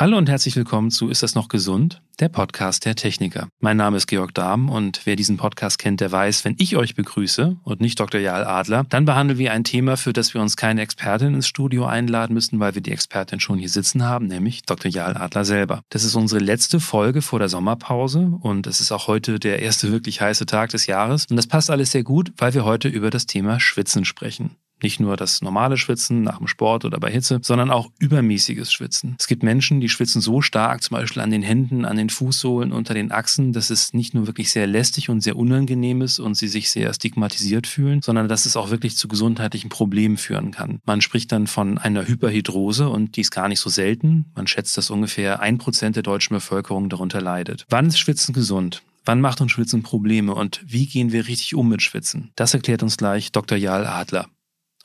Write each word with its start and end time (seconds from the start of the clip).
Hallo 0.00 0.16
und 0.16 0.28
herzlich 0.28 0.54
willkommen 0.54 0.92
zu 0.92 1.08
Ist 1.08 1.24
das 1.24 1.34
noch 1.34 1.48
gesund? 1.48 2.02
Der 2.20 2.28
Podcast 2.28 2.84
der 2.84 2.94
Techniker. 2.94 3.48
Mein 3.58 3.76
Name 3.76 3.96
ist 3.96 4.06
Georg 4.06 4.32
Dahm 4.32 4.70
und 4.70 5.00
wer 5.06 5.16
diesen 5.16 5.38
Podcast 5.38 5.76
kennt, 5.80 6.00
der 6.00 6.12
weiß, 6.12 6.44
wenn 6.44 6.54
ich 6.60 6.76
euch 6.76 6.94
begrüße 6.94 7.56
und 7.64 7.80
nicht 7.80 7.98
Dr. 7.98 8.20
Jahl 8.20 8.44
Adler, 8.44 8.84
dann 8.88 9.06
behandeln 9.06 9.40
wir 9.40 9.50
ein 9.50 9.64
Thema, 9.64 9.96
für 9.96 10.12
das 10.12 10.34
wir 10.34 10.40
uns 10.40 10.56
keine 10.56 10.82
Expertin 10.82 11.34
ins 11.34 11.48
Studio 11.48 11.84
einladen 11.84 12.32
müssen, 12.32 12.60
weil 12.60 12.76
wir 12.76 12.80
die 12.80 12.92
Expertin 12.92 13.40
schon 13.40 13.58
hier 13.58 13.68
sitzen 13.68 14.04
haben, 14.04 14.28
nämlich 14.28 14.62
Dr. 14.62 14.88
Jahl 14.88 15.16
Adler 15.16 15.44
selber. 15.44 15.82
Das 15.88 16.04
ist 16.04 16.14
unsere 16.14 16.40
letzte 16.40 16.78
Folge 16.78 17.20
vor 17.20 17.40
der 17.40 17.48
Sommerpause 17.48 18.38
und 18.40 18.68
es 18.68 18.80
ist 18.80 18.92
auch 18.92 19.08
heute 19.08 19.40
der 19.40 19.62
erste 19.62 19.90
wirklich 19.90 20.20
heiße 20.20 20.46
Tag 20.46 20.70
des 20.70 20.86
Jahres 20.86 21.26
und 21.28 21.34
das 21.34 21.48
passt 21.48 21.72
alles 21.72 21.90
sehr 21.90 22.04
gut, 22.04 22.32
weil 22.36 22.54
wir 22.54 22.64
heute 22.64 22.86
über 22.86 23.10
das 23.10 23.26
Thema 23.26 23.58
Schwitzen 23.58 24.04
sprechen. 24.04 24.54
Nicht 24.82 25.00
nur 25.00 25.16
das 25.16 25.42
normale 25.42 25.76
Schwitzen 25.76 26.22
nach 26.22 26.38
dem 26.38 26.46
Sport 26.46 26.84
oder 26.84 26.98
bei 26.98 27.10
Hitze, 27.10 27.40
sondern 27.42 27.70
auch 27.70 27.90
übermäßiges 27.98 28.72
Schwitzen. 28.72 29.16
Es 29.18 29.26
gibt 29.26 29.42
Menschen, 29.42 29.80
die 29.80 29.88
schwitzen 29.88 30.20
so 30.20 30.40
stark, 30.40 30.82
zum 30.82 30.96
Beispiel 30.96 31.22
an 31.22 31.30
den 31.30 31.42
Händen, 31.42 31.84
an 31.84 31.96
den 31.96 32.10
Fußsohlen, 32.10 32.72
unter 32.72 32.94
den 32.94 33.10
Achsen, 33.10 33.52
dass 33.52 33.70
es 33.70 33.92
nicht 33.92 34.14
nur 34.14 34.26
wirklich 34.26 34.50
sehr 34.50 34.66
lästig 34.66 35.08
und 35.08 35.20
sehr 35.20 35.36
unangenehm 35.36 36.02
ist 36.02 36.18
und 36.18 36.34
sie 36.36 36.48
sich 36.48 36.70
sehr 36.70 36.92
stigmatisiert 36.94 37.66
fühlen, 37.66 38.02
sondern 38.02 38.28
dass 38.28 38.46
es 38.46 38.56
auch 38.56 38.70
wirklich 38.70 38.96
zu 38.96 39.08
gesundheitlichen 39.08 39.68
Problemen 39.68 40.16
führen 40.16 40.52
kann. 40.52 40.80
Man 40.84 41.00
spricht 41.00 41.32
dann 41.32 41.46
von 41.46 41.78
einer 41.78 42.06
Hyperhidrose 42.06 42.88
und 42.88 43.16
die 43.16 43.22
ist 43.22 43.30
gar 43.30 43.48
nicht 43.48 43.60
so 43.60 43.70
selten. 43.70 44.26
Man 44.34 44.46
schätzt, 44.46 44.76
dass 44.76 44.90
ungefähr 44.90 45.40
ein 45.40 45.58
Prozent 45.58 45.96
der 45.96 46.02
deutschen 46.02 46.34
Bevölkerung 46.34 46.88
darunter 46.88 47.20
leidet. 47.20 47.66
Wann 47.68 47.86
ist 47.86 47.98
Schwitzen 47.98 48.32
gesund? 48.32 48.82
Wann 49.04 49.20
macht 49.20 49.40
uns 49.40 49.52
Schwitzen 49.52 49.82
Probleme 49.82 50.34
und 50.34 50.60
wie 50.66 50.86
gehen 50.86 51.12
wir 51.12 51.26
richtig 51.28 51.54
um 51.54 51.68
mit 51.68 51.80
Schwitzen? 51.80 52.30
Das 52.36 52.52
erklärt 52.52 52.82
uns 52.82 52.98
gleich 52.98 53.32
Dr. 53.32 53.56
Jahl 53.56 53.86
Adler. 53.86 54.28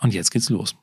Und 0.03 0.13
jetzt 0.13 0.31
geht's 0.31 0.49
los. 0.49 0.75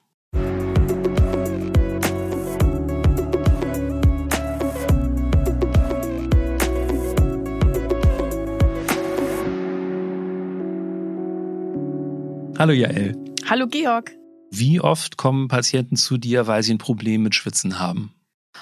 Hallo 12.59 12.73
Jael. 12.73 13.17
Hallo 13.49 13.67
Georg. 13.67 14.13
Wie 14.51 14.81
oft 14.81 15.17
kommen 15.17 15.49
Patienten 15.49 15.97
zu 15.97 16.17
dir, 16.17 16.47
weil 16.47 16.63
sie 16.63 16.75
ein 16.75 16.79
Problem 16.79 17.23
mit 17.23 17.35
Schwitzen 17.35 17.79
haben? 17.79 18.13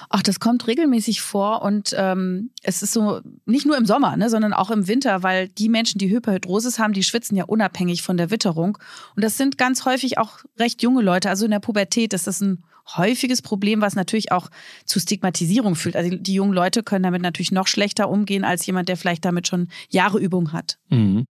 Ach, 0.09 0.21
das 0.21 0.39
kommt 0.39 0.67
regelmäßig 0.67 1.21
vor 1.21 1.61
und 1.61 1.95
ähm, 1.97 2.51
es 2.61 2.83
ist 2.83 2.93
so 2.93 3.21
nicht 3.45 3.65
nur 3.65 3.77
im 3.77 3.85
Sommer, 3.85 4.17
ne, 4.17 4.29
sondern 4.29 4.53
auch 4.53 4.69
im 4.69 4.87
Winter, 4.87 5.23
weil 5.23 5.47
die 5.47 5.69
Menschen, 5.69 5.97
die 5.97 6.09
Hyperhidrosis 6.09 6.79
haben, 6.79 6.93
die 6.93 7.03
schwitzen 7.03 7.35
ja 7.35 7.45
unabhängig 7.45 8.03
von 8.03 8.17
der 8.17 8.29
Witterung. 8.29 8.77
Und 9.15 9.23
das 9.23 9.37
sind 9.37 9.57
ganz 9.57 9.85
häufig 9.85 10.17
auch 10.17 10.39
recht 10.57 10.83
junge 10.83 11.01
Leute. 11.01 11.29
Also 11.29 11.45
in 11.45 11.51
der 11.51 11.59
Pubertät 11.59 12.13
ist 12.13 12.27
das 12.27 12.39
ein 12.41 12.63
häufiges 12.97 13.41
Problem, 13.41 13.81
was 13.81 13.95
natürlich 13.95 14.31
auch 14.31 14.49
zu 14.85 14.99
Stigmatisierung 14.99 15.75
führt. 15.75 15.95
Also 15.95 16.15
die 16.15 16.33
jungen 16.33 16.53
Leute 16.53 16.83
können 16.83 17.03
damit 17.03 17.21
natürlich 17.21 17.51
noch 17.51 17.67
schlechter 17.67 18.09
umgehen 18.09 18.43
als 18.43 18.65
jemand, 18.65 18.89
der 18.89 18.97
vielleicht 18.97 19.25
damit 19.25 19.47
schon 19.47 19.69
Jahre 19.89 20.19
Übung 20.19 20.53
hat. 20.53 20.77
Mhm. 20.89 21.25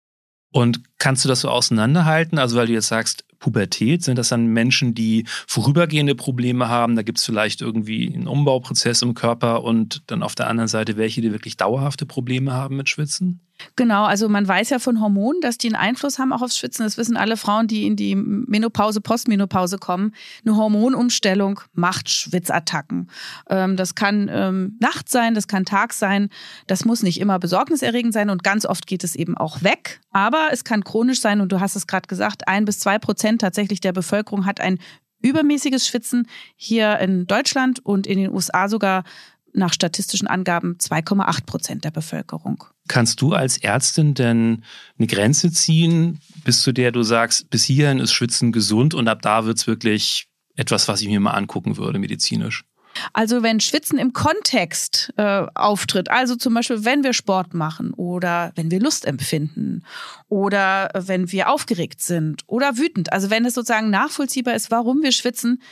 Und 0.53 0.81
kannst 0.98 1.25
du 1.25 1.29
das 1.29 1.41
so 1.41 1.48
auseinanderhalten? 1.51 2.39
Also, 2.39 2.56
weil 2.56 2.67
du 2.67 2.73
jetzt 2.73 2.89
sagst, 2.89 3.25
Pubertät, 3.39 4.03
sind 4.03 4.19
das 4.19 4.28
dann 4.28 4.47
Menschen, 4.48 4.94
die 4.94 5.25
vorübergehende 5.47 6.14
Probleme 6.14 6.69
haben? 6.69 6.97
Da 6.97 7.03
gibt 7.03 7.19
es 7.19 7.25
vielleicht 7.25 7.61
irgendwie 7.61 8.12
einen 8.12 8.27
Umbauprozess 8.27 9.03
im 9.03 9.14
Körper 9.14 9.62
und 9.64 10.03
dann 10.06 10.22
auf 10.22 10.34
der 10.34 10.48
anderen 10.48 10.69
Seite 10.69 10.97
welche, 10.97 11.20
die 11.20 11.33
wirklich 11.33 11.56
dauerhafte 11.56 12.06
Probleme 12.06 12.53
haben 12.53 12.77
mit 12.77 12.89
Schwitzen? 12.89 13.41
Genau, 13.77 14.05
also 14.05 14.28
man 14.28 14.47
weiß 14.47 14.70
ja 14.70 14.78
von 14.78 15.01
Hormonen, 15.01 15.41
dass 15.41 15.59
die 15.59 15.69
einen 15.69 15.77
Einfluss 15.77 16.19
haben 16.19 16.33
auch 16.33 16.42
aufs 16.42 16.59
Schwitzen. 16.59 16.84
Das 16.84 16.97
wissen 16.97 17.17
alle 17.17 17.37
Frauen, 17.37 17.67
die 17.67 17.87
in 17.87 17.97
die 17.97 18.14
Menopause, 18.14 19.01
Postmenopause 19.01 19.78
kommen. 19.78 20.14
Eine 20.45 20.56
Hormonumstellung 20.56 21.61
macht 21.73 22.11
Schwitzattacken. 22.11 23.11
Ähm, 23.48 23.77
das 23.77 23.95
kann 23.95 24.31
ähm, 24.33 24.77
Nacht 24.81 25.09
sein, 25.09 25.34
das 25.34 25.48
kann 25.48 25.64
Tag 25.64 25.92
sein. 25.92 26.29
Das 26.67 26.84
muss 26.84 27.03
nicht 27.03 27.20
immer 27.20 27.39
besorgniserregend 27.39 28.12
sein 28.12 28.31
und 28.31 28.45
ganz 28.45 28.64
oft 28.64 28.86
geht 28.86 29.05
es 29.05 29.17
eben 29.17 29.36
auch 29.36 29.62
weg. 29.62 30.01
Aber 30.11 30.48
es 30.53 30.64
kann 30.64 30.84
chronisch 30.84 31.20
sein 31.20 31.41
und 31.41 31.53
du 31.53 31.61
hast 31.61 31.77
es 31.77 31.86
gerade 31.86 32.07
gesagt, 32.07 32.48
ein 32.48 32.64
bis 32.64 32.79
zwei 32.79 32.98
Prozent 32.98 33.41
tatsächlich 33.41 33.80
der 33.80 33.92
Bevölkerung 33.92 34.47
hat 34.47 34.61
ein 34.61 34.79
übermäßiges 35.23 35.86
Schwitzen. 35.86 36.29
Hier 36.57 36.98
in 36.98 37.27
Deutschland 37.27 37.85
und 37.85 38.07
in 38.07 38.18
den 38.18 38.33
USA 38.33 38.68
sogar 38.68 39.05
nach 39.53 39.73
statistischen 39.73 40.29
Angaben 40.29 40.77
2,8 40.79 41.47
Prozent 41.47 41.85
der 41.85 41.91
Bevölkerung. 41.91 42.64
Kannst 42.89 43.20
du 43.20 43.33
als 43.33 43.59
Ärztin 43.59 44.14
denn 44.14 44.64
eine 44.98 45.07
Grenze 45.07 45.51
ziehen, 45.53 46.20
bis 46.45 46.63
zu 46.63 46.73
der 46.73 46.92
du 46.92 47.03
sagst, 47.03 47.51
bis 47.51 47.64
hierhin 47.64 47.98
ist 47.98 48.13
Schwitzen 48.13 48.53
gesund 48.53 48.95
und 48.95 49.09
ab 49.09 49.23
da 49.23 49.45
wird 49.45 49.59
es 49.59 49.67
wirklich 49.67 50.29
etwas, 50.57 50.89
was 50.89 51.01
ich 51.01 51.09
mir 51.09 51.20
mal 51.20 51.33
angucken 51.33 51.77
würde, 51.77 51.98
medizinisch? 51.98 52.64
Also 53.13 53.42
wenn 53.42 53.61
Schwitzen 53.61 53.98
im 53.98 54.13
Kontext 54.13 55.13
äh, 55.17 55.47
auftritt, 55.55 56.11
also 56.11 56.36
zum 56.36 56.55
Beispiel 56.55 56.85
wenn 56.85 57.05
wir 57.05 57.13
Sport 57.13 57.55
machen 57.55 57.92
oder 57.95 58.53
wenn 58.57 58.70
wir 58.70 58.80
Lust 58.80 59.05
empfinden 59.05 59.85
oder 60.29 60.91
wenn 60.95 61.30
wir 61.30 61.51
aufgeregt 61.51 62.01
sind 62.01 62.42
oder 62.47 62.77
wütend, 62.77 63.13
also 63.13 63.30
wenn 63.30 63.45
es 63.45 63.55
sozusagen 63.55 63.91
nachvollziehbar 63.91 64.55
ist, 64.55 64.70
warum 64.70 65.03
wir 65.03 65.13
schwitzen, 65.13 65.63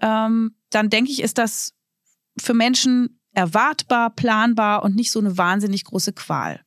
ähm, 0.00 0.54
dann 0.70 0.90
denke 0.90 1.10
ich, 1.10 1.22
ist 1.22 1.38
das 1.38 1.74
für 2.38 2.54
Menschen 2.54 3.17
erwartbar, 3.38 4.10
planbar 4.10 4.82
und 4.82 4.96
nicht 4.96 5.12
so 5.12 5.20
eine 5.20 5.38
wahnsinnig 5.38 5.84
große 5.84 6.12
Qual. 6.12 6.60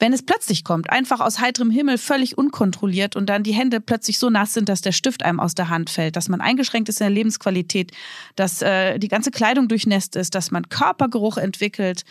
Wenn 0.00 0.12
es 0.12 0.24
plötzlich 0.24 0.64
kommt, 0.64 0.90
einfach 0.90 1.20
aus 1.20 1.38
heiterem 1.38 1.70
Himmel, 1.70 1.96
völlig 1.96 2.36
unkontrolliert 2.36 3.14
und 3.14 3.26
dann 3.26 3.44
die 3.44 3.52
Hände 3.52 3.80
plötzlich 3.80 4.18
so 4.18 4.28
nass 4.30 4.52
sind, 4.52 4.68
dass 4.68 4.80
der 4.80 4.90
Stift 4.90 5.22
einem 5.22 5.38
aus 5.38 5.54
der 5.54 5.68
Hand 5.68 5.90
fällt, 5.90 6.16
dass 6.16 6.28
man 6.28 6.40
eingeschränkt 6.40 6.88
ist 6.88 7.00
in 7.00 7.04
der 7.04 7.14
Lebensqualität, 7.14 7.92
dass 8.34 8.60
äh, 8.62 8.98
die 8.98 9.06
ganze 9.06 9.30
Kleidung 9.30 9.68
durchnässt 9.68 10.16
ist, 10.16 10.34
dass 10.34 10.50
man 10.50 10.68
Körpergeruch 10.68 11.36
entwickelt, 11.36 12.02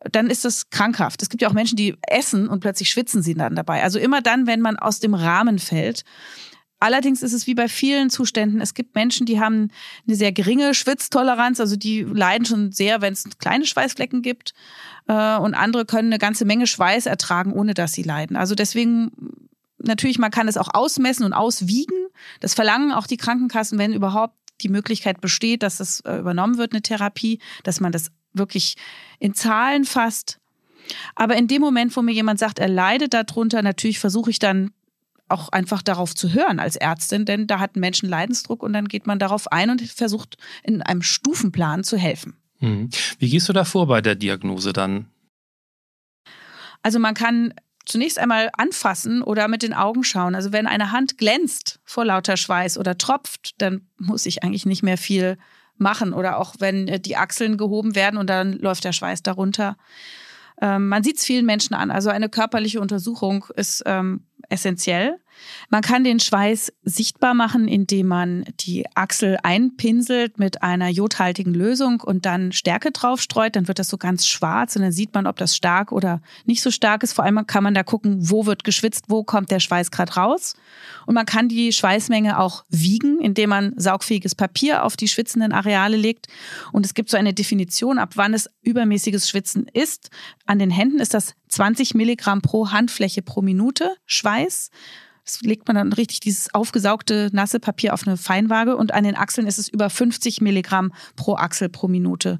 dann 0.00 0.30
ist 0.30 0.44
das 0.44 0.70
krankhaft. 0.70 1.22
Es 1.22 1.28
gibt 1.28 1.40
ja 1.40 1.48
auch 1.48 1.52
Menschen, 1.52 1.76
die 1.76 1.96
essen 2.02 2.48
und 2.48 2.58
plötzlich 2.58 2.90
schwitzen 2.90 3.22
sie 3.22 3.34
dann 3.34 3.54
dabei. 3.54 3.84
Also 3.84 4.00
immer 4.00 4.20
dann, 4.20 4.48
wenn 4.48 4.60
man 4.60 4.76
aus 4.76 4.98
dem 4.98 5.14
Rahmen 5.14 5.60
fällt. 5.60 6.02
Allerdings 6.80 7.22
ist 7.22 7.32
es 7.32 7.46
wie 7.46 7.54
bei 7.54 7.68
vielen 7.68 8.08
Zuständen, 8.08 8.60
es 8.60 8.72
gibt 8.72 8.94
Menschen, 8.94 9.26
die 9.26 9.40
haben 9.40 9.70
eine 10.06 10.16
sehr 10.16 10.30
geringe 10.30 10.74
Schwitztoleranz, 10.74 11.58
also 11.58 11.76
die 11.76 12.02
leiden 12.02 12.44
schon 12.44 12.72
sehr, 12.72 13.00
wenn 13.00 13.12
es 13.12 13.24
kleine 13.38 13.66
Schweißflecken 13.66 14.22
gibt. 14.22 14.54
Äh, 15.08 15.36
und 15.38 15.54
andere 15.54 15.86
können 15.86 16.08
eine 16.08 16.18
ganze 16.18 16.44
Menge 16.44 16.66
Schweiß 16.66 17.06
ertragen, 17.06 17.52
ohne 17.52 17.74
dass 17.74 17.92
sie 17.92 18.04
leiden. 18.04 18.36
Also 18.36 18.54
deswegen, 18.54 19.10
natürlich, 19.78 20.18
man 20.18 20.30
kann 20.30 20.46
es 20.46 20.56
auch 20.56 20.72
ausmessen 20.72 21.24
und 21.24 21.32
auswiegen. 21.32 21.96
Das 22.40 22.54
verlangen 22.54 22.92
auch 22.92 23.08
die 23.08 23.16
Krankenkassen, 23.16 23.78
wenn 23.78 23.92
überhaupt 23.92 24.36
die 24.60 24.68
Möglichkeit 24.68 25.20
besteht, 25.20 25.64
dass 25.64 25.78
das 25.78 26.00
äh, 26.00 26.18
übernommen 26.18 26.58
wird, 26.58 26.72
eine 26.72 26.82
Therapie, 26.82 27.40
dass 27.64 27.80
man 27.80 27.90
das 27.90 28.10
wirklich 28.32 28.76
in 29.18 29.34
Zahlen 29.34 29.84
fasst. 29.84 30.38
Aber 31.16 31.36
in 31.36 31.48
dem 31.48 31.60
Moment, 31.60 31.96
wo 31.96 32.02
mir 32.02 32.12
jemand 32.12 32.38
sagt, 32.38 32.58
er 32.58 32.68
leidet 32.68 33.14
darunter, 33.14 33.62
natürlich 33.62 33.98
versuche 33.98 34.30
ich 34.30 34.38
dann 34.38 34.70
auch 35.28 35.50
einfach 35.50 35.82
darauf 35.82 36.14
zu 36.14 36.32
hören 36.32 36.60
als 36.60 36.76
Ärztin, 36.76 37.24
denn 37.24 37.46
da 37.46 37.60
hat 37.60 37.76
ein 37.76 37.80
Menschen 37.80 38.08
Leidensdruck 38.08 38.62
und 38.62 38.72
dann 38.72 38.88
geht 38.88 39.06
man 39.06 39.18
darauf 39.18 39.50
ein 39.52 39.70
und 39.70 39.82
versucht 39.82 40.36
in 40.62 40.82
einem 40.82 41.02
Stufenplan 41.02 41.84
zu 41.84 41.96
helfen. 41.96 42.36
Mhm. 42.60 42.90
Wie 43.18 43.28
gehst 43.28 43.48
du 43.48 43.52
da 43.52 43.64
vor 43.64 43.86
bei 43.86 44.00
der 44.00 44.14
Diagnose 44.14 44.72
dann? 44.72 45.06
Also 46.82 46.98
man 46.98 47.14
kann 47.14 47.54
zunächst 47.84 48.18
einmal 48.18 48.50
anfassen 48.52 49.22
oder 49.22 49.48
mit 49.48 49.62
den 49.62 49.74
Augen 49.74 50.04
schauen. 50.04 50.34
Also 50.34 50.52
wenn 50.52 50.66
eine 50.66 50.92
Hand 50.92 51.18
glänzt 51.18 51.80
vor 51.84 52.04
lauter 52.04 52.36
Schweiß 52.36 52.78
oder 52.78 52.98
tropft, 52.98 53.54
dann 53.58 53.86
muss 53.96 54.26
ich 54.26 54.42
eigentlich 54.42 54.66
nicht 54.66 54.82
mehr 54.82 54.98
viel 54.98 55.38
machen. 55.76 56.12
Oder 56.12 56.38
auch 56.38 56.56
wenn 56.58 56.88
äh, 56.88 57.00
die 57.00 57.16
Achseln 57.16 57.56
gehoben 57.56 57.94
werden 57.94 58.18
und 58.18 58.28
dann 58.28 58.52
läuft 58.52 58.84
der 58.84 58.92
Schweiß 58.92 59.22
darunter. 59.22 59.76
Ähm, 60.60 60.88
man 60.88 61.02
sieht 61.02 61.18
es 61.18 61.24
vielen 61.24 61.46
Menschen 61.46 61.74
an. 61.74 61.90
Also 61.90 62.10
eine 62.10 62.28
körperliche 62.28 62.80
Untersuchung 62.80 63.46
ist 63.56 63.82
ähm, 63.86 64.24
essentiell. 64.48 65.18
Man 65.70 65.82
kann 65.82 66.04
den 66.04 66.20
Schweiß 66.20 66.72
sichtbar 66.82 67.34
machen, 67.34 67.68
indem 67.68 68.08
man 68.08 68.44
die 68.60 68.86
Achsel 68.94 69.38
einpinselt 69.42 70.38
mit 70.38 70.62
einer 70.62 70.88
jodhaltigen 70.88 71.54
Lösung 71.54 72.00
und 72.00 72.26
dann 72.26 72.52
Stärke 72.52 72.90
draufstreut. 72.90 73.56
Dann 73.56 73.68
wird 73.68 73.78
das 73.78 73.88
so 73.88 73.98
ganz 73.98 74.26
schwarz 74.26 74.76
und 74.76 74.82
dann 74.82 74.92
sieht 74.92 75.14
man, 75.14 75.26
ob 75.26 75.36
das 75.36 75.54
stark 75.54 75.92
oder 75.92 76.20
nicht 76.44 76.62
so 76.62 76.70
stark 76.70 77.02
ist. 77.02 77.12
Vor 77.12 77.24
allem 77.24 77.46
kann 77.46 77.62
man 77.62 77.74
da 77.74 77.82
gucken, 77.82 78.16
wo 78.18 78.46
wird 78.46 78.64
geschwitzt, 78.64 79.04
wo 79.08 79.24
kommt 79.24 79.50
der 79.50 79.60
Schweiß 79.60 79.90
gerade 79.90 80.14
raus. 80.14 80.54
Und 81.06 81.14
man 81.14 81.26
kann 81.26 81.48
die 81.48 81.72
Schweißmenge 81.72 82.38
auch 82.38 82.64
wiegen, 82.68 83.20
indem 83.20 83.50
man 83.50 83.74
saugfähiges 83.76 84.34
Papier 84.34 84.84
auf 84.84 84.96
die 84.96 85.08
schwitzenden 85.08 85.52
Areale 85.52 85.96
legt. 85.96 86.26
Und 86.72 86.84
es 86.84 86.94
gibt 86.94 87.10
so 87.10 87.16
eine 87.16 87.34
Definition, 87.34 87.98
ab 87.98 88.12
wann 88.16 88.34
es 88.34 88.48
übermäßiges 88.62 89.28
Schwitzen 89.28 89.66
ist. 89.72 90.10
An 90.46 90.58
den 90.58 90.70
Händen 90.70 90.98
ist 90.98 91.14
das 91.14 91.34
20 91.58 91.96
Milligramm 91.96 92.40
pro 92.40 92.70
Handfläche 92.70 93.20
pro 93.20 93.42
Minute 93.42 93.96
Schweiß. 94.06 94.70
Das 95.24 95.40
legt 95.40 95.66
man 95.66 95.74
dann 95.74 95.92
richtig 95.92 96.20
dieses 96.20 96.54
aufgesaugte 96.54 97.30
nasse 97.32 97.58
Papier 97.58 97.94
auf 97.94 98.06
eine 98.06 98.16
Feinwaage 98.16 98.76
und 98.76 98.94
an 98.94 99.02
den 99.02 99.16
Achseln 99.16 99.44
ist 99.48 99.58
es 99.58 99.68
über 99.68 99.90
50 99.90 100.40
Milligramm 100.40 100.92
pro 101.16 101.34
Achsel 101.34 101.68
pro 101.68 101.88
Minute. 101.88 102.38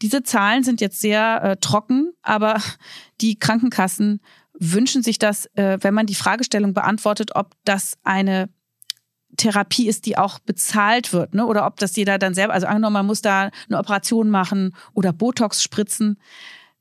Diese 0.00 0.22
Zahlen 0.22 0.64
sind 0.64 0.80
jetzt 0.80 1.02
sehr 1.02 1.42
äh, 1.44 1.56
trocken, 1.58 2.12
aber 2.22 2.62
die 3.20 3.38
Krankenkassen 3.38 4.22
wünschen 4.58 5.02
sich 5.02 5.18
das, 5.18 5.44
äh, 5.56 5.76
wenn 5.82 5.92
man 5.92 6.06
die 6.06 6.14
Fragestellung 6.14 6.72
beantwortet, 6.72 7.32
ob 7.34 7.52
das 7.66 7.98
eine 8.04 8.48
Therapie 9.36 9.86
ist, 9.86 10.06
die 10.06 10.16
auch 10.16 10.38
bezahlt 10.38 11.12
wird, 11.12 11.34
ne? 11.34 11.44
Oder 11.44 11.66
ob 11.66 11.76
das 11.76 11.94
jeder 11.94 12.18
dann 12.18 12.32
selber, 12.32 12.54
also 12.54 12.66
angenommen, 12.66 12.94
man 12.94 13.06
muss 13.06 13.20
da 13.20 13.50
eine 13.68 13.78
Operation 13.78 14.30
machen 14.30 14.74
oder 14.94 15.12
Botox 15.12 15.62
spritzen 15.62 16.16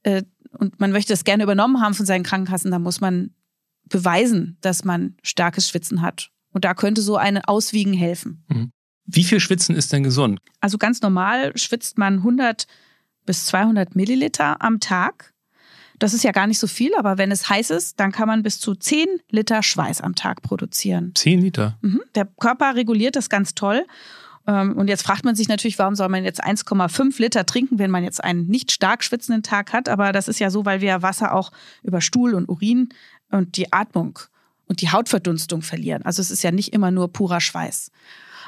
äh, 0.06 0.24
und 0.56 0.80
man 0.80 0.92
möchte 0.92 1.14
das 1.14 1.24
gerne 1.24 1.44
übernommen 1.44 1.82
haben 1.82 1.94
von 1.94 2.06
seinen 2.06 2.24
Krankenkassen, 2.24 2.72
dann 2.72 2.82
muss 2.82 3.02
man 3.02 3.32
beweisen, 3.90 4.58
dass 4.62 4.84
man 4.84 5.16
starkes 5.22 5.70
Schwitzen 5.70 6.02
hat. 6.02 6.32
Und 6.52 6.66
da 6.66 6.74
könnte 6.74 7.02
so 7.02 7.18
eine 7.18 7.48
Auswiegen 7.48 7.94
helfen. 7.94 8.44
Mhm. 8.48 8.72
Wie 9.06 9.24
viel 9.24 9.40
Schwitzen 9.40 9.76
ist 9.76 9.94
denn 9.94 10.04
gesund? 10.04 10.40
Also 10.62 10.78
ganz 10.78 11.02
normal 11.02 11.56
schwitzt 11.58 11.98
man 11.98 12.16
100 12.18 12.66
bis 13.26 13.46
200 13.46 13.96
Milliliter 13.96 14.62
am 14.62 14.80
Tag. 14.80 15.34
Das 16.00 16.14
ist 16.14 16.24
ja 16.24 16.32
gar 16.32 16.48
nicht 16.48 16.60
so 16.60 16.68
viel, 16.68 16.94
aber 16.96 17.18
wenn 17.18 17.32
es 17.32 17.50
heiß 17.50 17.70
ist, 17.70 18.00
dann 18.00 18.12
kann 18.12 18.28
man 18.28 18.44
bis 18.44 18.60
zu 18.60 18.76
10 18.76 19.08
Liter 19.30 19.64
Schweiß 19.64 20.02
am 20.02 20.16
Tag 20.16 20.42
produzieren. 20.42 21.14
10 21.16 21.42
Liter? 21.42 21.78
Mhm. 21.82 22.02
Der 22.16 22.26
Körper 22.26 22.76
reguliert 22.76 23.16
das 23.16 23.30
ganz 23.30 23.56
toll. 23.56 23.86
Ähm, 24.48 24.74
und 24.74 24.88
jetzt 24.88 25.04
fragt 25.04 25.26
man 25.26 25.36
sich 25.36 25.48
natürlich, 25.48 25.80
warum 25.80 25.96
soll 25.96 26.10
man 26.10 26.24
jetzt 26.24 26.44
1,5 26.44 27.22
Liter 27.22 27.46
trinken, 27.46 27.80
wenn 27.80 27.92
man 27.92 28.04
jetzt 28.04 28.24
einen 28.24 28.48
nicht 28.48 28.72
stark 28.72 29.04
schwitzenden 29.04 29.44
Tag 29.44 29.74
hat? 29.74 29.90
Aber 29.90 30.12
das 30.12 30.28
ist 30.28 30.40
ja 30.40 30.50
so, 30.50 30.66
weil 30.66 30.82
wir 30.82 31.02
Wasser 31.02 31.34
auch 31.34 31.52
über 31.84 32.02
Stuhl 32.02 32.34
und 32.34 32.50
Urin 32.50 32.90
und 33.32 33.58
die 33.58 33.74
Atmung 33.74 34.20
und 34.68 34.82
die 34.82 34.92
Hautverdunstung 34.92 35.62
verlieren. 35.62 36.04
Also 36.04 36.22
es 36.22 36.32
ist 36.32 36.44
ja 36.44 36.52
nicht 36.52 36.74
immer 36.74 36.92
nur 36.92 37.12
purer 37.12 37.42
Schweiß. 37.42 37.92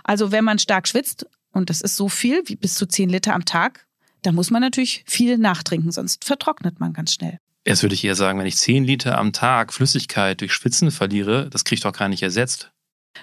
Also 0.03 0.31
wenn 0.31 0.43
man 0.43 0.59
stark 0.59 0.87
schwitzt, 0.87 1.27
und 1.51 1.69
das 1.69 1.81
ist 1.81 1.95
so 1.95 2.07
viel 2.09 2.43
wie 2.45 2.55
bis 2.55 2.75
zu 2.75 2.85
10 2.85 3.09
Liter 3.09 3.33
am 3.33 3.45
Tag, 3.45 3.87
dann 4.21 4.35
muss 4.35 4.51
man 4.51 4.61
natürlich 4.61 5.03
viel 5.07 5.37
nachtrinken, 5.37 5.91
sonst 5.91 6.25
vertrocknet 6.25 6.79
man 6.79 6.93
ganz 6.93 7.13
schnell. 7.13 7.39
Jetzt 7.65 7.83
würde 7.83 7.95
ich 7.95 8.03
eher 8.03 8.15
sagen, 8.15 8.39
wenn 8.39 8.45
ich 8.45 8.57
10 8.57 8.83
Liter 8.83 9.17
am 9.17 9.33
Tag 9.33 9.73
Flüssigkeit 9.73 10.39
durch 10.39 10.53
Schwitzen 10.53 10.91
verliere, 10.91 11.49
das 11.49 11.65
kriege 11.65 11.75
ich 11.75 11.81
doch 11.81 11.93
gar 11.93 12.07
nicht 12.07 12.23
ersetzt. 12.23 12.71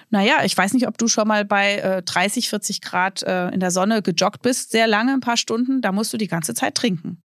Naja, 0.09 0.43
ich 0.43 0.57
weiß 0.57 0.73
nicht, 0.73 0.87
ob 0.87 0.97
du 0.97 1.07
schon 1.07 1.27
mal 1.27 1.45
bei 1.45 1.77
äh, 1.77 2.01
30, 2.03 2.49
40 2.49 2.81
Grad 2.81 3.23
äh, 3.23 3.49
in 3.49 3.59
der 3.59 3.71
Sonne 3.71 4.01
gejoggt 4.01 4.41
bist, 4.41 4.71
sehr 4.71 4.87
lange, 4.87 5.13
ein 5.13 5.21
paar 5.21 5.37
Stunden, 5.37 5.81
da 5.81 5.91
musst 5.91 6.13
du 6.13 6.17
die 6.17 6.27
ganze 6.27 6.53
Zeit 6.53 6.75
trinken. 6.75 7.21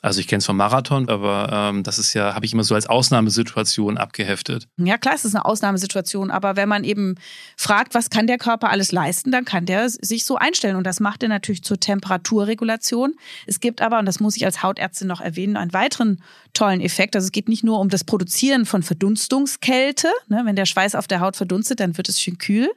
Also 0.00 0.20
ich 0.20 0.28
kenne 0.28 0.38
es 0.38 0.46
vom 0.46 0.56
Marathon, 0.56 1.08
aber 1.08 1.48
ähm, 1.52 1.82
das 1.82 1.98
ist 1.98 2.14
ja, 2.14 2.32
habe 2.34 2.46
ich 2.46 2.52
immer 2.52 2.62
so 2.62 2.76
als 2.76 2.86
Ausnahmesituation 2.86 3.98
abgeheftet. 3.98 4.68
Ja, 4.76 4.96
klar, 4.96 5.16
es 5.16 5.24
ist 5.24 5.34
eine 5.34 5.44
Ausnahmesituation, 5.44 6.30
aber 6.30 6.54
wenn 6.54 6.68
man 6.68 6.84
eben 6.84 7.16
fragt, 7.56 7.94
was 7.94 8.08
kann 8.08 8.28
der 8.28 8.38
Körper 8.38 8.70
alles 8.70 8.92
leisten, 8.92 9.32
dann 9.32 9.44
kann 9.44 9.66
der 9.66 9.90
sich 9.90 10.24
so 10.24 10.36
einstellen. 10.36 10.76
Und 10.76 10.84
das 10.84 11.00
macht 11.00 11.24
er 11.24 11.28
natürlich 11.28 11.64
zur 11.64 11.80
Temperaturregulation. 11.80 13.14
Es 13.46 13.58
gibt 13.58 13.82
aber, 13.82 13.98
und 13.98 14.06
das 14.06 14.20
muss 14.20 14.36
ich 14.36 14.44
als 14.44 14.62
Hautärztin 14.62 15.08
noch 15.08 15.20
erwähnen, 15.20 15.56
einen 15.56 15.72
weiteren 15.72 16.22
tollen 16.54 16.80
Effekt. 16.80 17.16
Also 17.16 17.26
es 17.26 17.32
geht 17.32 17.48
nicht 17.48 17.64
nur 17.64 17.80
um 17.80 17.88
das 17.88 18.04
Produzieren 18.04 18.66
von 18.66 18.84
Verdunstungskälte. 18.84 20.08
Ne? 20.28 20.42
Wenn 20.44 20.54
der 20.54 20.66
Schweiß 20.66 20.94
auf 20.94 21.08
der 21.08 21.18
Haut 21.18 21.34
verdunstet, 21.34 21.80
dann 21.80 21.96
wird 21.96 22.08
es 22.08 22.20
schön 22.20 22.38
kühl 22.38 22.70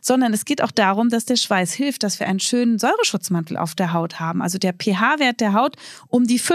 sondern 0.00 0.32
es 0.32 0.44
geht 0.44 0.62
auch 0.62 0.70
darum, 0.70 1.08
dass 1.08 1.24
der 1.24 1.36
Schweiß 1.36 1.72
hilft, 1.72 2.02
dass 2.02 2.20
wir 2.20 2.26
einen 2.26 2.40
schönen 2.40 2.78
Säureschutzmantel 2.78 3.56
auf 3.56 3.74
der 3.74 3.92
Haut 3.92 4.20
haben. 4.20 4.42
Also 4.42 4.58
der 4.58 4.72
pH-Wert 4.72 5.40
der 5.40 5.52
Haut 5.52 5.76
um 6.08 6.26
die 6.26 6.38
5 6.38 6.51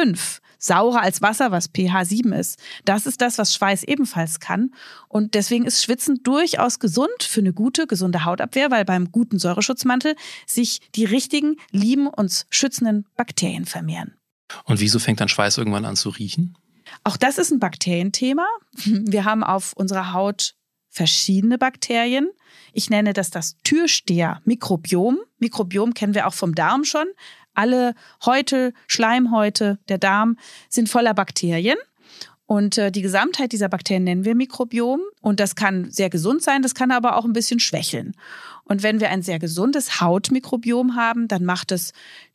saurer 0.60 1.02
als 1.02 1.22
Wasser, 1.22 1.52
was 1.52 1.68
pH 1.68 2.06
7 2.06 2.34
ist. 2.34 2.60
Das 2.86 3.06
ist 3.06 3.22
das, 3.22 3.38
was 3.38 3.54
Schweiß 3.54 3.84
ebenfalls 3.84 4.40
kann. 4.40 4.72
Und 5.08 5.34
deswegen 5.34 5.66
ist 5.66 5.84
Schwitzen 5.84 6.24
durchaus 6.24 6.80
gesund 6.80 7.22
für 7.22 7.42
eine 7.42 7.54
gute, 7.54 7.88
gesunde 7.88 8.26
Hautabwehr, 8.26 8.72
weil 8.72 8.86
beim 8.86 9.12
guten 9.12 9.40
Säureschutzmantel 9.40 10.16
sich 10.46 10.82
die 10.96 11.06
richtigen, 11.06 11.58
lieben, 11.72 12.08
uns 12.08 12.48
schützenden 12.50 13.06
Bakterien 13.16 13.66
vermehren. 13.66 14.16
Und 14.64 14.80
wieso 14.80 15.00
fängt 15.00 15.20
dann 15.20 15.30
Schweiß 15.30 15.58
irgendwann 15.58 15.86
an 15.86 15.96
zu 15.96 16.10
riechen? 16.10 16.58
Auch 17.04 17.18
das 17.18 17.38
ist 17.38 17.52
ein 17.52 17.60
Bakterienthema. 17.60 18.48
Wir 18.86 19.26
haben 19.26 19.44
auf 19.44 19.74
unserer 19.74 20.14
Haut 20.14 20.56
verschiedene 20.90 21.58
Bakterien. 21.58 22.30
Ich 22.74 22.90
nenne 22.90 23.14
das 23.14 23.30
das 23.30 23.58
Türsteher-Mikrobiom. 23.64 25.20
Mikrobiom 25.38 25.94
kennen 25.94 26.16
wir 26.16 26.28
auch 26.28 26.34
vom 26.34 26.56
Darm 26.56 26.84
schon. 26.84 27.06
Alle 27.57 27.95
Häute, 28.24 28.71
Schleimhäute, 28.86 29.80
der 29.89 29.98
Darm 29.98 30.38
sind 30.69 30.89
voller 30.89 31.15
Bakterien. 31.15 31.77
Und 32.45 32.77
äh, 32.77 32.92
die 32.92 33.01
Gesamtheit 33.01 33.51
dieser 33.51 33.68
Bakterien 33.68 34.04
nennen 34.04 34.25
wir 34.25 34.36
Mikrobiom. 34.36 35.01
Und 35.21 35.39
das 35.39 35.56
kann 35.56 35.89
sehr 35.92 36.09
gesund 36.09 36.44
sein, 36.44 36.62
das 36.62 36.75
kann 36.75 36.92
aber 36.92 37.18
auch 37.18 37.25
ein 37.25 37.33
bisschen 37.33 37.59
schwächeln. 37.59 38.13
Und 38.63 38.83
wenn 38.83 39.00
wir 39.00 39.09
ein 39.09 39.24
sehr 39.24 39.39
gesundes 39.39 40.00
Hautmikrobiom 40.00 40.95
haben, 40.95 41.27
dann 41.27 41.44
macht 41.44 41.71
es 41.71 41.94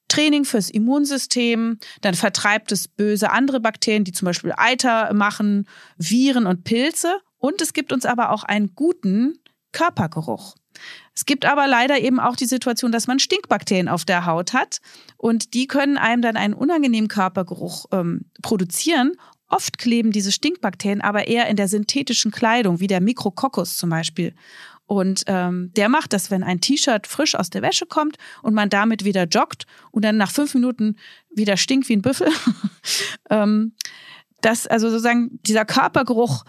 Training 0.08 0.44
fürs 0.44 0.68
Immunsystem, 0.68 1.78
dann 2.00 2.14
vertreibt 2.14 2.72
es 2.72 2.88
böse 2.88 3.30
andere 3.30 3.60
Bakterien, 3.60 4.04
die 4.04 4.12
zum 4.12 4.26
Beispiel 4.26 4.52
Eiter 4.56 5.14
machen, 5.14 5.66
Viren 5.96 6.46
und 6.46 6.64
Pilze. 6.64 7.20
Und 7.38 7.62
es 7.62 7.72
gibt 7.72 7.92
uns 7.92 8.04
aber 8.04 8.30
auch 8.30 8.42
einen 8.42 8.74
guten 8.74 9.38
Körpergeruch. 9.70 10.56
Es 11.14 11.26
gibt 11.26 11.44
aber 11.44 11.66
leider 11.66 12.00
eben 12.00 12.20
auch 12.20 12.36
die 12.36 12.46
Situation, 12.46 12.92
dass 12.92 13.06
man 13.06 13.18
Stinkbakterien 13.18 13.88
auf 13.88 14.04
der 14.04 14.26
Haut 14.26 14.52
hat 14.52 14.78
und 15.16 15.54
die 15.54 15.66
können 15.66 15.98
einem 15.98 16.22
dann 16.22 16.36
einen 16.36 16.54
unangenehmen 16.54 17.08
Körpergeruch 17.08 17.86
ähm, 17.92 18.26
produzieren. 18.42 19.12
Oft 19.48 19.76
kleben 19.76 20.12
diese 20.12 20.32
Stinkbakterien 20.32 21.02
aber 21.02 21.28
eher 21.28 21.48
in 21.48 21.56
der 21.56 21.68
synthetischen 21.68 22.30
Kleidung, 22.30 22.80
wie 22.80 22.86
der 22.86 23.02
Mikrokokus 23.02 23.76
zum 23.76 23.90
Beispiel. 23.90 24.34
Und 24.86 25.24
ähm, 25.26 25.72
der 25.74 25.88
macht 25.88 26.12
das, 26.12 26.30
wenn 26.30 26.42
ein 26.42 26.60
T-Shirt 26.60 27.06
frisch 27.06 27.34
aus 27.34 27.50
der 27.50 27.62
Wäsche 27.62 27.86
kommt 27.86 28.16
und 28.42 28.54
man 28.54 28.68
damit 28.68 29.04
wieder 29.04 29.24
joggt 29.24 29.66
und 29.90 30.04
dann 30.04 30.16
nach 30.16 30.30
fünf 30.30 30.54
Minuten 30.54 30.96
wieder 31.30 31.56
stinkt 31.56 31.88
wie 31.88 31.96
ein 31.96 32.02
Büffel. 32.02 32.28
ähm, 33.30 33.74
das, 34.40 34.66
also 34.66 34.90
sozusagen 34.90 35.38
dieser 35.46 35.64
Körpergeruch 35.64 36.44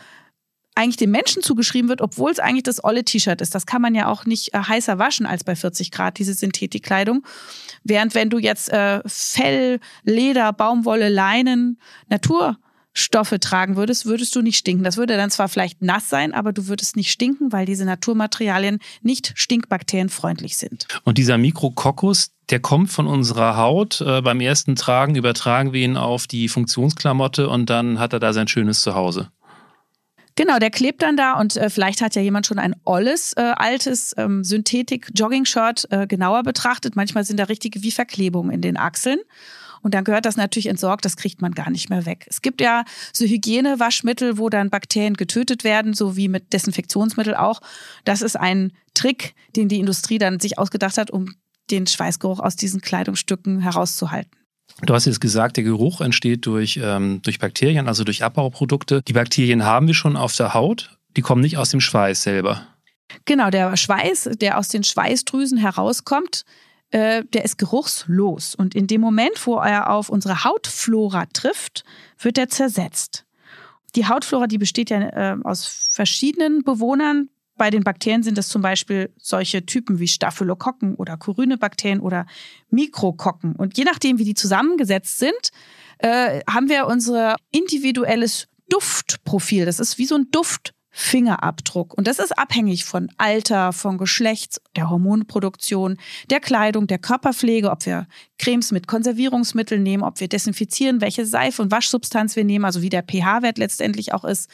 eigentlich 0.75 0.97
dem 0.97 1.11
Menschen 1.11 1.41
zugeschrieben 1.41 1.89
wird, 1.89 2.01
obwohl 2.01 2.31
es 2.31 2.39
eigentlich 2.39 2.63
das 2.63 2.83
olle 2.83 3.03
T-Shirt 3.03 3.41
ist. 3.41 3.53
Das 3.55 3.65
kann 3.65 3.81
man 3.81 3.95
ja 3.95 4.07
auch 4.07 4.25
nicht 4.25 4.53
äh, 4.53 4.59
heißer 4.59 4.99
waschen 4.99 5.25
als 5.25 5.43
bei 5.43 5.55
40 5.55 5.91
Grad, 5.91 6.19
diese 6.19 6.33
Synthetikkleidung. 6.33 7.25
Während 7.83 8.15
wenn 8.15 8.29
du 8.29 8.39
jetzt 8.39 8.69
äh, 8.69 9.01
Fell, 9.05 9.79
Leder, 10.03 10.53
Baumwolle, 10.53 11.09
Leinen, 11.09 11.79
Naturstoffe 12.09 13.35
tragen 13.39 13.75
würdest, 13.75 14.05
würdest 14.05 14.35
du 14.35 14.41
nicht 14.41 14.57
stinken. 14.57 14.83
Das 14.83 14.97
würde 14.97 15.17
dann 15.17 15.29
zwar 15.29 15.49
vielleicht 15.49 15.81
nass 15.81 16.09
sein, 16.09 16.33
aber 16.33 16.53
du 16.53 16.67
würdest 16.67 16.95
nicht 16.95 17.11
stinken, 17.11 17.51
weil 17.51 17.65
diese 17.65 17.85
Naturmaterialien 17.85 18.79
nicht 19.01 19.33
stinkbakterienfreundlich 19.35 20.57
sind. 20.57 20.87
Und 21.03 21.17
dieser 21.17 21.37
Mikrokokus, 21.37 22.31
der 22.49 22.59
kommt 22.59 22.91
von 22.91 23.05
unserer 23.05 23.57
Haut. 23.57 24.01
Äh, 24.01 24.21
beim 24.21 24.39
ersten 24.39 24.75
Tragen 24.75 25.15
übertragen 25.15 25.73
wir 25.73 25.81
ihn 25.81 25.97
auf 25.97 26.25
die 26.25 26.47
Funktionsklamotte 26.47 27.47
und 27.47 27.69
dann 27.69 27.99
hat 27.99 28.13
er 28.13 28.19
da 28.19 28.33
sein 28.33 28.47
schönes 28.47 28.81
Zuhause. 28.81 29.29
Genau, 30.35 30.57
der 30.57 30.71
klebt 30.71 31.03
dann 31.03 31.15
da 31.15 31.33
und 31.39 31.57
äh, 31.57 31.69
vielleicht 31.69 32.01
hat 32.01 32.15
ja 32.15 32.21
jemand 32.21 32.47
schon 32.47 32.57
ein 32.57 32.75
olles, 32.85 33.33
äh, 33.33 33.41
altes 33.41 34.15
ähm, 34.17 34.43
Synthetik-Jogging-Shirt 34.43 35.87
äh, 35.91 36.07
genauer 36.07 36.43
betrachtet. 36.43 36.95
Manchmal 36.95 37.23
sind 37.23 37.37
da 37.37 37.43
richtige 37.43 37.83
wie 37.83 37.91
Verklebungen 37.91 38.51
in 38.51 38.61
den 38.61 38.77
Achseln. 38.77 39.19
Und 39.83 39.93
dann 39.93 40.05
gehört 40.05 40.25
das 40.25 40.37
natürlich 40.37 40.67
entsorgt, 40.67 41.03
das 41.03 41.17
kriegt 41.17 41.41
man 41.41 41.51
gar 41.51 41.69
nicht 41.69 41.89
mehr 41.89 42.05
weg. 42.05 42.25
Es 42.29 42.41
gibt 42.41 42.61
ja 42.61 42.85
so 43.11 43.25
Hygienewaschmittel, 43.25 44.37
wo 44.37 44.49
dann 44.49 44.69
Bakterien 44.69 45.15
getötet 45.15 45.65
werden, 45.65 45.93
so 45.93 46.15
wie 46.15 46.29
mit 46.29 46.53
Desinfektionsmittel 46.53 47.35
auch. 47.35 47.59
Das 48.05 48.21
ist 48.21 48.37
ein 48.37 48.71
Trick, 48.93 49.35
den 49.57 49.67
die 49.67 49.79
Industrie 49.79 50.17
dann 50.17 50.39
sich 50.39 50.57
ausgedacht 50.57 50.97
hat, 50.97 51.11
um 51.11 51.35
den 51.69 51.85
Schweißgeruch 51.85 52.39
aus 52.39 52.55
diesen 52.55 52.81
Kleidungsstücken 52.81 53.59
herauszuhalten. 53.59 54.31
Du 54.85 54.93
hast 54.93 55.05
jetzt 55.05 55.21
gesagt, 55.21 55.57
der 55.57 55.63
Geruch 55.63 56.01
entsteht 56.01 56.45
durch, 56.45 56.79
ähm, 56.81 57.21
durch 57.23 57.39
Bakterien, 57.39 57.87
also 57.87 58.03
durch 58.03 58.23
Abbauprodukte. 58.23 59.01
Die 59.01 59.13
Bakterien 59.13 59.63
haben 59.63 59.87
wir 59.87 59.93
schon 59.93 60.17
auf 60.17 60.35
der 60.35 60.53
Haut, 60.53 60.97
die 61.15 61.21
kommen 61.21 61.41
nicht 61.41 61.57
aus 61.57 61.69
dem 61.69 61.79
Schweiß 61.79 62.23
selber. 62.23 62.67
Genau, 63.25 63.49
der 63.49 63.77
Schweiß, 63.77 64.31
der 64.41 64.57
aus 64.57 64.69
den 64.69 64.83
Schweißdrüsen 64.83 65.57
herauskommt, 65.57 66.43
äh, 66.91 67.23
der 67.33 67.45
ist 67.45 67.57
geruchslos. 67.57 68.55
Und 68.55 68.75
in 68.75 68.87
dem 68.87 69.01
Moment, 69.01 69.45
wo 69.45 69.57
er 69.57 69.89
auf 69.89 70.09
unsere 70.09 70.43
Hautflora 70.43 71.25
trifft, 71.27 71.83
wird 72.19 72.37
er 72.37 72.49
zersetzt. 72.49 73.25
Die 73.95 74.07
Hautflora, 74.07 74.47
die 74.47 74.57
besteht 74.57 74.89
ja 74.89 74.99
äh, 74.99 75.37
aus 75.43 75.65
verschiedenen 75.65 76.63
Bewohnern, 76.63 77.29
bei 77.57 77.69
den 77.69 77.83
Bakterien 77.83 78.23
sind 78.23 78.37
es 78.37 78.49
zum 78.49 78.61
Beispiel 78.61 79.13
solche 79.17 79.65
Typen 79.65 79.99
wie 79.99 80.07
Staphylokokken 80.07 80.95
oder 80.95 81.17
Corynebakterien 81.17 81.99
oder 81.99 82.25
Mikrokokken. 82.69 83.55
Und 83.55 83.77
je 83.77 83.83
nachdem, 83.83 84.17
wie 84.17 84.25
die 84.25 84.33
zusammengesetzt 84.33 85.19
sind, 85.19 85.51
äh, 85.99 86.41
haben 86.49 86.69
wir 86.69 86.87
unser 86.87 87.35
individuelles 87.51 88.47
Duftprofil. 88.69 89.65
Das 89.65 89.79
ist 89.79 89.97
wie 89.97 90.05
so 90.05 90.15
ein 90.15 90.31
Duft. 90.31 90.73
Fingerabdruck. 90.95 91.97
Und 91.97 92.05
das 92.05 92.19
ist 92.19 92.37
abhängig 92.37 92.85
von 92.85 93.09
Alter, 93.17 93.73
von 93.73 93.97
Geschlecht, 93.97 94.61
der 94.75 94.91
Hormonproduktion, 94.91 95.97
der 96.29 96.39
Kleidung, 96.39 96.85
der 96.85 96.99
Körperpflege, 96.99 97.71
ob 97.71 97.83
wir 97.87 98.07
Cremes 98.37 98.71
mit 98.71 98.87
Konservierungsmitteln 98.87 99.81
nehmen, 99.81 100.03
ob 100.03 100.19
wir 100.19 100.27
desinfizieren, 100.27 101.01
welche 101.01 101.25
Seife 101.25 101.63
und 101.63 101.71
Waschsubstanz 101.71 102.35
wir 102.35 102.43
nehmen, 102.43 102.63
also 102.63 102.83
wie 102.83 102.89
der 102.89 103.01
pH-Wert 103.01 103.57
letztendlich 103.57 104.13
auch 104.13 104.23
ist. 104.23 104.51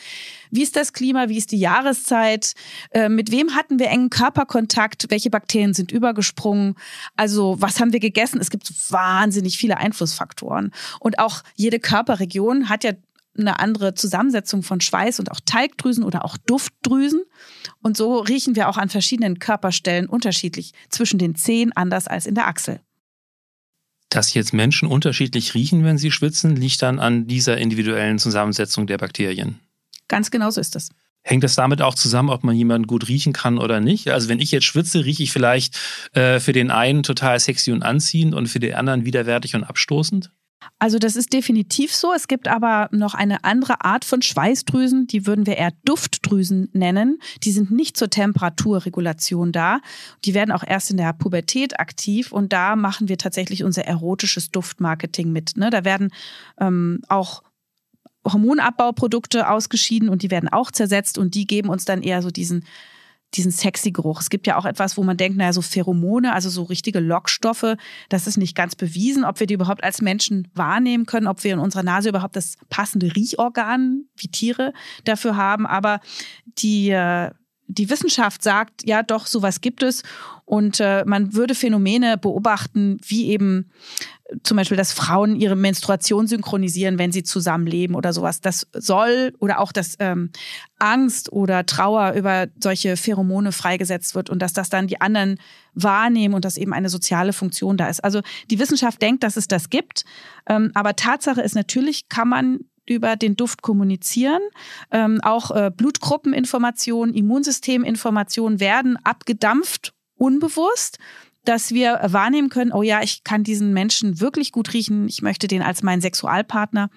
Wie 0.49 0.63
ist 0.63 0.77
das 0.77 0.93
Klima? 0.93 1.27
Wie 1.27 1.37
ist 1.37 1.51
die 1.51 1.59
Jahreszeit? 1.59 2.53
Äh, 2.91 3.09
mit 3.09 3.31
wem 3.31 3.55
hatten 3.55 3.77
wir 3.77 3.87
engen 3.89 4.09
Körperkontakt? 4.09 5.07
Welche 5.09 5.29
Bakterien 5.29 5.73
sind 5.73 5.91
übergesprungen? 5.91 6.75
Also 7.17 7.57
was 7.59 7.81
haben 7.81 7.91
wir 7.91 7.99
gegessen? 7.99 8.39
Es 8.39 8.49
gibt 8.49 8.71
wahnsinnig 8.91 9.57
viele 9.57 9.77
Einflussfaktoren. 9.77 10.71
Und 11.01 11.19
auch 11.19 11.43
jede 11.55 11.79
Körperregion 11.79 12.69
hat 12.69 12.85
ja 12.85 12.93
eine 13.39 13.59
andere 13.59 13.93
Zusammensetzung 13.93 14.63
von 14.63 14.81
Schweiß 14.81 15.19
und 15.19 15.31
auch 15.31 15.39
Talgdrüsen 15.45 16.03
oder 16.03 16.25
auch 16.25 16.37
Duftdrüsen. 16.37 17.23
Und 17.81 17.97
so 17.97 18.19
riechen 18.19 18.55
wir 18.55 18.69
auch 18.69 18.77
an 18.77 18.89
verschiedenen 18.89 19.39
Körperstellen 19.39 20.07
unterschiedlich, 20.07 20.73
zwischen 20.89 21.19
den 21.19 21.35
Zehen 21.35 21.71
anders 21.75 22.07
als 22.07 22.25
in 22.25 22.35
der 22.35 22.47
Achsel. 22.47 22.79
Dass 24.09 24.33
jetzt 24.33 24.53
Menschen 24.53 24.87
unterschiedlich 24.87 25.53
riechen, 25.53 25.83
wenn 25.83 25.97
sie 25.97 26.11
schwitzen, 26.11 26.55
liegt 26.55 26.81
dann 26.81 26.99
an 26.99 27.27
dieser 27.27 27.57
individuellen 27.57 28.17
Zusammensetzung 28.17 28.87
der 28.87 28.97
Bakterien. 28.97 29.59
Ganz 30.07 30.31
genau 30.31 30.49
so 30.49 30.59
ist 30.59 30.75
es. 30.75 30.89
Hängt 31.21 31.43
das 31.43 31.55
damit 31.55 31.81
auch 31.81 31.95
zusammen, 31.95 32.29
ob 32.29 32.43
man 32.43 32.55
jemanden 32.55 32.87
gut 32.87 33.07
riechen 33.07 33.33
kann 33.33 33.57
oder 33.57 33.81
nicht? 33.81 34.09
Also 34.09 34.29
wenn 34.29 34.39
ich 34.39 34.51
jetzt 34.51 34.65
schwitze, 34.65 35.05
rieche 35.05 35.23
ich 35.23 35.31
vielleicht 35.31 35.77
äh, 36.13 36.39
für 36.39 36.53
den 36.53 36.71
einen 36.71 37.03
total 37.03 37.39
sexy 37.39 37.71
und 37.71 37.83
anziehend 37.83 38.33
und 38.33 38.47
für 38.47 38.59
den 38.59 38.73
anderen 38.73 39.05
widerwärtig 39.05 39.55
und 39.55 39.63
abstoßend? 39.63 40.31
Also 40.77 40.99
das 40.99 41.15
ist 41.15 41.33
definitiv 41.33 41.93
so. 41.93 42.13
Es 42.13 42.27
gibt 42.27 42.47
aber 42.47 42.89
noch 42.91 43.13
eine 43.13 43.43
andere 43.43 43.83
Art 43.83 44.05
von 44.05 44.21
Schweißdrüsen, 44.21 45.07
die 45.07 45.25
würden 45.25 45.45
wir 45.45 45.57
eher 45.57 45.71
Duftdrüsen 45.85 46.69
nennen. 46.73 47.19
Die 47.43 47.51
sind 47.51 47.71
nicht 47.71 47.97
zur 47.97 48.09
Temperaturregulation 48.09 49.51
da. 49.51 49.79
Die 50.25 50.33
werden 50.33 50.51
auch 50.51 50.63
erst 50.65 50.91
in 50.91 50.97
der 50.97 51.13
Pubertät 51.13 51.79
aktiv 51.79 52.31
und 52.31 52.53
da 52.53 52.75
machen 52.75 53.09
wir 53.09 53.17
tatsächlich 53.17 53.63
unser 53.63 53.85
erotisches 53.85 54.51
Duftmarketing 54.51 55.31
mit. 55.31 55.57
Ne? 55.57 55.69
Da 55.69 55.85
werden 55.85 56.11
ähm, 56.59 57.01
auch 57.07 57.43
Hormonabbauprodukte 58.25 59.49
ausgeschieden 59.49 60.09
und 60.09 60.23
die 60.23 60.31
werden 60.31 60.49
auch 60.49 60.71
zersetzt 60.71 61.17
und 61.17 61.35
die 61.35 61.47
geben 61.47 61.69
uns 61.69 61.85
dann 61.85 62.03
eher 62.03 62.21
so 62.21 62.31
diesen 62.31 62.65
diesen 63.35 63.51
sexy 63.51 63.91
Geruch. 63.91 64.21
Es 64.21 64.29
gibt 64.29 64.47
ja 64.47 64.57
auch 64.57 64.65
etwas, 64.65 64.97
wo 64.97 65.03
man 65.03 65.17
denkt, 65.17 65.37
naja, 65.37 65.53
so 65.53 65.61
Pheromone, 65.61 66.33
also 66.33 66.49
so 66.49 66.63
richtige 66.63 66.99
Lockstoffe, 66.99 67.75
das 68.09 68.27
ist 68.27 68.37
nicht 68.37 68.55
ganz 68.55 68.75
bewiesen, 68.75 69.23
ob 69.23 69.39
wir 69.39 69.47
die 69.47 69.53
überhaupt 69.53 69.83
als 69.83 70.01
Menschen 70.01 70.47
wahrnehmen 70.55 71.05
können, 71.05 71.27
ob 71.27 71.43
wir 71.43 71.53
in 71.53 71.59
unserer 71.59 71.83
Nase 71.83 72.09
überhaupt 72.09 72.35
das 72.35 72.55
passende 72.69 73.15
Riechorgan 73.15 74.05
wie 74.15 74.27
Tiere 74.27 74.73
dafür 75.03 75.35
haben. 75.35 75.67
Aber 75.67 75.99
die, 76.45 76.89
äh, 76.89 77.31
die 77.69 77.89
Wissenschaft 77.89 78.43
sagt, 78.43 78.85
ja 78.85 79.03
doch, 79.03 79.27
sowas 79.27 79.61
gibt 79.61 79.83
es. 79.83 80.01
Und 80.43 80.79
äh, 80.79 81.03
man 81.05 81.33
würde 81.35 81.53
Phänomene 81.53 82.17
beobachten, 82.17 82.97
wie 83.05 83.27
eben 83.27 83.69
zum 84.43 84.57
Beispiel, 84.57 84.77
dass 84.77 84.91
Frauen 84.91 85.35
ihre 85.35 85.55
Menstruation 85.55 86.25
synchronisieren, 86.25 86.97
wenn 86.97 87.11
sie 87.11 87.21
zusammenleben 87.21 87.95
oder 87.95 88.11
sowas. 88.11 88.41
Das 88.41 88.67
soll 88.73 89.33
oder 89.39 89.59
auch, 89.59 89.71
dass 89.71 89.95
ähm, 89.99 90.31
Angst 90.79 91.31
oder 91.31 91.65
Trauer 91.65 92.13
über 92.13 92.47
solche 92.59 92.97
Pheromone 92.97 93.51
freigesetzt 93.51 94.15
wird 94.15 94.31
und 94.31 94.39
dass 94.41 94.53
das 94.53 94.69
dann 94.69 94.87
die 94.87 95.01
anderen 95.01 95.39
wahrnehmen 95.73 96.33
und 96.33 96.45
dass 96.45 96.57
eben 96.57 96.73
eine 96.73 96.89
soziale 96.89 97.33
Funktion 97.33 97.77
da 97.77 97.87
ist. 97.87 98.03
Also 98.03 98.21
die 98.49 98.59
Wissenschaft 98.59 99.01
denkt, 99.01 99.23
dass 99.23 99.37
es 99.37 99.47
das 99.47 99.69
gibt, 99.69 100.05
ähm, 100.47 100.71
aber 100.73 100.95
Tatsache 100.95 101.41
ist 101.41 101.55
natürlich, 101.55 102.09
kann 102.09 102.29
man 102.29 102.59
über 102.89 103.15
den 103.15 103.35
Duft 103.35 103.61
kommunizieren. 103.61 104.41
Ähm, 104.91 105.19
auch 105.21 105.51
äh, 105.51 105.71
Blutgruppeninformationen, 105.75 107.15
Immunsysteminformationen 107.15 108.59
werden 108.59 108.97
abgedampft, 109.03 109.93
unbewusst 110.15 110.97
dass 111.45 111.71
wir 111.71 111.99
wahrnehmen 112.03 112.49
können, 112.49 112.71
oh 112.71 112.83
ja, 112.83 113.01
ich 113.01 113.23
kann 113.23 113.43
diesen 113.43 113.73
Menschen 113.73 114.19
wirklich 114.19 114.51
gut 114.51 114.73
riechen, 114.73 115.07
ich 115.07 115.21
möchte 115.21 115.47
den 115.47 115.61
als 115.61 115.81
meinen 115.81 116.01
Sexualpartner. 116.01 116.89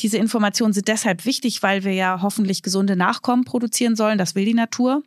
Diese 0.00 0.16
Informationen 0.16 0.72
sind 0.72 0.86
deshalb 0.86 1.24
wichtig, 1.24 1.62
weil 1.62 1.82
wir 1.82 1.92
ja 1.92 2.22
hoffentlich 2.22 2.62
gesunde 2.62 2.94
Nachkommen 2.96 3.44
produzieren 3.44 3.96
sollen. 3.96 4.16
Das 4.16 4.34
will 4.34 4.44
die 4.44 4.54
Natur. 4.54 5.02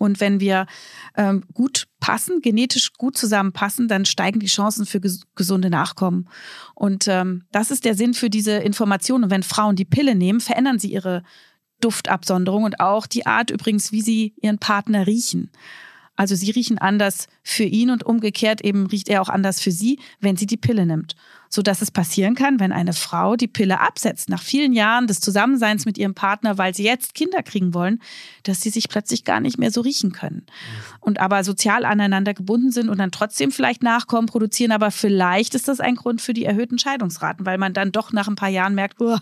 Und 0.00 0.18
wenn 0.18 0.40
wir 0.40 0.66
ähm, 1.14 1.44
gut 1.52 1.86
passen, 2.00 2.40
genetisch 2.40 2.94
gut 2.94 3.18
zusammenpassen, 3.18 3.86
dann 3.86 4.06
steigen 4.06 4.40
die 4.40 4.46
Chancen 4.46 4.86
für 4.86 4.98
ges 4.98 5.26
gesunde 5.34 5.68
Nachkommen. 5.68 6.26
Und 6.74 7.06
ähm, 7.06 7.44
das 7.52 7.70
ist 7.70 7.84
der 7.84 7.94
Sinn 7.94 8.14
für 8.14 8.30
diese 8.30 8.52
Information. 8.52 9.24
Und 9.24 9.30
wenn 9.30 9.42
Frauen 9.42 9.76
die 9.76 9.84
Pille 9.84 10.14
nehmen, 10.14 10.40
verändern 10.40 10.78
sie 10.78 10.90
ihre 10.90 11.22
Duftabsonderung 11.82 12.64
und 12.64 12.80
auch 12.80 13.06
die 13.06 13.26
Art 13.26 13.50
übrigens, 13.50 13.92
wie 13.92 14.00
sie 14.00 14.34
ihren 14.40 14.58
Partner 14.58 15.06
riechen. 15.06 15.50
Also 16.20 16.34
sie 16.34 16.50
riechen 16.50 16.76
anders 16.76 17.28
für 17.42 17.64
ihn 17.64 17.88
und 17.88 18.04
umgekehrt 18.04 18.60
eben 18.60 18.86
riecht 18.88 19.08
er 19.08 19.22
auch 19.22 19.30
anders 19.30 19.58
für 19.58 19.70
sie, 19.70 19.98
wenn 20.20 20.36
sie 20.36 20.44
die 20.44 20.58
Pille 20.58 20.84
nimmt. 20.84 21.16
So 21.48 21.62
dass 21.62 21.80
es 21.80 21.90
passieren 21.90 22.34
kann, 22.34 22.60
wenn 22.60 22.72
eine 22.72 22.92
Frau 22.92 23.36
die 23.36 23.48
Pille 23.48 23.80
absetzt, 23.80 24.28
nach 24.28 24.42
vielen 24.42 24.74
Jahren 24.74 25.06
des 25.06 25.20
Zusammenseins 25.20 25.86
mit 25.86 25.96
ihrem 25.96 26.12
Partner, 26.12 26.58
weil 26.58 26.74
sie 26.74 26.84
jetzt 26.84 27.14
Kinder 27.14 27.42
kriegen 27.42 27.72
wollen, 27.72 28.02
dass 28.42 28.60
sie 28.60 28.68
sich 28.68 28.90
plötzlich 28.90 29.24
gar 29.24 29.40
nicht 29.40 29.56
mehr 29.56 29.70
so 29.70 29.80
riechen 29.80 30.12
können. 30.12 30.44
Und 31.00 31.20
aber 31.20 31.42
sozial 31.42 31.86
aneinander 31.86 32.34
gebunden 32.34 32.70
sind 32.70 32.90
und 32.90 32.98
dann 32.98 33.12
trotzdem 33.12 33.50
vielleicht 33.50 33.82
Nachkommen 33.82 34.26
produzieren, 34.26 34.72
aber 34.72 34.90
vielleicht 34.90 35.54
ist 35.54 35.68
das 35.68 35.80
ein 35.80 35.94
Grund 35.94 36.20
für 36.20 36.34
die 36.34 36.44
erhöhten 36.44 36.78
Scheidungsraten, 36.78 37.46
weil 37.46 37.56
man 37.56 37.72
dann 37.72 37.92
doch 37.92 38.12
nach 38.12 38.28
ein 38.28 38.36
paar 38.36 38.50
Jahren 38.50 38.74
merkt, 38.74 39.00
oh, 39.00 39.16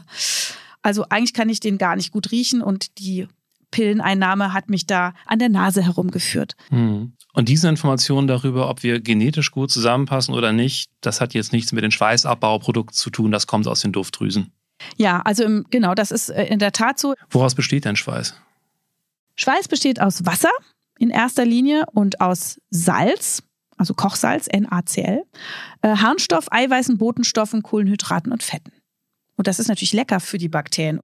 also 0.82 1.04
eigentlich 1.10 1.32
kann 1.32 1.48
ich 1.48 1.60
den 1.60 1.78
gar 1.78 1.94
nicht 1.94 2.10
gut 2.10 2.32
riechen 2.32 2.60
und 2.60 2.98
die 2.98 3.28
Pilleneinnahme 3.70 4.52
hat 4.52 4.70
mich 4.70 4.86
da 4.86 5.14
an 5.26 5.38
der 5.38 5.48
Nase 5.48 5.82
herumgeführt. 5.82 6.56
Hm. 6.70 7.12
Und 7.34 7.48
diese 7.48 7.68
Information 7.68 8.26
darüber, 8.26 8.68
ob 8.68 8.82
wir 8.82 9.00
genetisch 9.00 9.50
gut 9.50 9.70
zusammenpassen 9.70 10.34
oder 10.34 10.52
nicht, 10.52 10.90
das 11.00 11.20
hat 11.20 11.34
jetzt 11.34 11.52
nichts 11.52 11.72
mit 11.72 11.84
den 11.84 11.90
Schweißabbauprodukten 11.90 12.94
zu 12.94 13.10
tun, 13.10 13.30
das 13.30 13.46
kommt 13.46 13.66
aus 13.68 13.80
den 13.80 13.92
Duftdrüsen. 13.92 14.52
Ja, 14.96 15.20
also 15.22 15.44
im, 15.44 15.66
genau, 15.70 15.94
das 15.94 16.10
ist 16.10 16.30
äh, 16.30 16.46
in 16.46 16.58
der 16.58 16.72
Tat 16.72 16.98
so. 16.98 17.14
Woraus 17.30 17.54
besteht 17.54 17.84
denn 17.84 17.96
Schweiß? 17.96 18.34
Schweiß 19.36 19.68
besteht 19.68 20.00
aus 20.00 20.24
Wasser 20.26 20.50
in 20.98 21.10
erster 21.10 21.44
Linie 21.44 21.84
und 21.92 22.20
aus 22.20 22.60
Salz, 22.70 23.42
also 23.76 23.94
Kochsalz, 23.94 24.48
NaCl, 24.52 25.22
äh, 25.82 25.96
Harnstoff, 25.96 26.46
Eiweißen, 26.50 26.98
Botenstoffen, 26.98 27.62
Kohlenhydraten 27.62 28.32
und 28.32 28.42
Fetten. 28.42 28.72
Und 29.36 29.46
das 29.46 29.60
ist 29.60 29.68
natürlich 29.68 29.92
lecker 29.92 30.18
für 30.18 30.38
die 30.38 30.48
Bakterien 30.48 30.98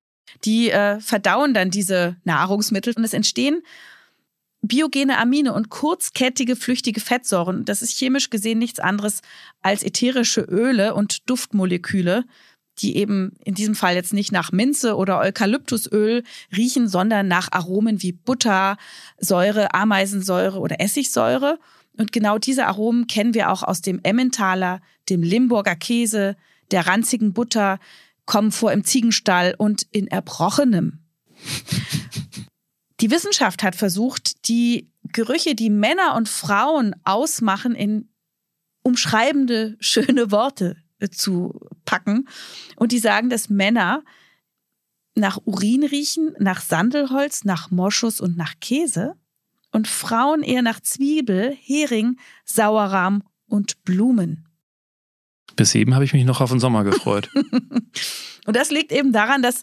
die 0.44 0.70
äh, 0.70 1.00
verdauen 1.00 1.54
dann 1.54 1.70
diese 1.70 2.16
Nahrungsmittel 2.24 2.94
und 2.96 3.04
es 3.04 3.14
entstehen 3.14 3.62
biogene 4.66 5.18
Amine 5.18 5.52
und 5.52 5.68
kurzkettige 5.68 6.56
flüchtige 6.56 7.00
Fettsäuren. 7.00 7.64
Das 7.64 7.82
ist 7.82 7.96
chemisch 7.98 8.30
gesehen 8.30 8.58
nichts 8.58 8.80
anderes 8.80 9.20
als 9.62 9.82
ätherische 9.82 10.40
Öle 10.40 10.94
und 10.94 11.28
Duftmoleküle, 11.28 12.24
die 12.78 12.96
eben 12.96 13.32
in 13.44 13.54
diesem 13.54 13.74
Fall 13.74 13.94
jetzt 13.94 14.12
nicht 14.12 14.32
nach 14.32 14.52
Minze 14.52 14.96
oder 14.96 15.20
Eukalyptusöl 15.20 16.24
riechen, 16.56 16.88
sondern 16.88 17.28
nach 17.28 17.52
Aromen 17.52 18.02
wie 18.02 18.12
Butter, 18.12 18.76
Säure, 19.18 19.74
Ameisensäure 19.74 20.58
oder 20.58 20.80
Essigsäure. 20.80 21.58
Und 21.96 22.10
genau 22.10 22.38
diese 22.38 22.66
Aromen 22.66 23.06
kennen 23.06 23.34
wir 23.34 23.50
auch 23.50 23.62
aus 23.62 23.82
dem 23.82 24.00
Emmentaler, 24.02 24.80
dem 25.08 25.22
Limburger 25.22 25.76
Käse, 25.76 26.36
der 26.70 26.86
ranzigen 26.86 27.34
Butter, 27.34 27.78
kommen 28.26 28.52
vor 28.52 28.72
im 28.72 28.84
Ziegenstall 28.84 29.54
und 29.56 29.82
in 29.90 30.06
Erbrochenem. 30.06 31.00
Die 33.00 33.10
Wissenschaft 33.10 33.62
hat 33.62 33.76
versucht, 33.76 34.48
die 34.48 34.90
Gerüche, 35.12 35.54
die 35.54 35.70
Männer 35.70 36.14
und 36.16 36.28
Frauen 36.28 36.94
ausmachen, 37.04 37.74
in 37.74 38.08
umschreibende, 38.82 39.76
schöne 39.80 40.30
Worte 40.30 40.76
äh, 40.98 41.08
zu 41.08 41.60
packen. 41.84 42.28
Und 42.76 42.92
die 42.92 42.98
sagen, 42.98 43.30
dass 43.30 43.48
Männer 43.48 44.04
nach 45.16 45.38
Urin 45.44 45.84
riechen, 45.84 46.34
nach 46.38 46.60
Sandelholz, 46.60 47.44
nach 47.44 47.70
Moschus 47.70 48.20
und 48.20 48.36
nach 48.36 48.54
Käse 48.60 49.16
und 49.70 49.88
Frauen 49.88 50.42
eher 50.42 50.62
nach 50.62 50.80
Zwiebel, 50.80 51.56
Hering, 51.60 52.18
Sauerrahm 52.44 53.22
und 53.46 53.84
Blumen. 53.84 54.48
Bis 55.56 55.74
eben 55.74 55.94
habe 55.94 56.04
ich 56.04 56.12
mich 56.12 56.24
noch 56.24 56.40
auf 56.40 56.50
den 56.50 56.60
Sommer 56.60 56.84
gefreut. 56.84 57.30
und 58.46 58.56
das 58.56 58.70
liegt 58.70 58.92
eben 58.92 59.12
daran, 59.12 59.42
dass 59.42 59.62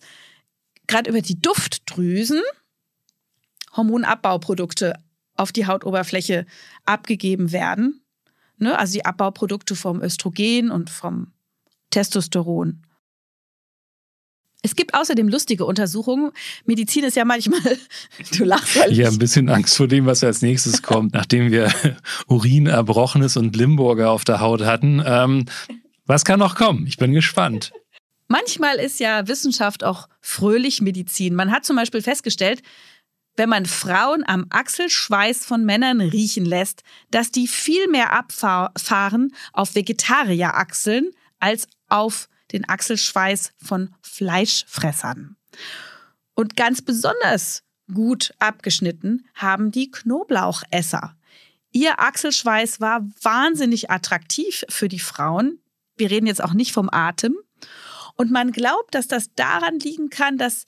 gerade 0.87 1.09
über 1.09 1.21
die 1.21 1.39
Duftdrüsen 1.39 2.41
Hormonabbauprodukte 3.75 4.95
auf 5.35 5.51
die 5.51 5.65
Hautoberfläche 5.65 6.45
abgegeben 6.85 7.51
werden. 7.51 8.01
Ne? 8.57 8.77
Also 8.77 8.93
die 8.93 9.05
Abbauprodukte 9.05 9.75
vom 9.75 10.01
Östrogen 10.01 10.71
und 10.71 10.89
vom 10.89 11.33
Testosteron. 11.89 12.85
Es 14.63 14.75
gibt 14.75 14.93
außerdem 14.93 15.27
lustige 15.27 15.65
Untersuchungen. 15.65 16.31
Medizin 16.65 17.03
ist 17.03 17.17
ja 17.17 17.25
manchmal, 17.25 17.59
du 18.37 18.43
lachst. 18.43 18.79
Weil 18.79 18.91
ich 18.91 18.99
habe 18.99 19.15
ein 19.15 19.19
bisschen 19.19 19.49
Angst 19.49 19.75
vor 19.75 19.87
dem, 19.87 20.05
was 20.05 20.23
als 20.23 20.43
nächstes 20.43 20.83
kommt, 20.83 21.13
nachdem 21.13 21.51
wir 21.51 21.73
Urin, 22.27 22.67
Erbrochenes 22.67 23.37
und 23.37 23.55
Limburger 23.55 24.11
auf 24.11 24.23
der 24.23 24.39
Haut 24.39 24.61
hatten. 24.61 25.01
Ähm, 25.03 25.45
was 26.11 26.25
kann 26.25 26.39
noch 26.39 26.55
kommen? 26.55 26.85
Ich 26.87 26.97
bin 26.97 27.13
gespannt. 27.13 27.71
Manchmal 28.27 28.75
ist 28.75 28.99
ja 28.99 29.29
Wissenschaft 29.29 29.85
auch 29.85 30.09
fröhlich 30.19 30.81
Medizin. 30.81 31.35
Man 31.35 31.53
hat 31.53 31.63
zum 31.63 31.77
Beispiel 31.77 32.01
festgestellt, 32.01 32.61
wenn 33.37 33.47
man 33.47 33.65
Frauen 33.65 34.25
am 34.27 34.45
Achselschweiß 34.49 35.45
von 35.45 35.63
Männern 35.63 36.01
riechen 36.01 36.43
lässt, 36.43 36.83
dass 37.11 37.31
die 37.31 37.47
viel 37.47 37.87
mehr 37.87 38.11
abfahren 38.11 39.33
auf 39.53 39.73
Vegetarierachseln 39.73 41.11
als 41.39 41.69
auf 41.87 42.27
den 42.51 42.67
Achselschweiß 42.67 43.53
von 43.55 43.95
Fleischfressern. 44.01 45.37
Und 46.35 46.57
ganz 46.57 46.81
besonders 46.81 47.63
gut 47.93 48.33
abgeschnitten 48.37 49.29
haben 49.33 49.71
die 49.71 49.89
Knoblauchesser. 49.89 51.15
Ihr 51.71 52.01
Achselschweiß 52.01 52.81
war 52.81 53.07
wahnsinnig 53.21 53.89
attraktiv 53.89 54.65
für 54.67 54.89
die 54.89 54.99
Frauen, 54.99 55.61
wir 56.01 56.11
reden 56.11 56.25
jetzt 56.25 56.43
auch 56.43 56.53
nicht 56.53 56.73
vom 56.73 56.89
Atem. 56.91 57.37
Und 58.17 58.31
man 58.31 58.51
glaubt, 58.51 58.95
dass 58.95 59.07
das 59.07 59.33
daran 59.35 59.79
liegen 59.79 60.09
kann, 60.09 60.37
dass 60.37 60.65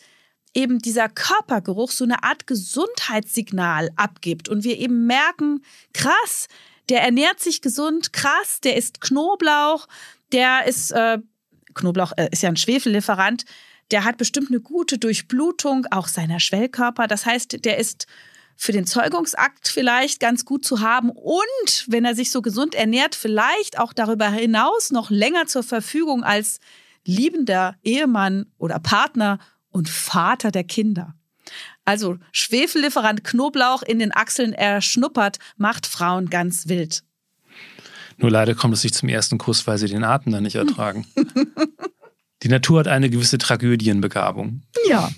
eben 0.53 0.77
dieser 0.77 1.09
Körpergeruch 1.09 1.91
so 1.91 2.03
eine 2.03 2.23
Art 2.23 2.47
Gesundheitssignal 2.47 3.89
abgibt 3.95 4.47
und 4.47 4.63
wir 4.63 4.77
eben 4.77 5.07
merken, 5.07 5.63
krass, 5.93 6.47
der 6.89 7.01
ernährt 7.01 7.39
sich 7.39 7.61
gesund, 7.61 8.13
krass, 8.13 8.61
der 8.63 8.77
isst 8.77 9.01
Knoblauch, 9.01 9.87
der 10.31 10.67
ist, 10.67 10.91
äh, 10.91 11.17
Knoblauch 11.73 12.13
äh, 12.15 12.29
ist 12.31 12.43
ja 12.43 12.49
ein 12.49 12.57
Schwefellieferant, 12.57 13.45
der 13.89 14.03
hat 14.03 14.17
bestimmt 14.17 14.49
eine 14.49 14.59
gute 14.59 14.99
Durchblutung 14.99 15.87
auch 15.89 16.07
seiner 16.07 16.39
Schwellkörper. 16.39 17.07
Das 17.07 17.25
heißt, 17.25 17.65
der 17.65 17.77
ist 17.77 18.05
für 18.63 18.71
den 18.71 18.87
Zeugungsakt 18.87 19.67
vielleicht 19.67 20.21
ganz 20.21 20.45
gut 20.45 20.63
zu 20.63 20.79
haben 20.79 21.09
und 21.09 21.85
wenn 21.87 22.05
er 22.05 22.15
sich 22.15 22.31
so 22.31 22.41
gesund 22.41 22.75
ernährt, 22.75 23.13
vielleicht 23.13 23.77
auch 23.77 23.91
darüber 23.91 24.29
hinaus 24.29 24.89
noch 24.89 25.09
länger 25.09 25.47
zur 25.47 25.63
Verfügung 25.63 26.23
als 26.23 26.61
liebender 27.03 27.75
Ehemann 27.83 28.45
oder 28.57 28.79
Partner 28.79 29.39
und 29.69 29.89
Vater 29.89 30.49
der 30.49 30.63
Kinder. 30.63 31.13
Also 31.83 32.19
Schwefellieferant 32.31 33.25
Knoblauch 33.25 33.83
in 33.83 33.99
den 33.99 34.15
Achseln 34.15 34.53
erschnuppert, 34.53 35.39
macht 35.57 35.85
Frauen 35.85 36.29
ganz 36.29 36.69
wild. 36.69 37.03
Nur 38.15 38.31
leider 38.31 38.55
kommt 38.55 38.75
es 38.75 38.83
nicht 38.85 38.95
zum 38.95 39.09
ersten 39.09 39.37
Kuss, 39.39 39.67
weil 39.67 39.77
sie 39.77 39.87
den 39.87 40.05
Atem 40.05 40.31
dann 40.31 40.43
nicht 40.43 40.55
ertragen. 40.55 41.05
Die 42.43 42.47
Natur 42.47 42.79
hat 42.79 42.87
eine 42.87 43.09
gewisse 43.09 43.37
Tragödienbegabung. 43.37 44.61
Ja. 44.87 45.09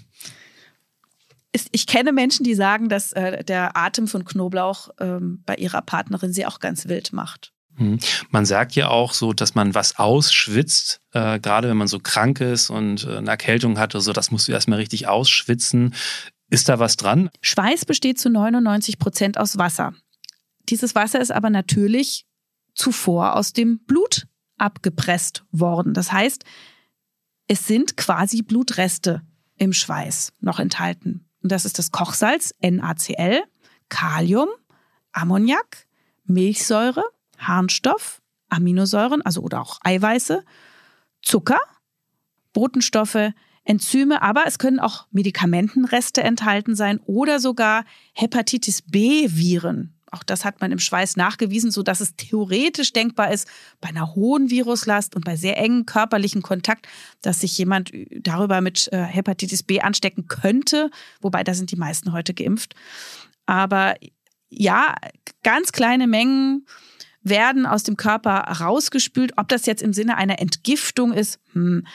Ich 1.71 1.87
kenne 1.87 2.11
Menschen, 2.11 2.43
die 2.43 2.55
sagen, 2.55 2.89
dass 2.89 3.11
äh, 3.13 3.43
der 3.43 3.77
Atem 3.77 4.07
von 4.07 4.25
Knoblauch 4.25 4.89
ähm, 4.99 5.41
bei 5.45 5.55
ihrer 5.55 5.81
Partnerin 5.81 6.33
sie 6.33 6.45
auch 6.45 6.59
ganz 6.59 6.87
wild 6.87 7.13
macht. 7.13 7.53
Hm. 7.77 7.99
Man 8.29 8.45
sagt 8.45 8.75
ja 8.75 8.89
auch 8.89 9.13
so, 9.13 9.33
dass 9.33 9.55
man 9.55 9.75
was 9.75 9.97
ausschwitzt, 9.97 11.01
äh, 11.11 11.39
gerade 11.39 11.69
wenn 11.69 11.77
man 11.77 11.87
so 11.87 11.99
krank 11.99 12.39
ist 12.41 12.69
und 12.69 13.05
äh, 13.05 13.17
eine 13.17 13.29
Erkältung 13.29 13.77
hat 13.77 13.95
oder 13.95 14.01
so, 14.01 14.13
das 14.13 14.31
musst 14.31 14.47
du 14.47 14.53
erstmal 14.53 14.79
richtig 14.79 15.07
ausschwitzen. 15.07 15.93
Ist 16.49 16.69
da 16.69 16.79
was 16.79 16.95
dran? 16.95 17.29
Schweiß 17.41 17.85
besteht 17.85 18.19
zu 18.19 18.29
99 18.29 18.97
Prozent 18.97 19.37
aus 19.37 19.57
Wasser. 19.57 19.93
Dieses 20.69 20.95
Wasser 20.95 21.19
ist 21.19 21.31
aber 21.31 21.49
natürlich 21.49 22.25
zuvor 22.73 23.35
aus 23.35 23.53
dem 23.53 23.79
Blut 23.79 24.27
abgepresst 24.57 25.43
worden. 25.51 25.93
Das 25.93 26.11
heißt, 26.11 26.43
es 27.47 27.67
sind 27.67 27.97
quasi 27.97 28.41
Blutreste 28.41 29.21
im 29.57 29.73
Schweiß 29.73 30.33
noch 30.39 30.59
enthalten. 30.59 31.24
Und 31.45 31.51
das 31.51 31.63
ist 31.63 31.77
das 31.77 31.91
Kochsalz, 31.91 32.55
NaCl, 32.59 33.43
Kalium, 33.89 34.49
Ammoniak, 35.11 35.85
Milchsäure, 36.23 37.03
Harnstoff, 37.37 38.19
Aminosäuren, 38.49 39.21
also 39.21 39.41
oder 39.41 39.61
auch 39.61 39.77
Eiweiße, 39.83 40.43
Zucker, 41.21 41.59
Botenstoffe, 42.51 43.29
Enzyme, 43.63 44.23
aber 44.23 44.47
es 44.47 44.57
können 44.57 44.79
auch 44.79 45.05
Medikamentenreste 45.11 46.23
enthalten 46.23 46.73
sein 46.73 46.99
oder 47.05 47.39
sogar 47.39 47.85
Hepatitis 48.13 48.81
B-Viren. 48.81 49.93
Auch 50.15 50.23
das 50.23 50.45
hat 50.45 50.61
man 50.61 50.71
im 50.71 50.79
Schweiß 50.79 51.17
nachgewiesen, 51.17 51.71
so 51.71 51.83
dass 51.83 51.99
es 51.99 52.15
theoretisch 52.15 52.93
denkbar 52.93 53.33
ist, 53.33 53.49
bei 53.81 53.89
einer 53.89 54.15
hohen 54.15 54.49
Viruslast 54.49 55.13
und 55.13 55.25
bei 55.25 55.35
sehr 55.35 55.57
engen 55.57 55.85
körperlichen 55.85 56.41
Kontakt, 56.41 56.87
dass 57.21 57.41
sich 57.41 57.57
jemand 57.57 57.91
darüber 58.11 58.61
mit 58.61 58.91
äh, 58.93 59.03
Hepatitis 59.03 59.63
B 59.63 59.81
anstecken 59.81 60.27
könnte. 60.27 60.89
Wobei 61.19 61.43
da 61.43 61.53
sind 61.53 61.71
die 61.71 61.75
meisten 61.75 62.13
heute 62.13 62.33
geimpft. 62.33 62.75
Aber 63.45 63.95
ja, 64.49 64.95
ganz 65.43 65.73
kleine 65.73 66.07
Mengen 66.07 66.65
werden 67.21 67.65
aus 67.65 67.83
dem 67.83 67.97
Körper 67.97 68.35
rausgespült. 68.61 69.33
Ob 69.35 69.49
das 69.49 69.65
jetzt 69.65 69.81
im 69.81 69.91
Sinne 69.91 70.15
einer 70.15 70.39
Entgiftung 70.39 71.11
ist, 71.11 71.39
hm, 71.51 71.85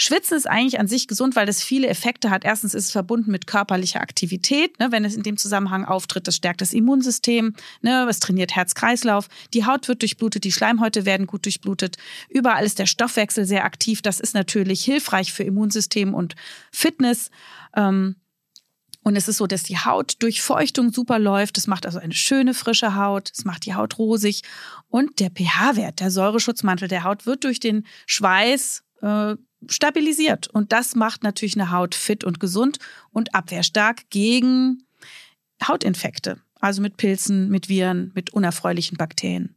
Schwitzen 0.00 0.36
ist 0.36 0.48
eigentlich 0.48 0.78
an 0.78 0.86
sich 0.86 1.08
gesund, 1.08 1.34
weil 1.34 1.44
das 1.44 1.60
viele 1.60 1.88
Effekte 1.88 2.30
hat. 2.30 2.44
Erstens 2.44 2.72
ist 2.72 2.84
es 2.84 2.90
verbunden 2.92 3.32
mit 3.32 3.48
körperlicher 3.48 4.00
Aktivität, 4.00 4.78
ne, 4.78 4.92
wenn 4.92 5.04
es 5.04 5.16
in 5.16 5.24
dem 5.24 5.36
Zusammenhang 5.36 5.84
auftritt. 5.84 6.28
Das 6.28 6.36
stärkt 6.36 6.60
das 6.60 6.72
Immunsystem, 6.72 7.52
ne, 7.82 8.06
es 8.08 8.20
trainiert 8.20 8.54
Herz-Kreislauf. 8.54 9.26
Die 9.54 9.66
Haut 9.66 9.88
wird 9.88 10.02
durchblutet, 10.02 10.44
die 10.44 10.52
Schleimhäute 10.52 11.04
werden 11.04 11.26
gut 11.26 11.46
durchblutet. 11.46 11.96
Überall 12.28 12.64
ist 12.64 12.78
der 12.78 12.86
Stoffwechsel 12.86 13.44
sehr 13.44 13.64
aktiv. 13.64 14.00
Das 14.00 14.20
ist 14.20 14.34
natürlich 14.34 14.84
hilfreich 14.84 15.32
für 15.32 15.42
Immunsystem 15.42 16.14
und 16.14 16.36
Fitness. 16.70 17.32
Ähm, 17.74 18.14
und 19.02 19.16
es 19.16 19.26
ist 19.26 19.38
so, 19.38 19.48
dass 19.48 19.64
die 19.64 19.78
Hautdurchfeuchtung 19.78 20.92
super 20.92 21.18
läuft. 21.18 21.58
Es 21.58 21.66
macht 21.66 21.86
also 21.86 21.98
eine 21.98 22.14
schöne 22.14 22.54
frische 22.54 22.94
Haut. 22.94 23.32
Es 23.36 23.44
macht 23.44 23.66
die 23.66 23.74
Haut 23.74 23.98
rosig. 23.98 24.42
Und 24.86 25.18
der 25.18 25.30
pH-Wert, 25.30 25.98
der 25.98 26.12
Säureschutzmantel 26.12 26.86
der 26.86 27.02
Haut, 27.02 27.26
wird 27.26 27.42
durch 27.42 27.58
den 27.58 27.84
Schweiß 28.06 28.84
äh, 29.02 29.34
stabilisiert. 29.66 30.48
Und 30.48 30.72
das 30.72 30.94
macht 30.94 31.22
natürlich 31.22 31.56
eine 31.56 31.70
Haut 31.70 31.94
fit 31.94 32.24
und 32.24 32.40
gesund 32.40 32.78
und 33.10 33.34
abwehrstark 33.34 34.08
gegen 34.10 34.84
Hautinfekte. 35.66 36.38
Also 36.60 36.82
mit 36.82 36.96
Pilzen, 36.96 37.48
mit 37.48 37.68
Viren, 37.68 38.12
mit 38.14 38.30
unerfreulichen 38.30 38.96
Bakterien. 38.96 39.54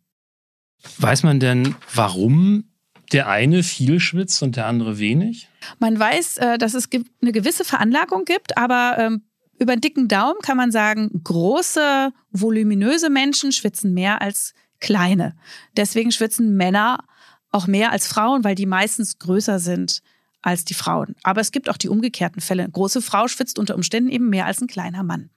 Weiß 0.97 1.23
man 1.23 1.39
denn, 1.39 1.75
warum 1.93 2.65
der 3.11 3.27
eine 3.27 3.63
viel 3.63 3.99
schwitzt 3.99 4.41
und 4.41 4.55
der 4.55 4.67
andere 4.67 4.99
wenig? 4.99 5.49
Man 5.79 5.99
weiß, 5.99 6.37
äh, 6.37 6.57
dass 6.57 6.73
es 6.73 6.89
eine 7.21 7.31
gewisse 7.31 7.65
Veranlagung 7.65 8.25
gibt, 8.25 8.57
aber 8.57 8.95
ähm, 8.97 9.23
über 9.59 9.75
den 9.75 9.81
dicken 9.81 10.07
Daumen 10.07 10.39
kann 10.41 10.57
man 10.57 10.71
sagen, 10.71 11.21
große, 11.23 12.11
voluminöse 12.31 13.09
Menschen 13.09 13.51
schwitzen 13.51 13.93
mehr 13.93 14.21
als 14.21 14.53
kleine. 14.79 15.35
Deswegen 15.77 16.11
schwitzen 16.11 16.55
Männer 16.55 17.03
auch 17.51 17.67
mehr 17.67 17.91
als 17.91 18.07
Frauen, 18.07 18.43
weil 18.43 18.55
die 18.55 18.65
meistens 18.65 19.19
größer 19.19 19.59
sind 19.59 20.01
als 20.41 20.65
die 20.65 20.73
Frauen. 20.73 21.15
Aber 21.23 21.41
es 21.41 21.51
gibt 21.51 21.69
auch 21.69 21.77
die 21.77 21.89
umgekehrten 21.89 22.41
Fälle. 22.41 22.63
Eine 22.63 22.71
große 22.71 23.01
Frau 23.01 23.27
schwitzt 23.27 23.59
unter 23.59 23.75
Umständen 23.75 24.09
eben 24.09 24.29
mehr 24.29 24.45
als 24.45 24.61
ein 24.61 24.67
kleiner 24.67 25.03
Mann. 25.03 25.29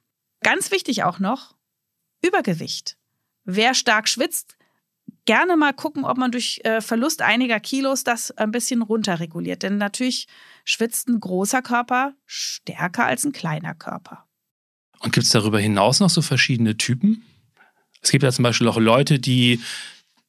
Ganz 0.42 0.70
wichtig 0.70 1.03
auch 1.05 1.18
noch, 1.18 1.55
Übergewicht. 2.22 2.96
Wer 3.44 3.74
stark 3.74 4.09
schwitzt, 4.09 4.57
gerne 5.27 5.57
mal 5.57 5.72
gucken, 5.72 6.05
ob 6.05 6.16
man 6.16 6.31
durch 6.31 6.61
äh, 6.64 6.81
Verlust 6.81 7.22
einiger 7.22 7.61
Kilos 7.61 8.05
das 8.05 8.31
ein 8.31 8.50
bisschen 8.50 8.83
runterreguliert. 8.83 9.62
Denn 9.62 9.77
natürlich 9.77 10.27
schwitzt 10.64 11.09
ein 11.09 11.20
großer 11.20 11.62
Körper 11.62 12.14
stärker 12.27 13.05
als 13.05 13.24
ein 13.24 13.33
kleiner 13.33 13.74
Körper. 13.74 14.24
Und 15.00 15.12
gibt 15.12 15.27
es 15.27 15.33
darüber 15.33 15.61
hinaus 15.61 16.00
noch 16.00 16.11
so 16.11 16.22
verschiedene 16.22 16.77
Typen? 16.77 17.24
Es 18.00 18.11
gibt 18.11 18.22
ja 18.22 18.33
zum 18.33 18.42
Beispiel 18.42 18.68
auch 18.68 18.79
Leute, 18.79 19.18
die 19.18 19.61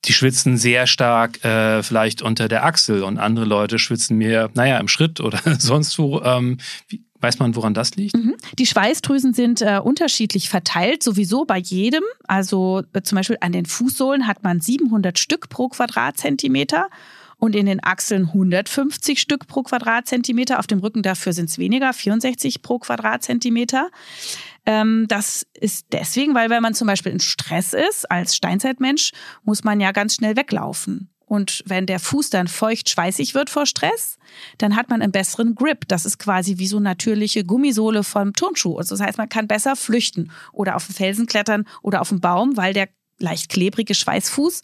die 0.06 0.14
schwitzen 0.14 0.58
sehr 0.58 0.88
stark 0.88 1.44
äh, 1.44 1.84
vielleicht 1.84 2.22
unter 2.22 2.48
der 2.48 2.66
Achsel 2.66 3.04
und 3.04 3.18
andere 3.18 3.46
Leute 3.46 3.80
schwitzen 3.80 4.18
mehr, 4.18 4.50
naja, 4.54 4.78
im 4.78 4.88
Schritt 4.88 5.20
oder 5.20 5.40
sonst 5.60 5.98
wo. 6.00 6.22
Ähm, 6.22 6.58
wie, 6.88 7.04
weiß 7.22 7.40
man, 7.40 7.56
woran 7.56 7.74
das 7.74 7.96
liegt? 7.96 8.16
Mhm. 8.16 8.36
Die 8.60 8.66
Schweißdrüsen 8.66 9.34
sind 9.34 9.62
äh, 9.62 9.80
unterschiedlich 9.84 10.50
verteilt, 10.50 11.02
sowieso 11.02 11.46
bei 11.46 11.58
jedem. 11.58 12.04
Also 12.28 12.84
äh, 12.94 13.02
zum 13.02 13.16
Beispiel 13.16 13.38
an 13.42 13.52
den 13.52 13.66
Fußsohlen 13.66 14.28
hat 14.28 14.44
man 14.44 14.62
700 14.62 15.18
Stück 15.18 15.50
pro 15.50 15.70
Quadratzentimeter 15.70 16.88
und 17.38 17.56
in 17.56 17.66
den 17.66 17.84
Achseln 17.84 18.28
150 18.28 19.20
Stück 19.20 19.48
pro 19.48 19.64
Quadratzentimeter. 19.64 20.60
Auf 20.60 20.68
dem 20.68 20.80
Rücken 20.80 21.04
dafür 21.04 21.34
sind 21.34 21.50
es 21.50 21.58
weniger, 21.58 21.94
64 21.94 22.62
pro 22.62 22.80
Quadratzentimeter. 22.80 23.90
Ähm, 24.66 25.06
das 25.08 25.46
ist 25.54 25.88
deswegen, 25.92 26.34
weil 26.34 26.50
wenn 26.50 26.62
man 26.62 26.74
zum 26.74 26.88
Beispiel 26.88 27.12
in 27.12 27.20
Stress 27.20 27.74
ist, 27.74 28.10
als 28.10 28.36
Steinzeitmensch, 28.36 29.12
muss 29.44 29.64
man 29.64 29.80
ja 29.80 29.92
ganz 29.92 30.16
schnell 30.16 30.36
weglaufen. 30.36 31.10
Und 31.28 31.64
wenn 31.66 31.88
der 31.88 32.00
Fuß 32.00 32.30
dann 32.30 32.48
feucht 32.48 32.90
schweißig 32.90 33.34
wird 33.34 33.50
vor 33.50 33.66
Stress, 33.66 34.18
dann 34.60 34.76
hat 34.76 34.90
man 34.90 35.02
einen 35.02 35.12
besseren 35.12 35.56
Grip. 35.56 35.88
Das 35.88 36.06
ist 36.06 36.20
quasi 36.20 36.60
wie 36.60 36.68
so 36.68 36.80
natürliche 36.80 37.44
Gummisohle 37.44 38.04
vom 38.04 38.34
Turnschuh. 38.34 38.78
Also 38.78 38.96
das 38.96 39.06
heißt, 39.06 39.18
man 39.18 39.30
kann 39.30 39.48
besser 39.48 39.76
flüchten 39.76 40.32
oder 40.54 40.76
auf 40.76 40.86
den 40.86 40.96
Felsen 40.96 41.26
klettern 41.26 41.66
oder 41.82 42.02
auf 42.02 42.10
den 42.10 42.22
Baum, 42.22 42.58
weil 42.58 42.74
der 42.74 42.90
leicht 43.20 43.50
klebrige 43.50 43.96
Schweißfuß 43.96 44.62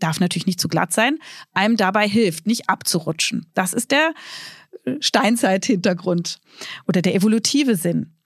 darf 0.00 0.18
natürlich 0.18 0.46
nicht 0.46 0.60
zu 0.60 0.68
glatt 0.68 0.92
sein, 0.92 1.18
einem 1.52 1.76
dabei 1.76 2.08
hilft, 2.08 2.46
nicht 2.46 2.68
abzurutschen. 2.68 3.50
Das 3.54 3.72
ist 3.72 3.90
der 3.90 4.14
äh, 4.84 4.96
Steinzeit-Hintergrund 5.00 6.40
oder 6.88 7.02
der 7.02 7.14
evolutive 7.14 7.76
Sinn. 7.76 8.16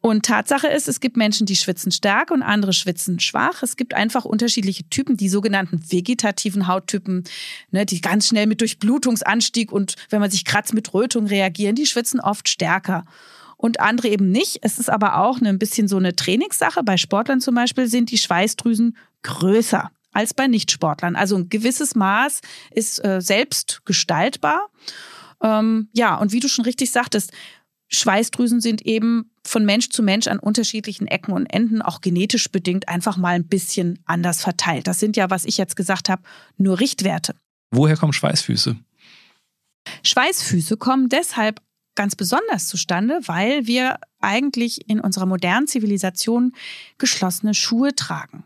Und 0.00 0.24
Tatsache 0.24 0.68
ist, 0.68 0.88
es 0.88 1.00
gibt 1.00 1.16
Menschen, 1.16 1.46
die 1.46 1.56
schwitzen 1.56 1.92
stark 1.92 2.30
und 2.30 2.42
andere 2.42 2.72
schwitzen 2.72 3.20
schwach. 3.20 3.62
Es 3.62 3.76
gibt 3.76 3.94
einfach 3.94 4.24
unterschiedliche 4.24 4.88
Typen, 4.88 5.16
die 5.16 5.28
sogenannten 5.28 5.82
vegetativen 5.90 6.66
Hauttypen, 6.66 7.24
ne, 7.70 7.84
die 7.84 8.00
ganz 8.00 8.28
schnell 8.28 8.46
mit 8.46 8.60
Durchblutungsanstieg 8.60 9.72
und 9.72 9.96
wenn 10.10 10.20
man 10.20 10.30
sich 10.30 10.44
kratzt 10.44 10.74
mit 10.74 10.94
Rötung 10.94 11.26
reagieren, 11.26 11.74
die 11.74 11.86
schwitzen 11.86 12.20
oft 12.20 12.48
stärker 12.48 13.04
und 13.56 13.80
andere 13.80 14.08
eben 14.08 14.30
nicht. 14.30 14.60
Es 14.62 14.78
ist 14.78 14.88
aber 14.88 15.18
auch 15.18 15.40
ein 15.40 15.58
bisschen 15.58 15.88
so 15.88 15.96
eine 15.96 16.14
Trainingssache. 16.14 16.82
Bei 16.82 16.96
Sportlern 16.96 17.40
zum 17.40 17.54
Beispiel 17.54 17.88
sind 17.88 18.10
die 18.10 18.18
Schweißdrüsen 18.18 18.96
größer 19.22 19.90
als 20.12 20.32
bei 20.32 20.46
Nichtsportlern. 20.46 21.16
Also 21.16 21.36
ein 21.36 21.48
gewisses 21.48 21.94
Maß 21.94 22.40
ist 22.70 23.04
äh, 23.04 23.20
selbst 23.20 23.82
gestaltbar. 23.84 24.68
Ähm, 25.42 25.88
ja, 25.92 26.16
und 26.16 26.32
wie 26.32 26.40
du 26.40 26.48
schon 26.48 26.64
richtig 26.64 26.90
sagtest, 26.92 27.32
Schweißdrüsen 27.88 28.60
sind 28.60 28.82
eben 28.82 29.30
von 29.48 29.64
Mensch 29.64 29.88
zu 29.88 30.02
Mensch 30.02 30.26
an 30.26 30.38
unterschiedlichen 30.38 31.06
Ecken 31.06 31.32
und 31.32 31.46
Enden, 31.46 31.82
auch 31.82 32.00
genetisch 32.00 32.50
bedingt, 32.50 32.88
einfach 32.88 33.16
mal 33.16 33.34
ein 33.34 33.46
bisschen 33.46 33.98
anders 34.04 34.42
verteilt. 34.42 34.86
Das 34.86 35.00
sind 35.00 35.16
ja, 35.16 35.30
was 35.30 35.44
ich 35.44 35.58
jetzt 35.58 35.76
gesagt 35.76 36.08
habe, 36.08 36.22
nur 36.56 36.80
Richtwerte. 36.80 37.34
Woher 37.70 37.96
kommen 37.96 38.12
Schweißfüße? 38.12 38.76
Schweißfüße 40.02 40.76
kommen 40.76 41.08
deshalb 41.08 41.60
ganz 41.94 42.14
besonders 42.14 42.68
zustande, 42.68 43.20
weil 43.26 43.66
wir 43.66 43.98
eigentlich 44.20 44.88
in 44.88 45.00
unserer 45.00 45.26
modernen 45.26 45.66
Zivilisation 45.66 46.52
geschlossene 46.96 47.54
Schuhe 47.54 47.94
tragen. 47.94 48.44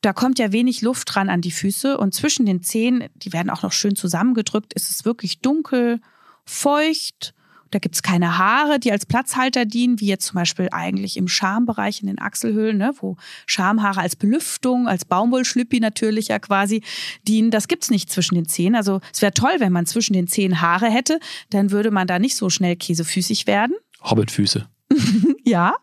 Da 0.00 0.12
kommt 0.12 0.38
ja 0.38 0.50
wenig 0.50 0.82
Luft 0.82 1.14
dran 1.14 1.28
an 1.28 1.42
die 1.42 1.50
Füße 1.50 1.96
und 1.98 2.14
zwischen 2.14 2.46
den 2.46 2.62
Zehen, 2.62 3.04
die 3.14 3.32
werden 3.32 3.50
auch 3.50 3.62
noch 3.62 3.72
schön 3.72 3.96
zusammengedrückt, 3.96 4.72
ist 4.72 4.90
es 4.90 5.04
wirklich 5.04 5.40
dunkel, 5.40 6.00
feucht 6.44 7.34
da 7.72 7.78
gibt's 7.78 8.02
keine 8.02 8.38
Haare, 8.38 8.78
die 8.78 8.92
als 8.92 9.06
Platzhalter 9.06 9.64
dienen, 9.64 9.98
wie 9.98 10.06
jetzt 10.06 10.26
zum 10.26 10.36
Beispiel 10.36 10.68
eigentlich 10.70 11.16
im 11.16 11.26
Schambereich 11.26 12.02
in 12.02 12.06
den 12.06 12.20
Achselhöhlen, 12.20 12.76
ne, 12.76 12.92
wo 13.00 13.16
Schamhaare 13.46 14.00
als 14.00 14.14
Belüftung, 14.14 14.86
als 14.86 15.04
Baumwollschlüppi 15.04 15.80
natürlich 15.80 16.28
ja 16.28 16.38
quasi 16.38 16.82
dienen. 17.26 17.50
Das 17.50 17.68
gibt's 17.68 17.90
nicht 17.90 18.10
zwischen 18.10 18.34
den 18.34 18.46
Zehen. 18.46 18.76
Also 18.76 19.00
es 19.12 19.22
wäre 19.22 19.32
toll, 19.32 19.56
wenn 19.58 19.72
man 19.72 19.86
zwischen 19.86 20.12
den 20.12 20.28
Zehen 20.28 20.60
Haare 20.60 20.90
hätte, 20.90 21.18
dann 21.50 21.70
würde 21.70 21.90
man 21.90 22.06
da 22.06 22.18
nicht 22.18 22.36
so 22.36 22.50
schnell 22.50 22.76
käsefüßig 22.76 23.46
werden. 23.46 23.74
Hobbitfüße. 24.02 24.68
ja. 25.44 25.74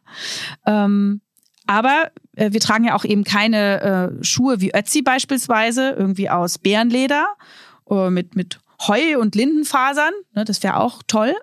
Ähm, 0.66 1.22
aber 1.66 2.12
äh, 2.36 2.52
wir 2.52 2.60
tragen 2.60 2.86
ja 2.86 2.96
auch 2.96 3.06
eben 3.06 3.24
keine 3.24 3.82
äh, 4.20 4.24
Schuhe 4.24 4.62
wie 4.62 4.74
Ötzi 4.76 5.02
beispielsweise, 5.02 5.92
irgendwie 5.92 6.30
aus 6.30 6.60
Bärenleder 6.60 7.28
äh, 7.90 8.10
mit, 8.10 8.36
mit 8.36 8.60
Heu- 8.88 9.20
und 9.20 9.36
Lindenfasern. 9.36 10.14
Ne, 10.34 10.46
das 10.46 10.64
wäre 10.64 10.78
auch 10.78 11.04
toll. 11.06 11.36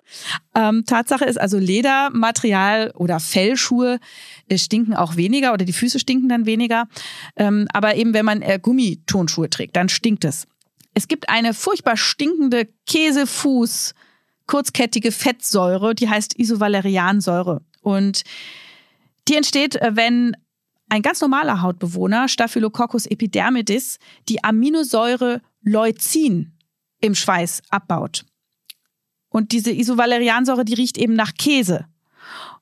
Ähm, 0.55 0.83
Tatsache 0.85 1.25
ist 1.25 1.39
also 1.39 1.57
Ledermaterial 1.57 2.91
oder 2.95 3.19
Fellschuhe 3.19 3.99
äh, 4.47 4.57
stinken 4.57 4.95
auch 4.95 5.15
weniger 5.15 5.53
oder 5.53 5.65
die 5.65 5.73
Füße 5.73 5.99
stinken 5.99 6.29
dann 6.29 6.45
weniger. 6.45 6.87
Ähm, 7.35 7.67
aber 7.73 7.95
eben 7.95 8.13
wenn 8.13 8.25
man 8.25 8.41
äh, 8.41 8.59
Gummitonschuhe 8.61 9.49
trägt, 9.49 9.75
dann 9.75 9.89
stinkt 9.89 10.25
es. 10.25 10.47
Es 10.93 11.07
gibt 11.07 11.29
eine 11.29 11.53
furchtbar 11.53 11.95
stinkende 11.95 12.67
Käsefuß 12.87 13.93
kurzkettige 14.47 15.11
Fettsäure, 15.11 15.93
die 15.93 16.09
heißt 16.09 16.39
Isovaleriansäure. 16.39 17.61
Und 17.81 18.23
die 19.27 19.35
entsteht, 19.35 19.75
äh, 19.75 19.91
wenn 19.95 20.35
ein 20.89 21.01
ganz 21.01 21.21
normaler 21.21 21.61
Hautbewohner, 21.61 22.29
Staphylococcus 22.29 23.05
epidermidis, 23.05 23.99
die 24.29 24.43
Aminosäure 24.43 25.41
Leucin 25.61 26.56
im 27.01 27.15
Schweiß 27.15 27.61
abbaut. 27.69 28.25
Und 29.29 29.51
diese 29.51 29.71
Isovaleriansäure, 29.71 30.65
die 30.65 30.73
riecht 30.73 30.97
eben 30.97 31.13
nach 31.13 31.33
Käse. 31.33 31.85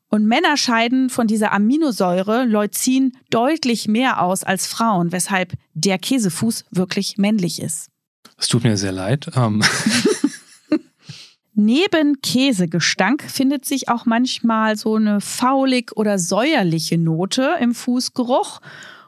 Und 0.07 0.25
Männer 0.25 0.57
scheiden 0.57 1.09
von 1.09 1.27
dieser 1.27 1.51
Aminosäure 1.51 2.45
Leucin 2.45 3.17
deutlich 3.29 3.87
mehr 3.87 4.21
aus 4.21 4.43
als 4.43 4.67
Frauen, 4.67 5.11
weshalb 5.11 5.53
der 5.73 5.97
Käsefuß 5.97 6.65
wirklich 6.71 7.17
männlich 7.17 7.61
ist. 7.61 7.89
Es 8.37 8.47
tut 8.47 8.63
mir 8.63 8.77
sehr 8.77 8.91
leid. 8.91 9.31
Ähm. 9.35 9.63
Neben 11.53 12.21
Käsegestank 12.21 13.23
findet 13.23 13.65
sich 13.65 13.87
auch 13.87 14.05
manchmal 14.05 14.75
so 14.75 14.95
eine 14.95 15.21
faulig 15.21 15.93
oder 15.95 16.19
säuerliche 16.19 16.97
Note 16.97 17.55
im 17.61 17.73
Fußgeruch. 17.73 18.59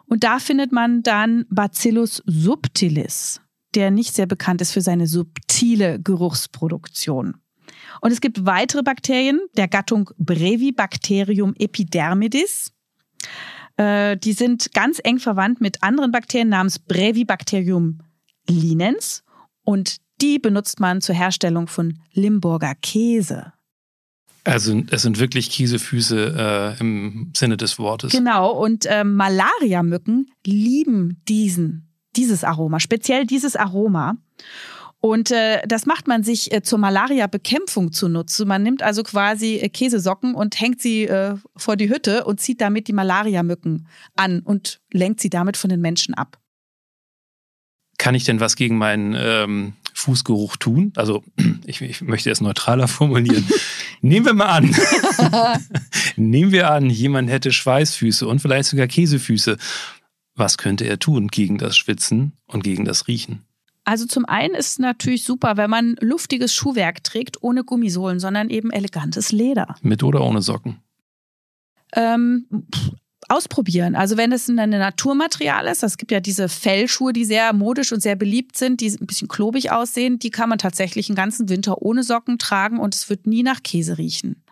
Und 0.05 0.23
da 0.23 0.39
findet 0.39 0.71
man 0.71 1.03
dann 1.03 1.45
Bacillus 1.49 2.23
subtilis 2.25 3.41
der 3.77 3.91
nicht 3.91 4.15
sehr 4.15 4.25
bekannt 4.25 4.59
ist 4.59 4.71
für 4.71 4.81
seine 4.81 5.05
subtile 5.05 6.01
Geruchsproduktion. 6.01 7.35
Und 8.01 8.11
es 8.11 8.21
gibt 8.21 8.45
weitere 8.45 8.81
Bakterien 8.81 9.39
der 9.55 9.67
Gattung 9.67 10.09
Brevibacterium 10.17 11.53
epidermidis. 11.57 12.73
Äh, 13.77 14.17
die 14.17 14.33
sind 14.33 14.73
ganz 14.73 14.99
eng 15.03 15.19
verwandt 15.19 15.61
mit 15.61 15.83
anderen 15.83 16.11
Bakterien 16.11 16.49
namens 16.49 16.79
Brevibacterium 16.79 17.99
linens 18.49 19.23
und 19.63 19.97
die 20.21 20.39
benutzt 20.39 20.79
man 20.79 20.99
zur 21.01 21.13
Herstellung 21.13 21.67
von 21.67 21.99
Limburger 22.13 22.73
Käse. 22.81 23.53
Also 24.43 24.81
es 24.89 25.03
sind 25.03 25.19
wirklich 25.19 25.51
Käsefüße 25.51 26.75
äh, 26.77 26.79
im 26.79 27.31
Sinne 27.35 27.57
des 27.57 27.77
Wortes. 27.77 28.11
Genau, 28.11 28.51
und 28.53 28.87
äh, 28.87 29.03
Malariamücken 29.03 30.31
lieben 30.45 31.21
diesen 31.27 31.86
dieses 32.17 32.43
Aroma, 32.43 32.79
speziell 32.79 33.25
dieses 33.25 33.55
Aroma. 33.55 34.17
Und 34.99 35.29
äh, 35.31 35.61
das 35.67 35.85
macht 35.85 36.07
man 36.07 36.23
sich 36.23 36.51
äh, 36.51 36.63
zur 36.63 36.79
Malaria-Bekämpfung 36.79 37.91
zunutze. 37.91 38.45
Man 38.45 38.63
nimmt 38.63 38.81
also 38.81 39.03
quasi 39.03 39.55
äh, 39.57 39.69
Käsesocken 39.69 40.33
und 40.33 40.59
hängt 40.59 40.81
sie 40.81 41.03
äh, 41.03 41.35
vor 41.55 41.75
die 41.75 41.89
Hütte 41.89 42.23
und 42.23 42.41
zieht 42.41 42.61
damit 42.61 42.87
die 42.87 42.93
Malariamücken 42.93 43.87
an 44.15 44.39
und 44.39 44.81
lenkt 44.91 45.21
sie 45.21 45.29
damit 45.29 45.55
von 45.55 45.69
den 45.69 45.81
Menschen 45.81 46.15
ab. 46.15 46.39
Kann 47.99 48.15
ich 48.15 48.25
denn 48.25 48.39
was 48.39 48.55
gegen 48.55 48.77
meinen 48.77 49.15
ähm, 49.17 49.73
Fußgeruch 49.93 50.57
tun? 50.57 50.93
Also 50.95 51.23
ich, 51.65 51.81
ich 51.81 52.01
möchte 52.01 52.31
es 52.31 52.41
neutraler 52.41 52.87
formulieren. 52.87 53.47
Nehmen 54.01 54.25
wir 54.25 54.33
mal 54.33 54.45
an. 54.47 54.75
Nehmen 56.15 56.51
wir 56.51 56.71
an, 56.71 56.89
jemand 56.89 57.29
hätte 57.29 57.51
Schweißfüße 57.51 58.27
und 58.27 58.39
vielleicht 58.39 58.69
sogar 58.69 58.87
Käsefüße. 58.87 59.57
Was 60.37 60.57
könnte 60.57 60.85
er 60.85 60.99
tun 60.99 61.27
gegen 61.27 61.57
das 61.57 61.75
Schwitzen 61.75 62.33
und 62.45 62.63
gegen 62.63 62.85
das 62.85 63.07
Riechen? 63.07 63.41
Also 63.83 64.05
zum 64.05 64.25
einen 64.25 64.53
ist 64.53 64.67
es 64.67 64.79
natürlich 64.79 65.23
super, 65.23 65.57
wenn 65.57 65.69
man 65.69 65.95
luftiges 65.99 66.53
Schuhwerk 66.53 67.03
trägt, 67.03 67.41
ohne 67.41 67.63
Gummisohlen, 67.63 68.19
sondern 68.19 68.49
eben 68.49 68.69
elegantes 68.69 69.31
Leder. 69.31 69.75
Mit 69.81 70.03
oder 70.03 70.21
ohne 70.21 70.41
Socken? 70.41 70.77
Ähm, 71.93 72.45
ausprobieren. 73.29 73.95
Also 73.95 74.15
wenn 74.17 74.31
es 74.31 74.47
ein 74.47 74.69
Naturmaterial 74.69 75.65
ist, 75.67 75.83
es 75.83 75.97
gibt 75.97 76.11
ja 76.11 76.19
diese 76.19 76.49
Fellschuhe, 76.49 77.13
die 77.13 77.25
sehr 77.25 77.51
modisch 77.53 77.91
und 77.91 78.01
sehr 78.01 78.15
beliebt 78.15 78.57
sind, 78.57 78.81
die 78.81 78.89
ein 78.89 79.07
bisschen 79.07 79.27
klobig 79.27 79.71
aussehen, 79.71 80.19
die 80.19 80.29
kann 80.29 80.49
man 80.49 80.59
tatsächlich 80.59 81.07
den 81.07 81.15
ganzen 81.15 81.49
Winter 81.49 81.81
ohne 81.81 82.03
Socken 82.03 82.37
tragen 82.37 82.79
und 82.79 82.93
es 82.93 83.09
wird 83.09 83.25
nie 83.25 83.43
nach 83.43 83.63
Käse 83.63 83.97
riechen. 83.97 84.43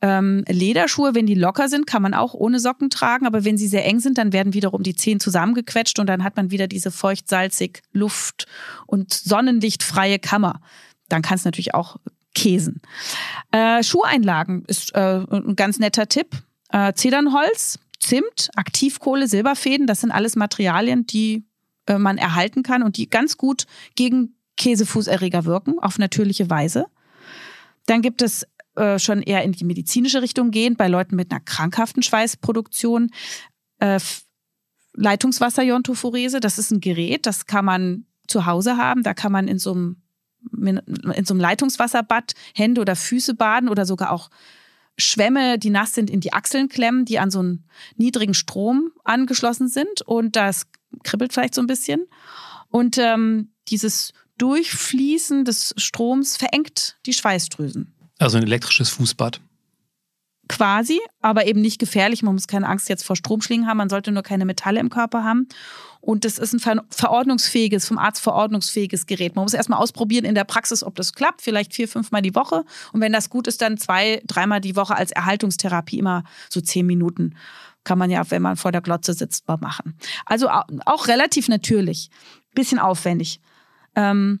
Ähm, 0.00 0.44
Lederschuhe, 0.48 1.14
wenn 1.14 1.26
die 1.26 1.34
locker 1.34 1.68
sind, 1.68 1.86
kann 1.86 2.02
man 2.02 2.14
auch 2.14 2.34
ohne 2.34 2.60
Socken 2.60 2.90
tragen, 2.90 3.26
aber 3.26 3.44
wenn 3.44 3.56
sie 3.56 3.68
sehr 3.68 3.84
eng 3.84 4.00
sind, 4.00 4.18
dann 4.18 4.32
werden 4.32 4.54
wiederum 4.54 4.82
die 4.82 4.94
Zehen 4.94 5.20
zusammengequetscht 5.20 5.98
und 5.98 6.06
dann 6.06 6.24
hat 6.24 6.36
man 6.36 6.50
wieder 6.50 6.66
diese 6.66 6.90
feucht-salzig, 6.90 7.82
luft- 7.92 8.46
und 8.86 9.12
sonnenlichtfreie 9.12 10.18
Kammer. 10.18 10.60
Dann 11.08 11.22
kann 11.22 11.36
es 11.36 11.44
natürlich 11.44 11.74
auch 11.74 11.96
käsen. 12.34 12.80
Äh, 13.50 13.82
Schuheinlagen 13.82 14.64
ist 14.66 14.94
äh, 14.94 15.24
ein 15.30 15.56
ganz 15.56 15.78
netter 15.78 16.08
Tipp. 16.08 16.28
Äh, 16.70 16.94
Zedernholz, 16.94 17.78
Zimt, 18.00 18.50
Aktivkohle, 18.56 19.28
Silberfäden, 19.28 19.86
das 19.86 20.00
sind 20.00 20.10
alles 20.10 20.34
Materialien, 20.36 21.06
die 21.06 21.44
äh, 21.86 21.98
man 21.98 22.18
erhalten 22.18 22.62
kann 22.62 22.82
und 22.82 22.96
die 22.96 23.08
ganz 23.08 23.36
gut 23.36 23.66
gegen 23.94 24.34
Käsefußerreger 24.56 25.44
wirken, 25.44 25.78
auf 25.78 25.98
natürliche 25.98 26.50
Weise. 26.50 26.86
Dann 27.86 28.02
gibt 28.02 28.22
es 28.22 28.46
äh, 28.76 28.98
schon 28.98 29.22
eher 29.22 29.42
in 29.42 29.52
die 29.52 29.64
medizinische 29.64 30.22
Richtung 30.22 30.50
gehen, 30.50 30.76
bei 30.76 30.88
Leuten 30.88 31.16
mit 31.16 31.30
einer 31.30 31.40
krankhaften 31.40 32.02
Schweißproduktion. 32.02 33.10
Äh, 33.78 34.00
Leitungswasser-Iontophorese, 34.94 36.40
das 36.40 36.58
ist 36.58 36.70
ein 36.70 36.80
Gerät, 36.80 37.26
das 37.26 37.46
kann 37.46 37.64
man 37.64 38.06
zu 38.26 38.46
Hause 38.46 38.76
haben. 38.76 39.02
Da 39.02 39.14
kann 39.14 39.32
man 39.32 39.48
in 39.48 39.58
so 39.58 39.72
einem, 39.72 40.02
in 40.52 41.24
so 41.24 41.34
einem 41.34 41.40
Leitungswasserbad 41.40 42.34
Hände 42.54 42.80
oder 42.80 42.96
Füße 42.96 43.34
baden 43.34 43.68
oder 43.68 43.86
sogar 43.86 44.10
auch 44.10 44.30
Schwämme, 44.98 45.58
die 45.58 45.70
nass 45.70 45.94
sind, 45.94 46.10
in 46.10 46.20
die 46.20 46.32
Achseln 46.32 46.68
klemmen, 46.68 47.04
die 47.04 47.18
an 47.18 47.30
so 47.30 47.38
einen 47.38 47.64
niedrigen 47.96 48.34
Strom 48.34 48.92
angeschlossen 49.04 49.68
sind. 49.68 50.02
Und 50.02 50.36
das 50.36 50.66
kribbelt 51.02 51.32
vielleicht 51.32 51.54
so 51.54 51.62
ein 51.62 51.66
bisschen. 51.66 52.06
Und 52.68 52.98
ähm, 52.98 53.52
dieses 53.68 54.12
Durchfließen 54.38 55.44
des 55.44 55.74
Stroms 55.76 56.36
verengt 56.36 56.98
die 57.06 57.12
Schweißdrüsen. 57.12 57.91
Also 58.22 58.38
ein 58.38 58.44
elektrisches 58.44 58.88
Fußbad. 58.90 59.40
Quasi, 60.48 61.00
aber 61.20 61.46
eben 61.46 61.60
nicht 61.60 61.78
gefährlich. 61.78 62.22
Man 62.22 62.34
muss 62.34 62.46
keine 62.46 62.68
Angst 62.68 62.88
jetzt 62.88 63.04
vor 63.04 63.16
Stromschlingen 63.16 63.66
haben. 63.66 63.78
Man 63.78 63.88
sollte 63.88 64.12
nur 64.12 64.22
keine 64.22 64.44
Metalle 64.44 64.80
im 64.80 64.90
Körper 64.90 65.24
haben. 65.24 65.48
Und 66.00 66.24
das 66.24 66.36
ist 66.38 66.52
ein 66.52 66.80
verordnungsfähiges, 66.90 67.86
vom 67.86 67.96
Arzt 67.96 68.20
verordnungsfähiges 68.20 69.06
Gerät. 69.06 69.36
Man 69.36 69.44
muss 69.44 69.54
erstmal 69.54 69.78
ausprobieren 69.78 70.24
in 70.24 70.34
der 70.34 70.44
Praxis, 70.44 70.82
ob 70.82 70.96
das 70.96 71.14
klappt. 71.14 71.42
Vielleicht 71.42 71.74
vier, 71.74 71.88
fünfmal 71.88 72.22
die 72.22 72.34
Woche. 72.34 72.64
Und 72.92 73.00
wenn 73.00 73.12
das 73.12 73.30
gut 73.30 73.46
ist, 73.46 73.62
dann 73.62 73.78
zwei, 73.78 74.22
dreimal 74.26 74.60
die 74.60 74.76
Woche 74.76 74.96
als 74.96 75.12
Erhaltungstherapie, 75.12 75.98
immer 75.98 76.24
so 76.48 76.60
zehn 76.60 76.86
Minuten. 76.86 77.36
Kann 77.84 77.98
man 77.98 78.10
ja, 78.10 78.28
wenn 78.30 78.42
man 78.42 78.56
vor 78.56 78.72
der 78.72 78.82
Glotze 78.82 79.14
sitzt, 79.14 79.48
mal 79.48 79.58
machen. 79.58 79.96
Also 80.26 80.48
auch 80.48 81.08
relativ 81.08 81.48
natürlich. 81.48 82.10
Bisschen 82.54 82.78
aufwendig. 82.78 83.40
Ähm, 83.94 84.40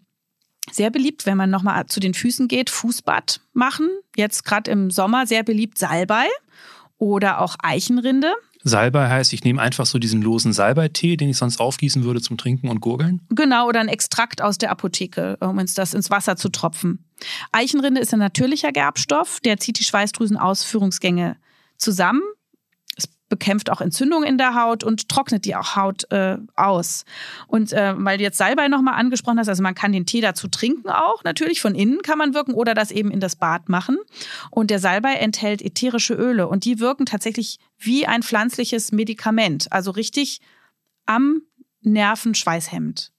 sehr 0.74 0.90
beliebt, 0.90 1.26
wenn 1.26 1.36
man 1.36 1.50
nochmal 1.50 1.86
zu 1.86 2.00
den 2.00 2.14
Füßen 2.14 2.48
geht, 2.48 2.70
Fußbad 2.70 3.40
machen. 3.52 3.88
Jetzt 4.16 4.44
gerade 4.44 4.70
im 4.70 4.90
Sommer 4.90 5.26
sehr 5.26 5.42
beliebt 5.42 5.78
Salbei 5.78 6.26
oder 6.98 7.40
auch 7.40 7.56
Eichenrinde. 7.62 8.32
Salbei 8.64 9.08
heißt, 9.08 9.32
ich 9.32 9.42
nehme 9.42 9.60
einfach 9.60 9.86
so 9.86 9.98
diesen 9.98 10.22
losen 10.22 10.52
Salbeitee, 10.52 11.16
den 11.16 11.28
ich 11.28 11.36
sonst 11.36 11.58
aufgießen 11.58 12.04
würde 12.04 12.20
zum 12.20 12.38
Trinken 12.38 12.68
und 12.68 12.80
Gurgeln? 12.80 13.20
Genau, 13.30 13.66
oder 13.68 13.80
ein 13.80 13.88
Extrakt 13.88 14.40
aus 14.40 14.56
der 14.56 14.70
Apotheke, 14.70 15.36
um 15.40 15.60
das 15.74 15.94
ins 15.94 16.10
Wasser 16.10 16.36
zu 16.36 16.48
tropfen. 16.48 17.04
Eichenrinde 17.50 18.00
ist 18.00 18.12
ein 18.12 18.20
natürlicher 18.20 18.70
Gerbstoff, 18.70 19.40
der 19.40 19.58
zieht 19.58 19.80
die 19.80 19.84
Schweißdrüsenausführungsgänge 19.84 21.36
zusammen 21.76 22.22
bekämpft 23.32 23.70
auch 23.70 23.80
Entzündungen 23.80 24.28
in 24.28 24.36
der 24.36 24.54
Haut 24.54 24.84
und 24.84 25.08
trocknet 25.08 25.46
die 25.46 25.56
auch 25.56 25.74
Haut 25.74 26.04
äh, 26.12 26.36
aus. 26.54 27.06
Und 27.46 27.72
äh, 27.72 27.94
weil 27.96 28.18
du 28.18 28.24
jetzt 28.24 28.36
Salbei 28.36 28.68
nochmal 28.68 29.00
angesprochen 29.00 29.38
hast, 29.38 29.48
also 29.48 29.62
man 29.62 29.74
kann 29.74 29.90
den 29.90 30.04
Tee 30.04 30.20
dazu 30.20 30.48
trinken 30.48 30.90
auch, 30.90 31.24
natürlich 31.24 31.62
von 31.62 31.74
innen 31.74 32.02
kann 32.02 32.18
man 32.18 32.34
wirken 32.34 32.52
oder 32.52 32.74
das 32.74 32.90
eben 32.90 33.10
in 33.10 33.20
das 33.20 33.36
Bad 33.36 33.70
machen. 33.70 33.96
Und 34.50 34.68
der 34.68 34.80
Salbei 34.80 35.14
enthält 35.14 35.62
ätherische 35.62 36.12
Öle 36.12 36.46
und 36.46 36.66
die 36.66 36.78
wirken 36.78 37.06
tatsächlich 37.06 37.58
wie 37.78 38.06
ein 38.06 38.22
pflanzliches 38.22 38.92
Medikament, 38.92 39.72
also 39.72 39.92
richtig 39.92 40.42
am 41.06 41.40
Nervenschweißhemd. 41.80 43.12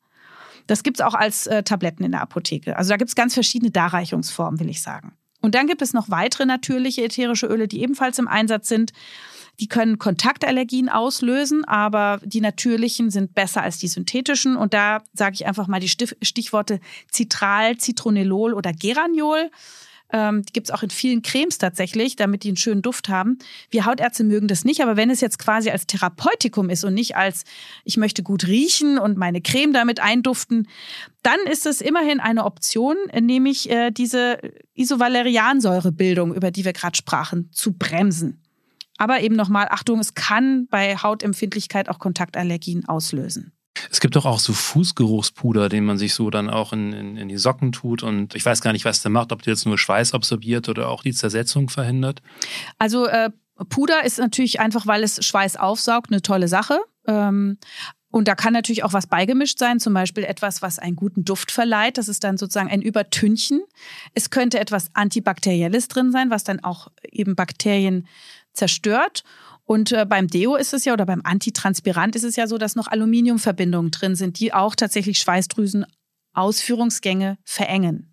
Das 0.68 0.84
gibt's 0.84 1.02
auch 1.02 1.16
als 1.16 1.48
äh, 1.48 1.64
Tabletten 1.64 2.04
in 2.04 2.12
der 2.12 2.22
Apotheke. 2.22 2.78
Also 2.78 2.92
da 2.92 2.98
gibt's 2.98 3.16
ganz 3.16 3.34
verschiedene 3.34 3.72
Darreichungsformen, 3.72 4.60
will 4.60 4.70
ich 4.70 4.84
sagen. 4.84 5.18
Und 5.42 5.56
dann 5.56 5.66
gibt 5.68 5.82
es 5.82 5.92
noch 5.92 6.10
weitere 6.10 6.46
natürliche 6.46 7.04
ätherische 7.04 7.48
Öle, 7.48 7.68
die 7.68 7.82
ebenfalls 7.82 8.20
im 8.20 8.30
Einsatz 8.30 8.70
sind. 8.70 8.94
Die 9.60 9.68
können 9.68 10.00
Kontaktallergien 10.00 10.90
auslösen, 10.90 11.64
aber 11.66 12.20
die 12.24 12.42
natürlichen 12.42 13.12
sind 13.12 13.36
besser 13.36 13.62
als 13.62 13.78
die 13.78 13.88
synthetischen. 13.88 14.56
Und 14.56 14.74
da 14.74 15.04
sage 15.14 15.36
ich 15.36 15.46
einfach 15.46 15.68
mal 15.68 15.80
die 15.80 15.90
Stichworte 15.90 16.80
Citral, 17.12 17.80
Citronellol 17.80 18.54
oder 18.54 18.74
Geraniol. 18.74 19.52
Ähm, 20.14 20.44
die 20.44 20.54
gibt 20.54 20.68
es 20.68 20.74
auch 20.74 20.84
in 20.84 20.92
vielen 20.92 21.24
Cremes 21.24 21.58
tatsächlich, 21.58 22.16
damit 22.16 22.44
die 22.44 22.50
einen 22.50 22.58
schönen 22.58 22.84
Duft 22.84 23.10
haben. 23.10 23.40
Wir 23.72 23.86
Hautärzte 23.86 24.24
mögen 24.24 24.48
das 24.48 24.64
nicht, 24.64 24.82
aber 24.82 24.96
wenn 24.96 25.10
es 25.10 25.22
jetzt 25.22 25.40
quasi 25.40 25.72
als 25.72 25.88
Therapeutikum 25.88 26.70
ist 26.70 26.84
und 26.84 26.94
nicht 26.94 27.16
als 27.16 27.44
ich 27.84 27.98
möchte 27.98 28.22
gut 28.22 28.46
riechen 28.48 29.00
und 29.00 29.18
meine 29.18 29.42
Creme 29.42 29.74
damit 29.74 30.00
einduften, 30.00 30.68
dann 31.24 31.40
ist 31.52 31.66
es 31.66 31.82
immerhin 31.82 32.20
eine 32.20 32.46
Option, 32.46 32.96
nämlich 33.20 33.70
äh, 33.70 33.90
diese 33.92 34.40
Isovaleriansäurebildung, 34.76 36.36
über 36.36 36.52
die 36.52 36.64
wir 36.64 36.74
gerade 36.74 36.96
sprachen, 36.96 37.50
zu 37.52 37.74
bremsen. 37.74 38.43
Aber 39.04 39.20
eben 39.20 39.36
nochmal, 39.36 39.68
Achtung, 39.70 40.00
es 40.00 40.14
kann 40.14 40.66
bei 40.68 40.96
Hautempfindlichkeit 40.96 41.90
auch 41.90 42.00
Kontaktallergien 42.00 42.88
auslösen. 42.88 43.52
Es 43.92 44.00
gibt 44.00 44.16
doch 44.16 44.26
auch 44.26 44.40
so 44.40 44.54
Fußgeruchspuder, 44.54 45.68
den 45.68 45.84
man 45.84 45.98
sich 45.98 46.14
so 46.14 46.30
dann 46.30 46.50
auch 46.50 46.72
in, 46.72 46.94
in, 46.94 47.18
in, 47.18 47.28
die 47.28 47.36
Socken 47.36 47.74
tut. 47.74 48.02
Und 48.02 48.34
ich 48.34 48.46
weiß 48.46 48.62
gar 48.62 48.72
nicht, 48.72 48.86
was 48.86 49.02
der 49.02 49.12
macht, 49.12 49.34
ob 49.34 49.42
der 49.42 49.56
jetzt 49.56 49.66
nur 49.66 49.78
Schweiß 49.78 50.14
absorbiert 50.14 50.70
oder 50.70 50.88
auch 50.88 51.04
die 51.04 51.12
Zersetzung 51.12 51.68
verhindert. 51.68 52.22
Also 52.80 53.06
äh, 53.08 53.30
Puder 53.68 54.06
ist 54.06 54.20
natürlich 54.20 54.62
einfach, 54.62 54.88
weil 54.88 55.04
es 55.04 55.22
Schweiß 55.26 55.58
aufsaugt, 55.58 56.10
eine 56.10 56.22
tolle 56.22 56.48
Sache. 56.48 56.80
Ähm, 57.06 57.58
und 58.10 58.30
da 58.30 58.36
kann 58.36 58.54
natürlich 58.54 58.86
auch 58.86 58.94
was 58.94 59.08
beigemischt 59.08 59.60
sein, 59.60 59.82
zum 59.82 59.94
Beispiel 59.94 60.24
etwas, 60.24 60.62
was 60.62 60.80
einen 60.80 60.96
guten 60.96 61.26
Duft 61.26 61.52
verleiht. 61.52 61.98
Das 61.98 62.08
ist 62.08 62.24
dann 62.24 62.38
sozusagen 62.38 62.70
ein 62.70 62.82
Übertünchen. 62.82 63.64
Es 64.14 64.30
könnte 64.30 64.62
etwas 64.62 64.92
Antibakterielles 64.94 65.90
drin 65.90 66.14
sein, 66.14 66.30
was 66.30 66.46
dann 66.46 66.64
auch 66.64 66.88
eben 67.12 67.36
Bakterien 67.36 68.08
zerstört. 68.54 69.24
Und 69.66 69.92
äh, 69.92 70.06
beim 70.08 70.28
Deo 70.28 70.56
ist 70.56 70.74
es 70.74 70.86
ja 70.86 70.94
oder 70.94 71.06
beim 71.06 71.22
Antitranspirant 71.24 72.16
ist 72.16 72.24
es 72.24 72.36
ja 72.36 72.48
so, 72.48 72.58
dass 72.58 72.76
noch 72.76 72.88
Aluminiumverbindungen 72.88 73.92
drin 73.92 74.16
sind, 74.16 74.40
die 74.40 74.52
auch 74.54 74.76
tatsächlich 74.76 75.20
Schweißdrüsen-Ausführungsgänge 75.20 77.38
verengen. 77.44 78.10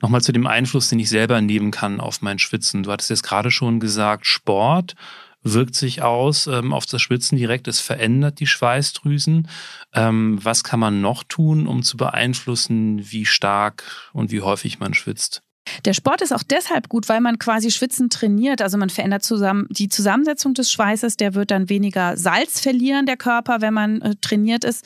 Nochmal 0.00 0.22
zu 0.22 0.32
dem 0.32 0.46
Einfluss, 0.46 0.88
den 0.88 0.98
ich 0.98 1.10
selber 1.10 1.40
nehmen 1.40 1.70
kann 1.70 2.00
auf 2.00 2.22
mein 2.22 2.38
Schwitzen. 2.38 2.84
Du 2.84 2.92
hattest 2.92 3.10
jetzt 3.10 3.24
gerade 3.24 3.50
schon 3.50 3.80
gesagt, 3.80 4.26
Sport 4.26 4.94
wirkt 5.42 5.74
sich 5.74 6.02
aus 6.02 6.46
ähm, 6.46 6.72
auf 6.72 6.86
das 6.86 7.02
Schwitzen 7.02 7.38
direkt. 7.38 7.68
Es 7.68 7.80
verändert 7.80 8.40
die 8.40 8.46
Schweißdrüsen. 8.46 9.48
Ähm, 9.94 10.38
was 10.42 10.64
kann 10.64 10.80
man 10.80 11.00
noch 11.00 11.24
tun, 11.24 11.66
um 11.66 11.82
zu 11.82 11.96
beeinflussen, 11.96 13.10
wie 13.10 13.26
stark 13.26 13.84
und 14.12 14.32
wie 14.32 14.40
häufig 14.40 14.78
man 14.78 14.94
schwitzt? 14.94 15.42
Der 15.84 15.92
Sport 15.92 16.22
ist 16.22 16.32
auch 16.32 16.42
deshalb 16.42 16.88
gut, 16.88 17.08
weil 17.08 17.20
man 17.20 17.38
quasi 17.38 17.70
Schwitzen 17.70 18.10
trainiert. 18.10 18.62
Also 18.62 18.78
man 18.78 18.90
verändert 18.90 19.24
zusammen 19.24 19.66
die 19.70 19.88
Zusammensetzung 19.88 20.54
des 20.54 20.70
Schweißes. 20.70 21.16
Der 21.16 21.34
wird 21.34 21.50
dann 21.50 21.68
weniger 21.68 22.16
Salz 22.16 22.60
verlieren, 22.60 23.06
der 23.06 23.16
Körper, 23.16 23.60
wenn 23.60 23.74
man 23.74 24.02
äh, 24.02 24.14
trainiert 24.20 24.64
ist. 24.64 24.84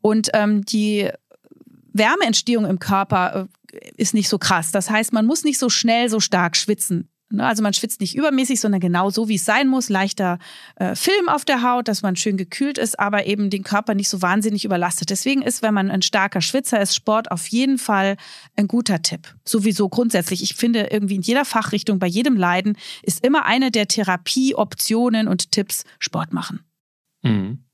Und 0.00 0.30
ähm, 0.34 0.64
die 0.64 1.08
Wärmeentstehung 1.92 2.64
im 2.64 2.78
Körper 2.78 3.48
äh, 3.72 3.90
ist 3.96 4.14
nicht 4.14 4.28
so 4.28 4.38
krass. 4.38 4.70
Das 4.72 4.90
heißt, 4.90 5.12
man 5.12 5.26
muss 5.26 5.44
nicht 5.44 5.58
so 5.58 5.68
schnell 5.68 6.08
so 6.08 6.20
stark 6.20 6.56
schwitzen. 6.56 7.08
Ne, 7.30 7.46
also 7.46 7.62
man 7.62 7.74
schwitzt 7.74 8.00
nicht 8.00 8.16
übermäßig, 8.16 8.58
sondern 8.58 8.80
genau 8.80 9.10
so, 9.10 9.28
wie 9.28 9.34
es 9.34 9.44
sein 9.44 9.68
muss. 9.68 9.90
Leichter 9.90 10.38
äh, 10.76 10.94
Film 10.94 11.28
auf 11.28 11.44
der 11.44 11.62
Haut, 11.62 11.86
dass 11.86 12.00
man 12.00 12.16
schön 12.16 12.38
gekühlt 12.38 12.78
ist, 12.78 12.98
aber 12.98 13.26
eben 13.26 13.50
den 13.50 13.64
Körper 13.64 13.94
nicht 13.94 14.08
so 14.08 14.22
wahnsinnig 14.22 14.64
überlastet. 14.64 15.10
Deswegen 15.10 15.42
ist, 15.42 15.60
wenn 15.60 15.74
man 15.74 15.90
ein 15.90 16.00
starker 16.00 16.40
Schwitzer 16.40 16.80
ist, 16.80 16.94
Sport 16.94 17.30
auf 17.30 17.46
jeden 17.48 17.76
Fall 17.76 18.16
ein 18.56 18.66
guter 18.66 19.02
Tipp. 19.02 19.34
Sowieso 19.44 19.90
grundsätzlich. 19.90 20.42
Ich 20.42 20.54
finde 20.54 20.88
irgendwie 20.90 21.16
in 21.16 21.22
jeder 21.22 21.44
Fachrichtung, 21.44 21.98
bei 21.98 22.06
jedem 22.06 22.36
Leiden, 22.36 22.78
ist 23.02 23.24
immer 23.24 23.44
eine 23.44 23.70
der 23.70 23.88
Therapieoptionen 23.88 25.28
und 25.28 25.52
Tipps 25.52 25.84
Sport 25.98 26.32
machen. 26.32 26.60
Mhm. 27.22 27.64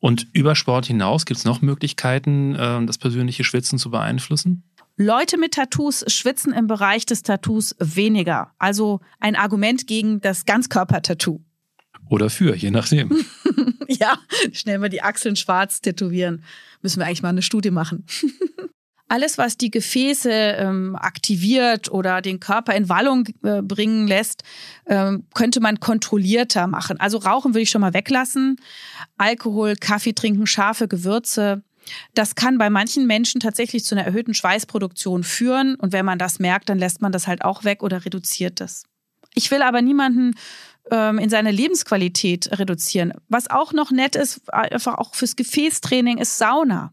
Und 0.00 0.26
über 0.32 0.54
Sport 0.54 0.86
hinaus 0.86 1.24
gibt 1.24 1.38
es 1.38 1.44
noch 1.44 1.62
Möglichkeiten, 1.62 2.56
äh, 2.56 2.84
das 2.84 2.98
persönliche 2.98 3.44
Schwitzen 3.44 3.78
zu 3.78 3.90
beeinflussen? 3.90 4.64
Leute 5.02 5.36
mit 5.36 5.54
Tattoos 5.54 6.04
schwitzen 6.06 6.52
im 6.52 6.68
Bereich 6.68 7.06
des 7.06 7.22
Tattoos 7.22 7.74
weniger. 7.78 8.52
Also 8.58 9.00
ein 9.18 9.34
Argument 9.34 9.86
gegen 9.86 10.20
das 10.20 10.44
Ganzkörper-Tattoo. 10.44 11.40
Oder 12.08 12.30
für, 12.30 12.54
je 12.54 12.70
nachdem. 12.70 13.10
ja, 13.88 14.18
schnell 14.52 14.78
mal 14.78 14.88
die 14.88 15.02
Achseln 15.02 15.34
schwarz 15.34 15.80
tätowieren. 15.80 16.44
Müssen 16.82 17.00
wir 17.00 17.06
eigentlich 17.06 17.22
mal 17.22 17.30
eine 17.30 17.42
Studie 17.42 17.70
machen. 17.70 18.06
Alles, 19.08 19.36
was 19.36 19.58
die 19.58 19.70
Gefäße 19.70 20.30
ähm, 20.30 20.96
aktiviert 20.96 21.90
oder 21.90 22.22
den 22.22 22.40
Körper 22.40 22.74
in 22.74 22.88
Wallung 22.88 23.26
äh, 23.42 23.60
bringen 23.60 24.06
lässt, 24.06 24.42
ähm, 24.86 25.24
könnte 25.34 25.60
man 25.60 25.80
kontrollierter 25.80 26.66
machen. 26.66 26.98
Also 26.98 27.18
Rauchen 27.18 27.52
würde 27.52 27.62
ich 27.62 27.70
schon 27.70 27.82
mal 27.82 27.92
weglassen. 27.92 28.56
Alkohol, 29.18 29.74
Kaffee 29.76 30.14
trinken, 30.14 30.46
scharfe 30.46 30.88
Gewürze, 30.88 31.62
das 32.14 32.34
kann 32.34 32.58
bei 32.58 32.70
manchen 32.70 33.06
Menschen 33.06 33.40
tatsächlich 33.40 33.84
zu 33.84 33.94
einer 33.94 34.04
erhöhten 34.04 34.34
Schweißproduktion 34.34 35.24
führen. 35.24 35.74
Und 35.74 35.92
wenn 35.92 36.04
man 36.04 36.18
das 36.18 36.38
merkt, 36.38 36.68
dann 36.68 36.78
lässt 36.78 37.02
man 37.02 37.12
das 37.12 37.26
halt 37.26 37.44
auch 37.44 37.64
weg 37.64 37.82
oder 37.82 38.04
reduziert 38.04 38.60
das. 38.60 38.84
Ich 39.34 39.50
will 39.50 39.62
aber 39.62 39.82
niemanden 39.82 40.34
ähm, 40.90 41.18
in 41.18 41.30
seiner 41.30 41.52
Lebensqualität 41.52 42.58
reduzieren. 42.58 43.12
Was 43.28 43.50
auch 43.50 43.72
noch 43.72 43.90
nett 43.90 44.16
ist, 44.16 44.52
einfach 44.52 44.98
auch 44.98 45.14
fürs 45.14 45.36
Gefäßtraining, 45.36 46.18
ist 46.18 46.38
Sauna 46.38 46.92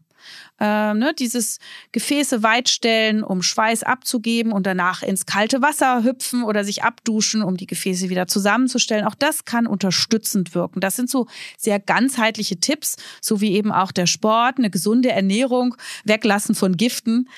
äh, 0.60 0.94
ne, 0.94 1.14
dieses 1.18 1.58
Gefäße 1.92 2.42
weitstellen, 2.42 3.24
um 3.24 3.42
Schweiß 3.42 3.82
abzugeben 3.82 4.52
und 4.52 4.66
danach 4.66 5.02
ins 5.02 5.26
kalte 5.26 5.62
Wasser 5.62 6.04
hüpfen 6.04 6.44
oder 6.44 6.64
sich 6.64 6.84
abduschen, 6.84 7.42
um 7.42 7.56
die 7.56 7.66
Gefäße 7.66 8.10
wieder 8.10 8.26
zusammenzustellen. 8.26 9.06
Auch 9.06 9.14
das 9.14 9.44
kann 9.44 9.66
unterstützend 9.66 10.54
wirken. 10.54 10.80
Das 10.80 10.96
sind 10.96 11.08
so 11.08 11.26
sehr 11.56 11.80
ganzheitliche 11.80 12.60
Tipps, 12.60 12.96
so 13.20 13.40
wie 13.40 13.52
eben 13.52 13.72
auch 13.72 13.90
der 13.90 14.06
Sport, 14.06 14.58
eine 14.58 14.70
gesunde 14.70 15.10
Ernährung, 15.10 15.76
Weglassen 16.04 16.54
von 16.54 16.76
Giften. 16.76 17.28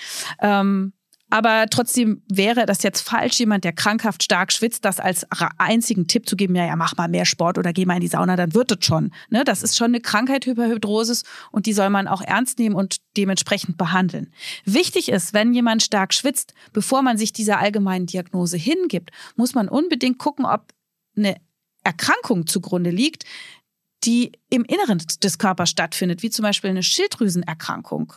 Ähm, 0.40 0.92
aber 1.32 1.66
trotzdem 1.70 2.20
wäre 2.30 2.66
das 2.66 2.82
jetzt 2.82 3.00
falsch, 3.00 3.38
jemand, 3.38 3.64
der 3.64 3.72
krankhaft 3.72 4.22
stark 4.22 4.52
schwitzt, 4.52 4.84
das 4.84 5.00
als 5.00 5.26
einzigen 5.56 6.06
Tipp 6.06 6.28
zu 6.28 6.36
geben, 6.36 6.54
ja, 6.54 6.66
ja, 6.66 6.76
mach 6.76 6.94
mal 6.98 7.08
mehr 7.08 7.24
Sport 7.24 7.56
oder 7.56 7.72
geh 7.72 7.86
mal 7.86 7.94
in 7.94 8.02
die 8.02 8.08
Sauna, 8.08 8.36
dann 8.36 8.52
wird 8.52 8.70
es 8.70 8.84
schon. 8.84 9.14
Ne? 9.30 9.42
Das 9.42 9.62
ist 9.62 9.74
schon 9.74 9.86
eine 9.86 10.02
Krankheit, 10.02 10.44
Hyperhidrosis, 10.44 11.24
und 11.50 11.64
die 11.64 11.72
soll 11.72 11.88
man 11.88 12.06
auch 12.06 12.20
ernst 12.20 12.58
nehmen 12.58 12.74
und 12.74 12.98
dementsprechend 13.16 13.78
behandeln. 13.78 14.30
Wichtig 14.66 15.08
ist, 15.08 15.32
wenn 15.32 15.54
jemand 15.54 15.82
stark 15.82 16.12
schwitzt, 16.12 16.52
bevor 16.74 17.00
man 17.00 17.16
sich 17.16 17.32
dieser 17.32 17.60
allgemeinen 17.60 18.04
Diagnose 18.04 18.58
hingibt, 18.58 19.10
muss 19.34 19.54
man 19.54 19.70
unbedingt 19.70 20.18
gucken, 20.18 20.44
ob 20.44 20.74
eine 21.16 21.36
Erkrankung 21.82 22.46
zugrunde 22.46 22.90
liegt, 22.90 23.24
die 24.04 24.32
im 24.50 24.66
Inneren 24.66 25.02
des 25.22 25.38
Körpers 25.38 25.70
stattfindet, 25.70 26.22
wie 26.22 26.28
zum 26.28 26.42
Beispiel 26.42 26.68
eine 26.68 26.82
Schilddrüsenerkrankung 26.82 28.12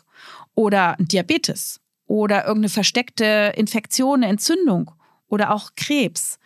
oder 0.54 1.00
ein 1.00 1.08
Diabetes 1.08 1.80
oder 2.08 2.46
irgendeine 2.46 2.70
versteckte 2.70 3.54
Infektion, 3.56 4.24
eine 4.24 4.32
Entzündung 4.32 4.92
oder 5.28 5.52
auch 5.52 5.72
Krebs. 5.76 6.40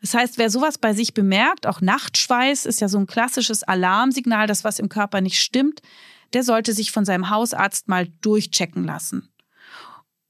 Das 0.00 0.14
heißt, 0.14 0.38
wer 0.38 0.50
sowas 0.50 0.78
bei 0.78 0.92
sich 0.92 1.14
bemerkt, 1.14 1.66
auch 1.66 1.80
Nachtschweiß 1.80 2.66
ist 2.66 2.80
ja 2.80 2.88
so 2.88 2.98
ein 2.98 3.06
klassisches 3.06 3.62
Alarmsignal, 3.62 4.46
dass 4.46 4.64
was 4.64 4.78
im 4.78 4.88
Körper 4.88 5.20
nicht 5.20 5.40
stimmt, 5.40 5.82
der 6.32 6.42
sollte 6.42 6.72
sich 6.72 6.92
von 6.92 7.04
seinem 7.04 7.30
Hausarzt 7.30 7.88
mal 7.88 8.08
durchchecken 8.20 8.84
lassen. 8.84 9.28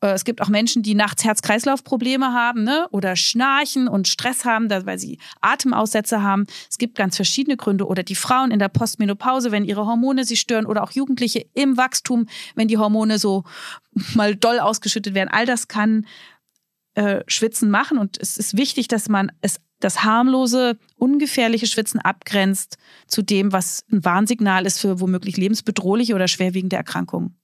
Äh, 0.00 0.08
es 0.08 0.24
gibt 0.24 0.42
auch 0.42 0.48
Menschen, 0.48 0.82
die 0.82 0.94
nachts 0.94 1.24
Herz-Kreislauf-Probleme 1.24 2.32
haben 2.32 2.64
ne? 2.64 2.86
oder 2.90 3.16
schnarchen 3.16 3.88
und 3.88 4.08
Stress 4.08 4.44
haben, 4.44 4.70
weil 4.70 4.98
sie 4.98 5.18
Atemaussätze 5.40 6.22
haben. 6.22 6.46
Es 6.70 6.78
gibt 6.78 6.96
ganz 6.96 7.16
verschiedene 7.16 7.56
Gründe. 7.56 7.86
Oder 7.86 8.02
die 8.02 8.14
Frauen 8.14 8.50
in 8.50 8.58
der 8.58 8.68
Postmenopause, 8.68 9.52
wenn 9.52 9.64
ihre 9.64 9.86
Hormone 9.86 10.24
sie 10.24 10.36
stören. 10.36 10.66
Oder 10.66 10.82
auch 10.82 10.92
Jugendliche 10.92 11.46
im 11.54 11.76
Wachstum, 11.76 12.26
wenn 12.54 12.68
die 12.68 12.78
Hormone 12.78 13.18
so 13.18 13.44
mal 14.14 14.34
doll 14.36 14.58
ausgeschüttet 14.58 15.14
werden. 15.14 15.30
All 15.30 15.46
das 15.46 15.68
kann 15.68 16.06
äh, 16.94 17.22
Schwitzen 17.26 17.70
machen. 17.70 17.98
Und 17.98 18.18
es 18.20 18.36
ist 18.36 18.56
wichtig, 18.56 18.88
dass 18.88 19.08
man 19.08 19.32
es 19.40 19.60
das 19.80 20.04
harmlose, 20.04 20.78
ungefährliche 20.96 21.66
Schwitzen 21.66 22.00
abgrenzt 22.00 22.78
zu 23.06 23.20
dem, 23.20 23.52
was 23.52 23.84
ein 23.92 24.04
Warnsignal 24.04 24.64
ist 24.64 24.80
für 24.80 25.00
womöglich 25.00 25.36
lebensbedrohliche 25.36 26.14
oder 26.14 26.28
schwerwiegende 26.28 26.76
Erkrankungen. 26.76 27.38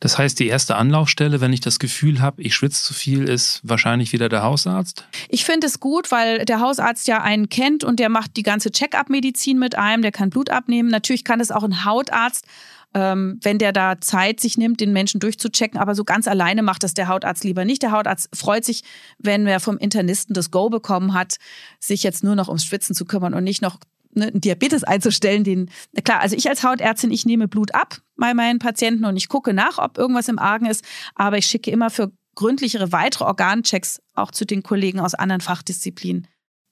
Das 0.00 0.18
heißt, 0.18 0.38
die 0.38 0.48
erste 0.48 0.76
Anlaufstelle, 0.76 1.40
wenn 1.40 1.52
ich 1.52 1.60
das 1.60 1.78
Gefühl 1.78 2.20
habe, 2.20 2.42
ich 2.42 2.54
schwitze 2.54 2.82
zu 2.82 2.94
viel, 2.94 3.28
ist 3.28 3.60
wahrscheinlich 3.62 4.12
wieder 4.12 4.28
der 4.28 4.42
Hausarzt? 4.42 5.06
Ich 5.28 5.44
finde 5.44 5.66
es 5.66 5.80
gut, 5.80 6.10
weil 6.10 6.44
der 6.44 6.60
Hausarzt 6.60 7.08
ja 7.08 7.22
einen 7.22 7.48
kennt 7.48 7.84
und 7.84 7.98
der 8.00 8.08
macht 8.08 8.36
die 8.36 8.42
ganze 8.42 8.70
Check-up-Medizin 8.70 9.58
mit 9.58 9.76
einem, 9.76 10.02
der 10.02 10.12
kann 10.12 10.30
Blut 10.30 10.50
abnehmen. 10.50 10.88
Natürlich 10.90 11.24
kann 11.24 11.40
es 11.40 11.50
auch 11.50 11.64
ein 11.64 11.84
Hautarzt, 11.84 12.46
ähm, 12.94 13.38
wenn 13.42 13.58
der 13.58 13.72
da 13.72 14.00
Zeit 14.00 14.40
sich 14.40 14.58
nimmt, 14.58 14.80
den 14.80 14.92
Menschen 14.92 15.20
durchzuchecken, 15.20 15.80
aber 15.80 15.94
so 15.94 16.04
ganz 16.04 16.28
alleine 16.28 16.62
macht 16.62 16.82
das 16.82 16.94
der 16.94 17.08
Hautarzt 17.08 17.44
lieber 17.44 17.64
nicht. 17.64 17.82
Der 17.82 17.92
Hautarzt 17.92 18.28
freut 18.34 18.64
sich, 18.64 18.82
wenn 19.18 19.46
er 19.46 19.60
vom 19.60 19.78
Internisten 19.78 20.34
das 20.34 20.50
Go 20.50 20.68
bekommen 20.68 21.14
hat, 21.14 21.36
sich 21.80 22.02
jetzt 22.02 22.22
nur 22.22 22.34
noch 22.34 22.48
ums 22.48 22.64
Schwitzen 22.64 22.94
zu 22.94 23.04
kümmern 23.04 23.34
und 23.34 23.44
nicht 23.44 23.62
noch 23.62 23.78
einen 24.14 24.40
Diabetes 24.40 24.84
einzustellen, 24.84 25.44
den, 25.44 25.70
klar, 26.04 26.20
also 26.20 26.36
ich 26.36 26.48
als 26.48 26.62
Hautärztin, 26.62 27.10
ich 27.10 27.24
nehme 27.24 27.48
Blut 27.48 27.74
ab 27.74 28.00
bei 28.16 28.34
meinen 28.34 28.58
Patienten 28.58 29.04
und 29.04 29.16
ich 29.16 29.28
gucke 29.28 29.52
nach, 29.52 29.78
ob 29.78 29.98
irgendwas 29.98 30.28
im 30.28 30.38
Argen 30.38 30.66
ist, 30.66 30.84
aber 31.14 31.38
ich 31.38 31.46
schicke 31.46 31.70
immer 31.70 31.90
für 31.90 32.12
gründlichere 32.34 32.92
weitere 32.92 33.24
Organchecks 33.24 34.00
auch 34.14 34.30
zu 34.30 34.44
den 34.44 34.62
Kollegen 34.62 35.00
aus 35.00 35.14
anderen 35.14 35.40
Fachdisziplinen. 35.40 36.26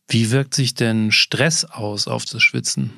Wie 0.09 0.31
wirkt 0.31 0.55
sich 0.55 0.75
denn 0.75 1.13
Stress 1.13 1.65
aus 1.65 2.09
auf 2.09 2.25
das 2.25 2.43
Schwitzen? 2.43 2.93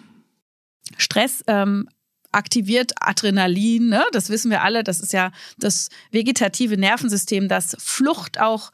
Stress 0.96 1.44
ähm, 1.46 1.88
aktiviert 2.32 2.92
Adrenalin, 3.00 3.88
ne? 3.88 4.04
das 4.12 4.30
wissen 4.30 4.50
wir 4.50 4.62
alle, 4.62 4.82
das 4.82 5.00
ist 5.00 5.12
ja 5.12 5.30
das 5.58 5.90
vegetative 6.10 6.76
Nervensystem, 6.76 7.48
das 7.48 7.76
Flucht 7.78 8.40
auch 8.40 8.72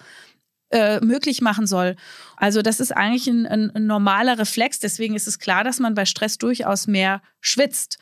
äh, 0.70 1.00
möglich 1.00 1.40
machen 1.40 1.66
soll. 1.66 1.96
Also 2.36 2.62
das 2.62 2.80
ist 2.80 2.92
eigentlich 2.92 3.26
ein, 3.26 3.46
ein, 3.46 3.70
ein, 3.70 3.86
normaler 3.86 4.38
Reflex. 4.38 4.78
Deswegen 4.78 5.14
ist 5.14 5.26
es 5.26 5.38
klar, 5.38 5.64
dass 5.64 5.80
man 5.80 5.94
bei 5.94 6.04
Stress 6.04 6.38
durchaus 6.38 6.86
mehr 6.86 7.22
schwitzt. 7.40 7.98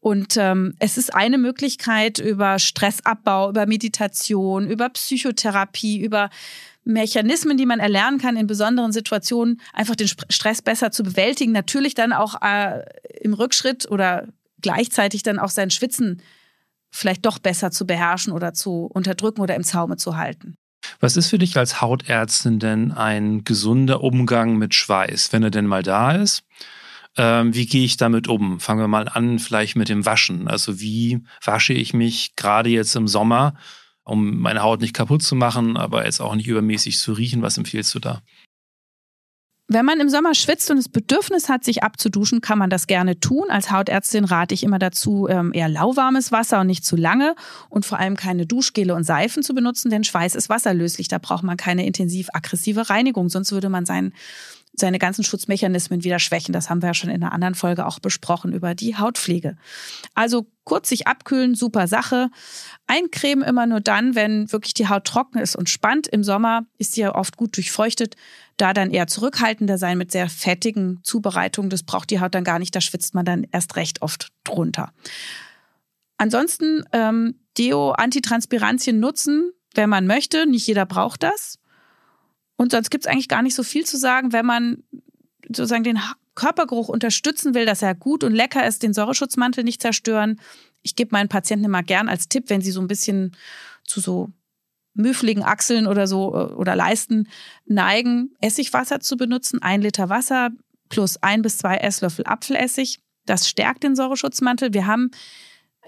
Und 0.00 0.36
ähm, 0.36 0.74
es 0.78 0.96
ist 0.96 1.14
eine 1.14 1.38
Möglichkeit 1.38 2.18
über 2.18 2.58
Stressabbau, 2.58 3.50
über 3.50 3.66
Meditation, 3.66 4.66
über 4.66 4.88
Psychotherapie, 4.88 6.00
über 6.00 6.30
Mechanismen, 6.84 7.56
die 7.56 7.66
man 7.66 7.80
erlernen 7.80 8.18
kann 8.18 8.36
in 8.36 8.46
besonderen 8.46 8.92
Situationen, 8.92 9.60
einfach 9.72 9.96
den 9.96 10.08
Stress 10.08 10.62
besser 10.62 10.92
zu 10.92 11.02
bewältigen. 11.02 11.52
Natürlich 11.52 11.94
dann 11.94 12.12
auch 12.12 12.40
äh, 12.42 12.82
im 13.20 13.34
Rückschritt 13.34 13.90
oder 13.90 14.28
gleichzeitig 14.62 15.22
dann 15.22 15.38
auch 15.38 15.50
sein 15.50 15.70
Schwitzen 15.70 16.22
vielleicht 16.90 17.26
doch 17.26 17.38
besser 17.38 17.70
zu 17.70 17.86
beherrschen 17.86 18.32
oder 18.32 18.54
zu 18.54 18.86
unterdrücken 18.86 19.40
oder 19.40 19.54
im 19.54 19.64
Zaume 19.64 19.96
zu 19.96 20.16
halten. 20.16 20.56
Was 21.00 21.16
ist 21.16 21.28
für 21.28 21.38
dich 21.38 21.56
als 21.56 21.80
Hautärztin 21.80 22.58
denn 22.58 22.92
ein 22.92 23.44
gesunder 23.44 24.02
Umgang 24.02 24.56
mit 24.56 24.74
Schweiß, 24.74 25.32
wenn 25.32 25.42
er 25.42 25.50
denn 25.50 25.66
mal 25.66 25.82
da 25.82 26.12
ist? 26.12 26.42
Ähm, 27.16 27.54
wie 27.54 27.66
gehe 27.66 27.84
ich 27.84 27.96
damit 27.96 28.28
um? 28.28 28.60
Fangen 28.60 28.80
wir 28.80 28.88
mal 28.88 29.08
an, 29.08 29.38
vielleicht 29.38 29.76
mit 29.76 29.88
dem 29.88 30.04
Waschen. 30.04 30.48
Also 30.48 30.80
wie 30.80 31.22
wasche 31.42 31.72
ich 31.72 31.94
mich 31.94 32.36
gerade 32.36 32.68
jetzt 32.68 32.94
im 32.94 33.08
Sommer, 33.08 33.54
um 34.04 34.38
meine 34.38 34.62
Haut 34.62 34.80
nicht 34.80 34.94
kaputt 34.94 35.22
zu 35.22 35.34
machen, 35.34 35.76
aber 35.76 36.04
jetzt 36.04 36.20
auch 36.20 36.34
nicht 36.34 36.46
übermäßig 36.46 36.98
zu 36.98 37.12
riechen? 37.12 37.42
Was 37.42 37.58
empfiehlst 37.58 37.94
du 37.94 38.00
da? 38.00 38.22
Wenn 39.68 39.84
man 39.84 39.98
im 39.98 40.08
Sommer 40.08 40.34
schwitzt 40.36 40.70
und 40.70 40.76
das 40.76 40.88
Bedürfnis 40.88 41.48
hat, 41.48 41.64
sich 41.64 41.82
abzuduschen, 41.82 42.40
kann 42.40 42.56
man 42.56 42.70
das 42.70 42.86
gerne 42.86 43.18
tun. 43.18 43.46
Als 43.48 43.72
Hautärztin 43.72 44.24
rate 44.24 44.54
ich 44.54 44.62
immer 44.62 44.78
dazu, 44.78 45.26
ähm, 45.28 45.52
eher 45.52 45.68
lauwarmes 45.68 46.30
Wasser 46.30 46.60
und 46.60 46.68
nicht 46.68 46.84
zu 46.84 46.94
lange 46.94 47.34
und 47.68 47.84
vor 47.84 47.98
allem 47.98 48.16
keine 48.16 48.46
Duschgele 48.46 48.94
und 48.94 49.02
Seifen 49.02 49.42
zu 49.42 49.54
benutzen, 49.54 49.90
denn 49.90 50.04
Schweiß 50.04 50.36
ist 50.36 50.48
wasserlöslich. 50.48 51.08
Da 51.08 51.18
braucht 51.18 51.42
man 51.42 51.56
keine 51.56 51.84
intensiv 51.84 52.28
aggressive 52.32 52.88
Reinigung, 52.88 53.28
sonst 53.28 53.50
würde 53.50 53.68
man 53.68 53.86
seinen 53.86 54.12
seine 54.78 54.98
ganzen 54.98 55.24
Schutzmechanismen 55.24 56.04
wieder 56.04 56.18
schwächen. 56.18 56.52
Das 56.52 56.68
haben 56.70 56.82
wir 56.82 56.88
ja 56.88 56.94
schon 56.94 57.10
in 57.10 57.22
einer 57.22 57.32
anderen 57.32 57.54
Folge 57.54 57.86
auch 57.86 57.98
besprochen 57.98 58.52
über 58.52 58.74
die 58.74 58.96
Hautpflege. 58.96 59.56
Also 60.14 60.46
kurz 60.64 60.88
sich 60.88 61.06
abkühlen, 61.06 61.54
super 61.54 61.86
Sache. 61.86 62.28
Eincremen 62.86 63.46
immer 63.46 63.66
nur 63.66 63.80
dann, 63.80 64.14
wenn 64.14 64.50
wirklich 64.52 64.74
die 64.74 64.88
Haut 64.88 65.04
trocken 65.04 65.38
ist 65.38 65.56
und 65.56 65.68
spannt. 65.68 66.06
Im 66.06 66.24
Sommer 66.24 66.66
ist 66.78 66.92
sie 66.92 67.02
ja 67.02 67.14
oft 67.14 67.36
gut 67.36 67.56
durchfeuchtet. 67.56 68.16
Da 68.56 68.72
dann 68.72 68.90
eher 68.90 69.06
zurückhaltender 69.06 69.78
sein 69.78 69.98
mit 69.98 70.12
sehr 70.12 70.28
fettigen 70.28 71.00
Zubereitungen. 71.02 71.70
Das 71.70 71.82
braucht 71.82 72.10
die 72.10 72.20
Haut 72.20 72.34
dann 72.34 72.44
gar 72.44 72.58
nicht. 72.58 72.74
Da 72.74 72.80
schwitzt 72.80 73.14
man 73.14 73.24
dann 73.24 73.46
erst 73.52 73.76
recht 73.76 74.02
oft 74.02 74.28
drunter. 74.44 74.92
Ansonsten 76.18 76.82
ähm, 76.92 77.40
Deo, 77.58 77.92
Antitranspirantien 77.92 78.98
nutzen, 78.98 79.52
wenn 79.74 79.90
man 79.90 80.06
möchte. 80.06 80.46
Nicht 80.46 80.66
jeder 80.66 80.86
braucht 80.86 81.22
das. 81.22 81.58
Und 82.56 82.72
sonst 82.72 82.90
gibt 82.90 83.04
es 83.04 83.10
eigentlich 83.10 83.28
gar 83.28 83.42
nicht 83.42 83.54
so 83.54 83.62
viel 83.62 83.84
zu 83.84 83.96
sagen, 83.96 84.32
wenn 84.32 84.46
man 84.46 84.82
sozusagen 85.48 85.84
den 85.84 86.00
Körpergeruch 86.34 86.88
unterstützen 86.88 87.54
will, 87.54 87.66
dass 87.66 87.82
er 87.82 87.94
gut 87.94 88.24
und 88.24 88.34
lecker 88.34 88.66
ist, 88.66 88.82
den 88.82 88.92
Säureschutzmantel 88.92 89.64
nicht 89.64 89.82
zerstören. 89.82 90.40
Ich 90.82 90.96
gebe 90.96 91.10
meinen 91.12 91.28
Patienten 91.28 91.64
immer 91.64 91.82
gern 91.82 92.08
als 92.08 92.28
Tipp, 92.28 92.44
wenn 92.48 92.60
sie 92.60 92.70
so 92.70 92.80
ein 92.80 92.88
bisschen 92.88 93.36
zu 93.84 94.00
so 94.00 94.30
müffligen 94.94 95.42
Achseln 95.42 95.86
oder 95.86 96.06
so 96.06 96.34
äh, 96.34 96.52
oder 96.54 96.74
Leisten 96.74 97.28
neigen, 97.66 98.34
Essigwasser 98.40 99.00
zu 99.00 99.16
benutzen. 99.16 99.62
Ein 99.62 99.82
Liter 99.82 100.08
Wasser 100.08 100.50
plus 100.88 101.22
ein 101.22 101.42
bis 101.42 101.58
zwei 101.58 101.76
Esslöffel 101.76 102.26
Apfelessig. 102.26 103.00
Das 103.26 103.48
stärkt 103.48 103.82
den 103.82 103.96
Säureschutzmantel. 103.96 104.72
Wir 104.72 104.86
haben 104.86 105.10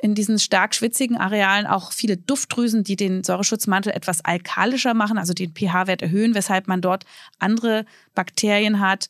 in 0.03 0.15
diesen 0.15 0.39
stark 0.39 0.75
schwitzigen 0.75 1.17
Arealen 1.17 1.67
auch 1.67 1.93
viele 1.93 2.17
Duftdrüsen, 2.17 2.85
die 2.85 2.97
den 2.97 3.25
Säureschutzmantel 3.25 3.93
etwas 3.93 4.25
alkalischer 4.25 4.95
machen, 4.95 5.19
also 5.19 5.35
den 5.35 5.55
pH-Wert 5.55 6.03
erhöhen, 6.03 6.35
weshalb 6.35 6.69
man 6.69 6.81
dort 6.81 7.05
andere 7.39 7.85
Bakterien 8.15 8.81
hat, 8.81 9.09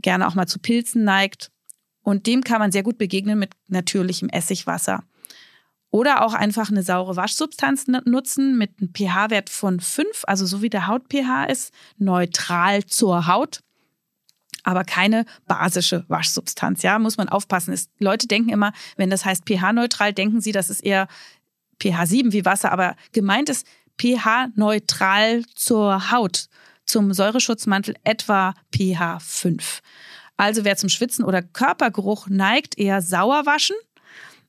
gerne 0.00 0.26
auch 0.26 0.34
mal 0.34 0.46
zu 0.46 0.58
Pilzen 0.58 1.04
neigt. 1.04 1.50
Und 2.02 2.26
dem 2.26 2.42
kann 2.42 2.60
man 2.60 2.72
sehr 2.72 2.82
gut 2.82 2.98
begegnen 2.98 3.38
mit 3.38 3.50
natürlichem 3.68 4.28
Essigwasser. 4.28 5.02
Oder 5.90 6.22
auch 6.22 6.34
einfach 6.34 6.70
eine 6.70 6.82
saure 6.82 7.16
Waschsubstanz 7.16 7.86
nutzen 7.86 8.58
mit 8.58 8.72
einem 8.80 8.92
pH-Wert 8.92 9.48
von 9.48 9.80
5, 9.80 10.24
also 10.26 10.44
so 10.44 10.60
wie 10.60 10.70
der 10.70 10.86
Haut-pH 10.86 11.44
ist, 11.44 11.72
neutral 11.96 12.84
zur 12.84 13.26
Haut 13.26 13.60
aber 14.68 14.84
keine 14.84 15.24
basische 15.46 16.04
Waschsubstanz. 16.08 16.82
Ja, 16.82 16.98
muss 16.98 17.16
man 17.16 17.30
aufpassen. 17.30 17.72
Es, 17.72 17.88
Leute 17.98 18.26
denken 18.26 18.50
immer, 18.50 18.74
wenn 18.98 19.08
das 19.08 19.24
heißt 19.24 19.44
pH-neutral, 19.48 20.12
denken 20.12 20.42
sie, 20.42 20.52
das 20.52 20.68
ist 20.68 20.84
eher 20.84 21.08
pH 21.82 22.04
7 22.04 22.32
wie 22.34 22.44
Wasser, 22.44 22.70
aber 22.70 22.94
gemeint 23.12 23.48
ist 23.48 23.66
pH-neutral 23.98 25.42
zur 25.54 26.10
Haut, 26.10 26.48
zum 26.84 27.14
Säureschutzmantel 27.14 27.94
etwa 28.04 28.52
pH 28.76 29.20
5. 29.20 29.80
Also 30.36 30.66
wer 30.66 30.76
zum 30.76 30.90
Schwitzen 30.90 31.24
oder 31.24 31.40
Körpergeruch 31.40 32.28
neigt, 32.28 32.76
eher 32.76 33.00
sauer 33.00 33.46
waschen. 33.46 33.76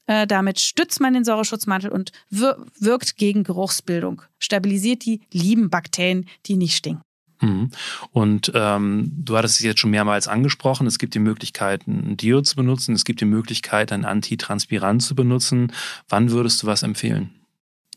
Äh, 0.06 0.28
damit 0.28 0.60
stützt 0.60 1.00
man 1.00 1.14
den 1.14 1.24
Säureschutzmantel 1.24 1.92
und 1.92 2.12
wirkt 2.30 3.16
gegen 3.16 3.46
Geruchsbildung, 3.46 4.22
stabilisiert 4.38 5.06
die 5.06 5.22
lieben 5.32 5.70
Bakterien, 5.70 6.28
die 6.46 6.58
nicht 6.58 6.76
stinken. 6.76 7.04
Mhm. 7.42 7.72
Und 8.12 8.52
ähm, 8.54 9.12
du 9.16 9.38
hattest 9.38 9.60
es 9.60 9.66
jetzt 9.66 9.80
schon 9.80 9.92
mehrmals 9.92 10.28
angesprochen, 10.28 10.88
es 10.88 11.00
gibt 11.00 11.14
die 11.14 11.20
Möglichkeit, 11.20 11.88
ein 11.88 12.18
Dio 12.18 12.42
zu 12.42 12.56
benutzen, 12.56 12.94
es 12.94 13.06
gibt 13.06 13.22
die 13.22 13.26
Möglichkeit, 13.26 13.92
ein 13.92 14.06
Antitranspirant 14.06 15.02
zu 15.02 15.16
benutzen. 15.16 15.72
Wann 16.10 16.32
würdest 16.32 16.64
du 16.64 16.68
was 16.68 16.84
empfehlen? 16.84 17.32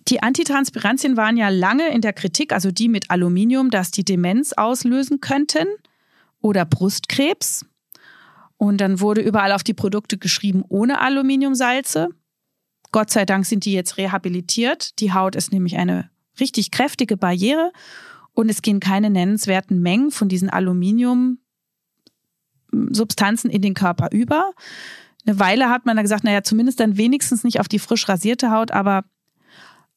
Die 0.08 0.22
Antitranspirantien 0.22 1.16
waren 1.16 1.36
ja 1.36 1.48
lange 1.48 1.88
in 1.92 2.00
der 2.00 2.12
Kritik, 2.12 2.52
also 2.52 2.70
die 2.70 2.88
mit 2.88 3.10
Aluminium, 3.10 3.70
dass 3.70 3.90
die 3.90 4.04
Demenz 4.04 4.52
auslösen 4.52 5.20
könnten 5.20 5.66
oder 6.40 6.64
Brustkrebs. 6.64 7.64
Und 8.56 8.80
dann 8.80 9.00
wurde 9.00 9.20
überall 9.20 9.52
auf 9.52 9.62
die 9.62 9.74
Produkte 9.74 10.18
geschrieben 10.18 10.64
ohne 10.68 11.00
Aluminiumsalze. 11.00 12.08
Gott 12.90 13.10
sei 13.10 13.24
Dank 13.24 13.46
sind 13.46 13.64
die 13.64 13.72
jetzt 13.72 13.96
rehabilitiert. 13.96 14.98
Die 15.00 15.12
Haut 15.12 15.34
ist 15.34 15.52
nämlich 15.52 15.76
eine 15.78 16.10
richtig 16.38 16.70
kräftige 16.70 17.16
Barriere 17.16 17.72
und 18.34 18.48
es 18.48 18.62
gehen 18.62 18.80
keine 18.80 19.10
nennenswerten 19.10 19.80
Mengen 19.80 20.10
von 20.10 20.28
diesen 20.28 20.50
Aluminiumsubstanzen 20.50 23.50
in 23.50 23.62
den 23.62 23.74
Körper 23.74 24.08
über. 24.12 24.52
Eine 25.24 25.38
Weile 25.38 25.70
hat 25.70 25.86
man 25.86 25.96
da 25.96 26.02
gesagt, 26.02 26.24
naja, 26.24 26.42
zumindest 26.42 26.80
dann 26.80 26.96
wenigstens 26.96 27.44
nicht 27.44 27.60
auf 27.60 27.68
die 27.68 27.78
frisch 27.78 28.08
rasierte 28.08 28.50
Haut, 28.50 28.72
aber 28.72 29.04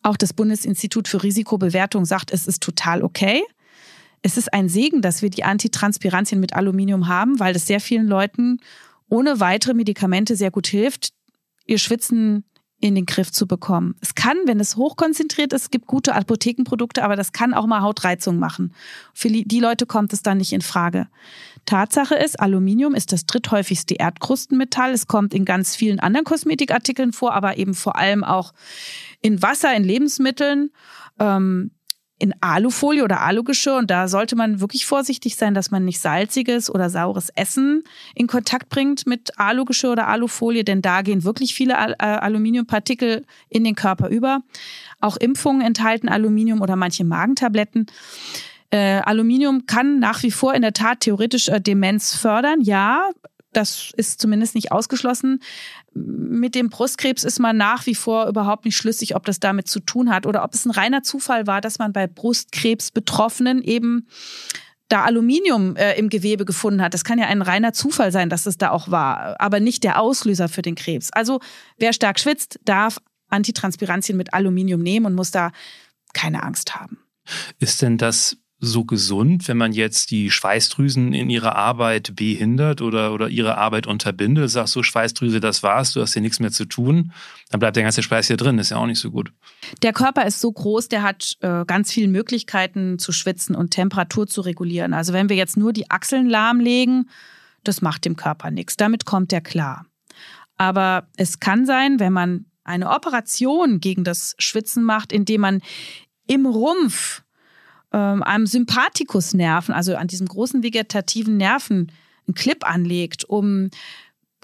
auch 0.04 0.18
das 0.18 0.34
Bundesinstitut 0.34 1.08
für 1.08 1.24
Risikobewertung 1.24 2.06
sagt, 2.06 2.32
es 2.32 2.46
ist 2.46 2.62
total 2.62 3.02
okay. 3.02 3.44
Es 4.22 4.38
ist 4.38 4.54
ein 4.54 4.70
Segen, 4.70 5.02
dass 5.02 5.22
wir 5.22 5.30
die 5.30 5.44
Antitranspirantien 5.44 6.40
mit 6.40 6.54
Aluminium 6.54 7.08
haben, 7.08 7.40
weil 7.40 7.54
das 7.54 7.66
sehr 7.66 7.80
vielen 7.80 8.08
Leuten 8.08 8.60
ohne 9.10 9.40
weitere 9.40 9.74
Medikamente 9.74 10.36
sehr 10.36 10.52
gut 10.52 10.68
hilft, 10.68 11.14
ihr 11.66 11.78
Schwitzen 11.78 12.44
in 12.80 12.96
den 12.96 13.06
Griff 13.06 13.32
zu 13.32 13.48
bekommen. 13.48 13.96
Es 14.02 14.16
kann, 14.16 14.38
wenn 14.46 14.60
es 14.60 14.76
hochkonzentriert 14.76 15.54
ist, 15.54 15.72
gibt 15.72 15.88
gute 15.88 16.14
Apothekenprodukte, 16.14 17.04
aber 17.04 17.16
das 17.16 17.32
kann 17.32 17.54
auch 17.54 17.66
mal 17.66 17.82
Hautreizung 17.82 18.38
machen. 18.38 18.74
Für 19.14 19.30
die 19.30 19.60
Leute 19.60 19.86
kommt 19.86 20.14
es 20.14 20.22
dann 20.22 20.38
nicht 20.38 20.54
in 20.54 20.62
Frage. 20.62 21.08
Tatsache 21.66 22.16
ist, 22.16 22.40
Aluminium 22.40 22.94
ist 22.94 23.12
das 23.12 23.26
dritthäufigste 23.26 23.96
Erdkrustenmetall. 23.96 24.92
Es 24.92 25.08
kommt 25.08 25.34
in 25.34 25.46
ganz 25.46 25.76
vielen 25.76 26.00
anderen 26.00 26.26
Kosmetikartikeln 26.26 27.14
vor, 27.14 27.34
aber 27.34 27.58
eben 27.58 27.74
vor 27.74 27.96
allem 27.96 28.24
auch 28.24 28.54
in 29.22 29.42
Wasser, 29.42 29.76
in 29.76 29.84
Lebensmitteln. 29.84 30.72
Ähm, 31.20 31.72
in 32.18 32.34
Alufolie 32.40 33.04
oder 33.04 33.22
Alugeschirr 33.22 33.76
und 33.76 33.92
da 33.92 34.08
sollte 34.08 34.36
man 34.36 34.62
wirklich 34.62 34.86
vorsichtig 34.86 35.36
sein, 35.36 35.54
dass 35.54 35.70
man 35.70 35.84
nicht 35.84 36.00
salziges 36.00 36.74
oder 36.74 36.90
saures 36.90 37.30
Essen 37.36 37.84
in 38.14 38.28
Kontakt 38.28 38.70
bringt 38.70 39.06
mit 39.06 39.38
Alugeschirr 39.38 39.92
oder 39.92 40.08
Alufolie, 40.08 40.64
denn 40.64 40.82
da 40.82 41.02
gehen 41.02 41.26
wirklich 41.26 41.54
viele 41.54 41.74
äh, 41.74 42.04
Aluminiumpartikel 42.04 43.26
in 43.50 43.66
den 43.66 43.76
Körper 43.76 44.08
über. 44.08 44.42
Auch 45.02 45.18
Impfungen 45.18 45.62
enthalten 45.62 46.08
Aluminium 46.08 46.62
oder 46.62 46.78
manche 46.78 47.04
Magentabletten. 47.04 47.88
Äh, 48.72 49.02
Aluminium 49.04 49.66
kann 49.66 50.00
nach 50.00 50.24
wie 50.24 50.32
vor 50.32 50.54
in 50.54 50.62
der 50.62 50.74
Tat 50.74 51.02
theoretisch 51.02 51.50
äh, 51.50 51.60
Demenz 51.60 52.16
fördern, 52.16 52.62
ja. 52.62 53.10
Das 53.52 53.92
ist 53.96 54.20
zumindest 54.20 54.54
nicht 54.54 54.74
ausgeschlossen. 54.74 55.40
Mit 55.98 56.56
dem 56.56 56.70
Brustkrebs 56.70 57.24
ist 57.24 57.40
man 57.40 57.56
nach 57.56 57.86
wie 57.86 57.96
vor 57.96 58.28
überhaupt 58.28 58.66
nicht 58.66 58.76
schlüssig, 58.76 59.16
ob 59.16 59.26
das 59.26 59.40
damit 59.40 59.68
zu 59.70 59.80
tun 59.80 60.10
hat 60.10 60.26
oder 60.26 60.44
ob 60.44 60.54
es 60.54 60.66
ein 60.66 60.72
reiner 60.72 61.04
Zufall 61.04 61.48
war, 61.48 61.62
dass 61.62 61.80
man 61.80 61.94
bei 61.94 62.06
Brustkrebs-Betroffenen 62.06 63.64
eben 63.64 64.08
da 64.90 65.04
Aluminium 65.04 65.76
äh, 65.78 65.94
im 65.98 66.10
Gewebe 66.10 66.46
gefunden 66.46 66.82
hat. 66.82 66.94
Das 66.94 67.04
kann 67.04 67.18
ja 67.18 67.28
ein 67.28 67.42
reiner 67.42 67.74
Zufall 67.74 68.12
sein, 68.12 68.30
dass 68.30 68.46
es 68.46 68.58
da 68.58 68.72
auch 68.72 68.92
war, 68.92 69.40
aber 69.40 69.60
nicht 69.60 69.84
der 69.84 70.00
Auslöser 70.00 70.50
für 70.50 70.62
den 70.62 70.76
Krebs. 70.76 71.12
Also 71.12 71.40
wer 71.78 71.94
stark 71.94 72.20
schwitzt, 72.20 72.60
darf 72.66 73.00
Antitranspirantien 73.30 74.18
mit 74.18 74.34
Aluminium 74.34 74.82
nehmen 74.82 75.08
und 75.08 75.16
muss 75.16 75.32
da 75.32 75.52
keine 76.14 76.44
Angst 76.44 76.76
haben. 76.76 77.00
Ist 77.60 77.82
denn 77.82 77.98
das 77.98 78.38
so 78.60 78.86
gesund, 78.86 79.48
wenn 79.48 79.58
man 79.58 79.74
jetzt 79.74 80.12
die 80.12 80.32
Schweißdrüsen 80.32 81.14
in 81.14 81.30
ihrer 81.30 81.56
Arbeit 81.56 82.16
behindert 82.16 82.82
oder, 82.82 83.14
oder 83.14 83.28
ihre 83.30 83.58
Arbeit 83.58 83.86
unterbindet? 83.86 84.50
Sagst 84.50 84.74
so, 84.74 84.82
Schweißdrüse, 84.82 85.40
das 85.40 85.62
war's, 85.62 85.94
du 85.94 86.02
hast 86.02 86.14
hier 86.14 86.22
nichts 86.22 86.40
mehr 86.40 86.52
zu 86.52 86.66
tun. 86.66 87.12
Dann 87.50 87.60
bleibt 87.60 87.76
der 87.76 87.84
ganze 87.84 88.02
Schweiß 88.02 88.28
hier 88.28 88.38
drin, 88.38 88.58
ist 88.58 88.72
ja 88.72 88.78
auch 88.78 88.86
nicht 88.86 89.00
so 89.00 89.12
gut. 89.12 89.32
Der 89.82 89.94
Körper 89.94 90.26
ist 90.26 90.40
so 90.40 90.52
groß, 90.52 90.88
der 90.88 91.04
hat 91.04 91.36
äh, 91.42 91.66
ganz 91.66 91.92
viele 91.92 92.08
Möglichkeiten 92.08 92.98
zu 92.98 93.12
schwitzen 93.12 93.56
und 93.56 93.72
Temperatur 93.72 94.28
zu 94.28 94.42
regulieren. 94.42 94.94
Also 94.94 95.14
wenn 95.14 95.30
wir 95.30 95.36
jetzt 95.36 95.58
nur 95.58 95.74
die 95.74 95.92
Achseln 95.92 96.28
lahmlegen, 96.28 97.10
das 97.64 97.82
macht 97.82 98.06
dem 98.06 98.16
Körper 98.16 98.52
nichts. 98.52 98.78
Damit 98.78 99.06
kommt 99.06 99.34
er 99.34 99.42
klar. 99.42 99.86
Aber 100.58 101.08
es 101.18 101.40
kann 101.40 101.66
sein, 101.66 102.00
wenn 102.00 102.14
man 102.14 102.46
eine 102.64 102.90
Operation 102.90 103.80
gegen 103.80 104.04
das 104.04 104.36
Schwitzen 104.40 104.84
macht, 104.84 105.12
indem 105.12 105.42
man 105.42 105.62
im 106.28 106.46
Rumpf 106.46 107.24
ähm, 107.96 108.24
einem 108.24 108.46
Sympathikusnerven, 108.46 109.74
also 109.74 109.96
an 109.96 110.08
diesem 110.08 110.28
großen 110.28 110.64
vegetativen 110.64 111.38
Nerven, 111.38 111.94
einen 112.28 112.36
Clip 112.36 112.68
anlegt, 112.68 113.24
um 113.24 113.70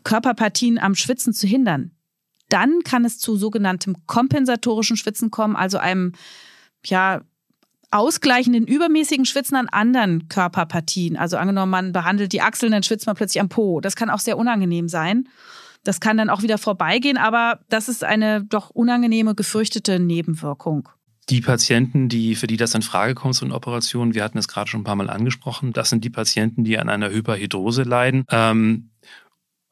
Körperpartien 0.05 0.79
am 0.79 0.95
Schwitzen 0.95 1.33
zu 1.33 1.47
hindern, 1.47 1.91
dann 2.47 2.83
kann 2.83 3.03
es 3.03 3.19
zu 3.19 3.35
sogenanntem 3.35 3.97
kompensatorischen 4.07 4.95
Schwitzen 4.95 5.31
kommen, 5.31 5.57
also 5.57 5.79
einem 5.79 6.13
ja 6.85 7.21
ausgleichenden 7.91 8.65
übermäßigen 8.67 9.25
Schwitzen 9.25 9.57
an 9.57 9.67
anderen 9.67 10.29
Körperpartien. 10.29 11.17
Also 11.17 11.35
angenommen, 11.35 11.71
man 11.71 11.91
behandelt 11.91 12.31
die 12.31 12.41
Achseln, 12.41 12.71
dann 12.71 12.83
schwitzt 12.83 13.05
man 13.05 13.17
plötzlich 13.17 13.41
am 13.41 13.49
Po. 13.49 13.81
Das 13.81 13.97
kann 13.97 14.09
auch 14.09 14.19
sehr 14.19 14.37
unangenehm 14.37 14.87
sein. 14.87 15.27
Das 15.83 15.99
kann 15.99 16.15
dann 16.15 16.29
auch 16.29 16.41
wieder 16.41 16.57
vorbeigehen, 16.57 17.17
aber 17.17 17.59
das 17.67 17.89
ist 17.89 18.05
eine 18.05 18.45
doch 18.45 18.69
unangenehme, 18.69 19.35
gefürchtete 19.35 19.99
Nebenwirkung. 19.99 20.87
Die 21.31 21.39
Patienten, 21.39 22.09
die, 22.09 22.35
für 22.35 22.45
die 22.45 22.57
das 22.57 22.75
in 22.75 22.81
Frage 22.81 23.15
kommt, 23.15 23.35
so 23.35 23.45
eine 23.45 23.55
Operation, 23.55 24.13
wir 24.13 24.23
hatten 24.23 24.37
es 24.37 24.49
gerade 24.49 24.69
schon 24.69 24.81
ein 24.81 24.83
paar 24.83 24.97
Mal 24.97 25.09
angesprochen, 25.09 25.71
das 25.71 25.89
sind 25.89 26.03
die 26.03 26.09
Patienten, 26.09 26.65
die 26.65 26.77
an 26.77 26.89
einer 26.89 27.09
Hyperhidrose 27.09 27.83
leiden. 27.83 28.25
Ähm, 28.29 28.90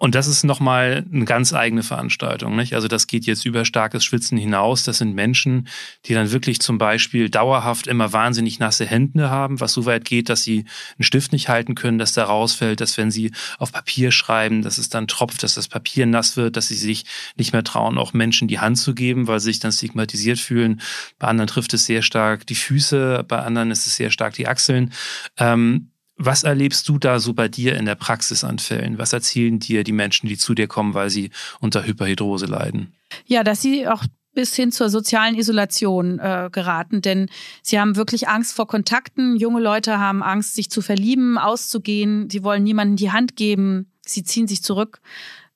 und 0.01 0.15
das 0.15 0.27
ist 0.27 0.45
nochmal 0.45 1.05
eine 1.13 1.25
ganz 1.25 1.53
eigene 1.53 1.83
Veranstaltung. 1.83 2.55
Nicht? 2.55 2.73
Also 2.73 2.87
das 2.87 3.05
geht 3.05 3.25
jetzt 3.25 3.45
über 3.45 3.65
starkes 3.65 4.05
Schwitzen 4.05 4.37
hinaus. 4.37 4.83
Das 4.83 4.99
sind 4.99 5.13
Menschen, 5.13 5.67
die 6.05 6.13
dann 6.13 6.31
wirklich 6.31 6.61
zum 6.61 6.77
Beispiel 6.77 7.29
dauerhaft 7.29 7.85
immer 7.85 8.13
wahnsinnig 8.13 8.59
nasse 8.59 8.85
Hände 8.85 9.29
haben, 9.29 9.59
was 9.59 9.73
so 9.73 9.85
weit 9.85 10.05
geht, 10.05 10.29
dass 10.29 10.41
sie 10.41 10.59
einen 10.97 11.03
Stift 11.03 11.33
nicht 11.33 11.49
halten 11.49 11.75
können, 11.75 11.97
dass 11.97 12.13
da 12.13 12.23
rausfällt, 12.23 12.79
dass 12.79 12.97
wenn 12.97 13.11
sie 13.11 13.33
auf 13.57 13.73
Papier 13.73 14.11
schreiben, 14.11 14.61
dass 14.61 14.77
es 14.77 14.87
dann 14.87 15.09
tropft, 15.09 15.43
dass 15.43 15.55
das 15.55 15.67
Papier 15.67 16.05
nass 16.05 16.37
wird, 16.37 16.55
dass 16.55 16.69
sie 16.69 16.75
sich 16.75 17.03
nicht 17.35 17.51
mehr 17.51 17.65
trauen, 17.65 17.97
auch 17.97 18.13
Menschen 18.13 18.47
die 18.47 18.59
Hand 18.59 18.77
zu 18.77 18.95
geben, 18.95 19.27
weil 19.27 19.41
sie 19.41 19.51
sich 19.51 19.59
dann 19.59 19.73
stigmatisiert 19.73 20.39
fühlen. 20.39 20.79
Bei 21.19 21.27
anderen 21.27 21.49
trifft 21.49 21.73
es 21.73 21.85
sehr 21.85 22.03
stark 22.03 22.47
die 22.47 22.55
Füße, 22.55 23.25
bei 23.27 23.39
anderen 23.39 23.69
ist 23.69 23.85
es 23.85 23.97
sehr 23.97 24.11
stark 24.11 24.33
die 24.35 24.47
Achseln. 24.47 24.93
Ähm, 25.37 25.89
was 26.19 26.43
erlebst 26.43 26.87
du 26.89 26.99
da 26.99 27.19
so 27.19 27.33
bei 27.33 27.47
dir 27.47 27.77
in 27.77 27.85
der 27.85 27.95
Praxis 27.95 28.43
an 28.43 28.59
Fällen? 28.59 28.97
Was 28.97 29.13
erzählen 29.13 29.57
dir 29.57 29.85
die 29.85 29.93
Menschen, 29.93 30.27
die 30.27 30.37
zu 30.37 30.53
dir 30.53 30.67
kommen, 30.67 30.93
weil 30.93 31.09
sie 31.09 31.31
unter 31.61 31.85
Hyperhidrose 31.85 32.45
leiden? 32.45 32.93
Ja, 33.25 33.43
dass 33.43 33.61
sie 33.61 33.87
auch 33.87 34.03
bis 34.33 34.53
hin 34.53 34.71
zur 34.73 34.89
sozialen 34.89 35.35
Isolation 35.35 36.19
äh, 36.19 36.49
geraten, 36.51 37.01
denn 37.01 37.29
sie 37.63 37.79
haben 37.79 37.95
wirklich 37.95 38.27
Angst 38.27 38.53
vor 38.53 38.67
Kontakten. 38.67 39.37
Junge 39.37 39.61
Leute 39.61 39.97
haben 39.97 40.21
Angst, 40.21 40.55
sich 40.55 40.69
zu 40.69 40.81
verlieben, 40.81 41.37
auszugehen. 41.37 42.29
Sie 42.29 42.43
wollen 42.43 42.63
niemandem 42.63 42.97
die 42.97 43.11
Hand 43.11 43.37
geben. 43.37 43.91
Sie 44.05 44.23
ziehen 44.23 44.47
sich 44.47 44.61
zurück. 44.61 44.99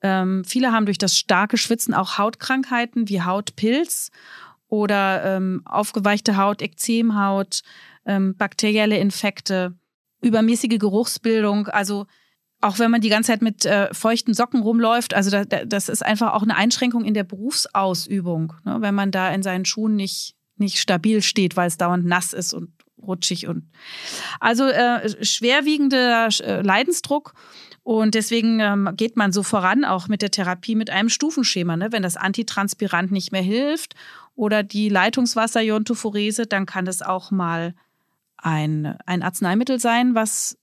Ähm, 0.01 0.43
viele 0.45 0.71
haben 0.71 0.85
durch 0.85 0.97
das 0.97 1.17
starke 1.17 1.57
Schwitzen 1.57 1.93
auch 1.93 2.17
Hautkrankheiten 2.17 3.09
wie 3.09 3.21
Hautpilz 3.21 4.11
oder 4.69 5.23
ähm, 5.25 5.61
aufgeweichte 5.65 6.37
Haut, 6.37 6.61
Ekzemhaut, 6.61 7.61
ähm, 8.05 8.35
bakterielle 8.37 8.97
Infekte 8.97 9.75
übermäßige 10.23 10.79
Geruchsbildung. 10.79 11.67
Also 11.67 12.05
auch 12.61 12.79
wenn 12.79 12.91
man 12.91 13.01
die 13.01 13.09
ganze 13.09 13.31
Zeit 13.31 13.41
mit 13.41 13.65
äh, 13.65 13.93
feuchten 13.93 14.33
Socken 14.33 14.61
rumläuft, 14.61 15.13
also 15.13 15.29
da, 15.29 15.43
da, 15.43 15.65
das 15.65 15.89
ist 15.89 16.03
einfach 16.03 16.33
auch 16.33 16.43
eine 16.43 16.55
Einschränkung 16.55 17.03
in 17.03 17.13
der 17.13 17.25
Berufsausübung, 17.25 18.53
ne? 18.63 18.77
wenn 18.79 18.95
man 18.95 19.11
da 19.11 19.29
in 19.31 19.43
seinen 19.43 19.65
Schuhen 19.65 19.95
nicht, 19.95 20.35
nicht 20.55 20.79
stabil 20.79 21.21
steht, 21.21 21.57
weil 21.57 21.67
es 21.67 21.77
dauernd 21.77 22.05
nass 22.05 22.31
ist 22.31 22.53
und 22.53 22.69
rutschig 23.01 23.47
und 23.47 23.69
also 24.39 24.65
äh, 24.65 25.23
schwerwiegender 25.25 26.29
äh, 26.39 26.61
Leidensdruck 26.61 27.33
und 27.83 28.15
deswegen 28.15 28.61
ähm, 28.61 28.89
geht 28.95 29.17
man 29.17 29.33
so 29.33 29.43
voran, 29.43 29.83
auch 29.83 30.07
mit 30.07 30.21
der 30.21 30.31
Therapie 30.31 30.75
mit 30.75 30.89
einem 30.89 31.09
Stufenschema. 31.09 31.75
Ne? 31.75 31.91
Wenn 31.91 32.01
das 32.01 32.15
Antitranspirant 32.15 33.11
nicht 33.11 33.33
mehr 33.33 33.41
hilft 33.41 33.95
oder 34.35 34.63
die 34.63 34.87
Leitungswasser-Iontophorese, 34.87 36.47
dann 36.47 36.65
kann 36.65 36.85
das 36.85 37.01
auch 37.01 37.29
mal 37.29 37.75
ein, 38.43 38.97
ein 39.05 39.23
Arzneimittel 39.23 39.79
sein, 39.79 40.15
was 40.15 40.57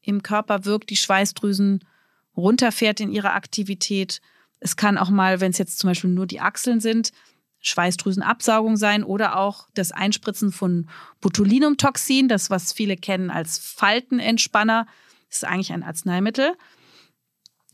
im 0.00 0.22
Körper 0.22 0.64
wirkt, 0.64 0.90
die 0.90 0.96
Schweißdrüsen 0.96 1.84
runterfährt 2.36 3.00
in 3.00 3.10
ihrer 3.10 3.34
Aktivität. 3.34 4.20
Es 4.60 4.76
kann 4.76 4.96
auch 4.96 5.10
mal, 5.10 5.40
wenn 5.40 5.50
es 5.50 5.58
jetzt 5.58 5.78
zum 5.78 5.90
Beispiel 5.90 6.10
nur 6.10 6.26
die 6.26 6.40
Achseln 6.40 6.80
sind, 6.80 7.10
Schweißdrüsenabsaugung 7.60 8.76
sein 8.76 9.02
oder 9.02 9.36
auch 9.36 9.68
das 9.74 9.90
Einspritzen 9.90 10.52
von 10.52 10.88
Botulinumtoxin, 11.20 12.28
das 12.28 12.50
was 12.50 12.72
viele 12.72 12.96
kennen 12.96 13.30
als 13.30 13.58
Faltenentspanner, 13.58 14.86
ist 15.28 15.44
eigentlich 15.44 15.72
ein 15.72 15.82
Arzneimittel. 15.82 16.54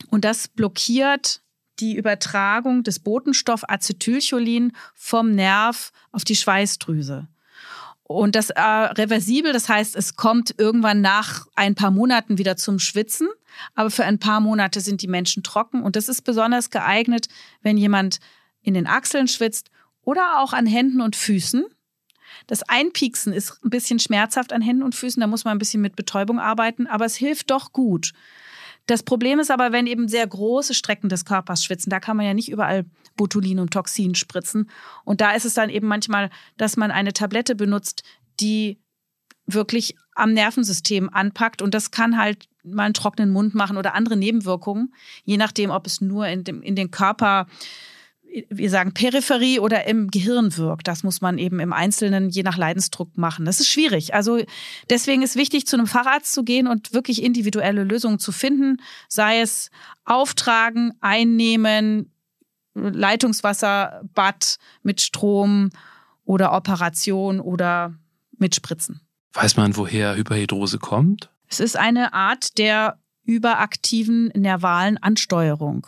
Und 0.09 0.25
das 0.25 0.47
blockiert 0.47 1.41
die 1.79 1.95
Übertragung 1.95 2.83
des 2.83 2.99
Botenstoff 2.99 3.63
Acetylcholin 3.67 4.71
vom 4.95 5.31
Nerv 5.31 5.91
auf 6.11 6.23
die 6.23 6.35
Schweißdrüse. 6.35 7.27
Und 8.07 8.35
das 8.35 8.51
äh, 8.51 8.61
reversibel, 8.61 9.51
das 9.51 9.67
heißt, 9.67 9.95
es 9.95 10.15
kommt 10.15 10.53
irgendwann 10.59 11.01
nach 11.01 11.47
ein 11.55 11.73
paar 11.73 11.89
Monaten 11.89 12.37
wieder 12.37 12.55
zum 12.55 12.77
Schwitzen, 12.77 13.27
aber 13.73 13.89
für 13.89 14.05
ein 14.05 14.19
paar 14.19 14.41
Monate 14.41 14.79
sind 14.79 15.01
die 15.01 15.07
Menschen 15.07 15.41
trocken. 15.41 15.81
Und 15.81 15.95
das 15.95 16.07
ist 16.07 16.21
besonders 16.21 16.69
geeignet, 16.69 17.27
wenn 17.63 17.77
jemand 17.77 18.19
in 18.61 18.75
den 18.75 18.85
Achseln 18.85 19.27
schwitzt 19.27 19.71
oder 20.03 20.39
auch 20.39 20.53
an 20.53 20.67
Händen 20.67 21.01
und 21.01 21.15
Füßen. 21.15 21.65
Das 22.45 22.61
Einpieksen 22.61 23.33
ist 23.33 23.59
ein 23.63 23.71
bisschen 23.71 23.97
schmerzhaft 23.97 24.53
an 24.53 24.61
Händen 24.61 24.83
und 24.83 24.93
Füßen, 24.93 25.19
da 25.19 25.25
muss 25.25 25.43
man 25.43 25.55
ein 25.55 25.59
bisschen 25.59 25.81
mit 25.81 25.95
Betäubung 25.95 26.39
arbeiten, 26.39 26.85
aber 26.85 27.05
es 27.05 27.15
hilft 27.15 27.49
doch 27.49 27.71
gut. 27.71 28.11
Das 28.85 29.01
Problem 29.01 29.39
ist 29.39 29.49
aber, 29.49 29.71
wenn 29.71 29.87
eben 29.87 30.07
sehr 30.07 30.27
große 30.27 30.75
Strecken 30.75 31.09
des 31.09 31.25
Körpers 31.25 31.63
schwitzen, 31.63 31.89
da 31.89 31.99
kann 31.99 32.17
man 32.17 32.25
ja 32.27 32.35
nicht 32.35 32.49
überall 32.49 32.85
Botulinumtoxin 33.15 34.15
spritzen. 34.15 34.69
Und 35.03 35.21
da 35.21 35.31
ist 35.31 35.45
es 35.45 35.53
dann 35.53 35.69
eben 35.69 35.87
manchmal, 35.87 36.29
dass 36.57 36.77
man 36.77 36.91
eine 36.91 37.13
Tablette 37.13 37.55
benutzt, 37.55 38.03
die 38.39 38.79
wirklich 39.45 39.95
am 40.15 40.33
Nervensystem 40.33 41.09
anpackt. 41.11 41.61
Und 41.61 41.73
das 41.73 41.91
kann 41.91 42.17
halt 42.17 42.47
mal 42.63 42.83
einen 42.83 42.93
trockenen 42.93 43.31
Mund 43.31 43.53
machen 43.53 43.77
oder 43.77 43.93
andere 43.93 44.17
Nebenwirkungen, 44.17 44.93
je 45.23 45.37
nachdem, 45.37 45.69
ob 45.69 45.85
es 45.85 46.01
nur 46.01 46.27
in, 46.27 46.43
dem, 46.43 46.61
in 46.61 46.75
den 46.75 46.91
Körper 46.91 47.47
wir 48.49 48.69
sagen, 48.69 48.93
Peripherie 48.93 49.59
oder 49.59 49.87
im 49.87 50.09
Gehirn 50.09 50.57
wirkt. 50.57 50.87
Das 50.87 51.03
muss 51.03 51.21
man 51.21 51.37
eben 51.37 51.59
im 51.59 51.73
Einzelnen 51.73 52.29
je 52.29 52.43
nach 52.43 52.57
Leidensdruck 52.57 53.17
machen. 53.17 53.45
Das 53.45 53.59
ist 53.59 53.69
schwierig. 53.69 54.13
Also 54.13 54.43
deswegen 54.89 55.21
ist 55.21 55.35
wichtig, 55.35 55.65
zu 55.67 55.77
einem 55.77 55.87
Facharzt 55.87 56.33
zu 56.33 56.43
gehen 56.43 56.67
und 56.67 56.93
wirklich 56.93 57.23
individuelle 57.23 57.83
Lösungen 57.83 58.19
zu 58.19 58.31
finden, 58.31 58.81
sei 59.07 59.39
es 59.39 59.71
auftragen, 60.03 60.93
einnehmen, 60.99 62.11
Leitungswasserbad 62.75 64.57
mit 64.83 65.01
Strom 65.01 65.69
oder 66.25 66.53
Operation 66.53 67.39
oder 67.39 67.93
mit 68.37 68.55
Spritzen. 68.55 69.01
Weiß 69.33 69.57
man, 69.57 69.75
woher 69.75 70.15
Hyperhidrose 70.15 70.79
kommt? 70.79 71.29
Es 71.47 71.59
ist 71.59 71.77
eine 71.77 72.13
Art 72.13 72.57
der 72.57 72.99
überaktiven 73.23 74.27
nervalen 74.35 74.97
Ansteuerung. 74.97 75.87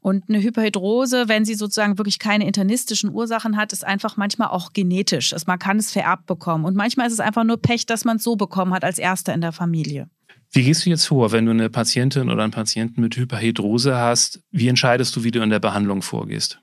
Und 0.00 0.28
eine 0.28 0.42
Hyperhidrose, 0.42 1.28
wenn 1.28 1.46
sie 1.46 1.54
sozusagen 1.54 1.96
wirklich 1.96 2.18
keine 2.18 2.46
internistischen 2.46 3.10
Ursachen 3.10 3.56
hat, 3.56 3.72
ist 3.72 3.86
einfach 3.86 4.18
manchmal 4.18 4.48
auch 4.48 4.74
genetisch. 4.74 5.32
Also 5.32 5.44
man 5.46 5.58
kann 5.58 5.78
es 5.78 5.92
vererbt 5.92 6.26
bekommen. 6.26 6.66
Und 6.66 6.76
manchmal 6.76 7.06
ist 7.06 7.14
es 7.14 7.20
einfach 7.20 7.44
nur 7.44 7.56
Pech, 7.56 7.86
dass 7.86 8.04
man 8.04 8.18
es 8.18 8.22
so 8.22 8.36
bekommen 8.36 8.74
hat 8.74 8.84
als 8.84 8.98
Erster 8.98 9.32
in 9.32 9.40
der 9.40 9.52
Familie. 9.52 10.10
Wie 10.54 10.62
gehst 10.62 10.86
du 10.86 10.90
jetzt 10.90 11.06
vor, 11.06 11.32
wenn 11.32 11.46
du 11.46 11.50
eine 11.50 11.68
Patientin 11.68 12.30
oder 12.30 12.44
einen 12.44 12.52
Patienten 12.52 13.00
mit 13.00 13.16
Hyperhidrose 13.16 13.96
hast? 13.96 14.40
Wie 14.52 14.68
entscheidest 14.68 15.16
du, 15.16 15.24
wie 15.24 15.32
du 15.32 15.42
in 15.42 15.50
der 15.50 15.58
Behandlung 15.58 16.00
vorgehst? 16.00 16.60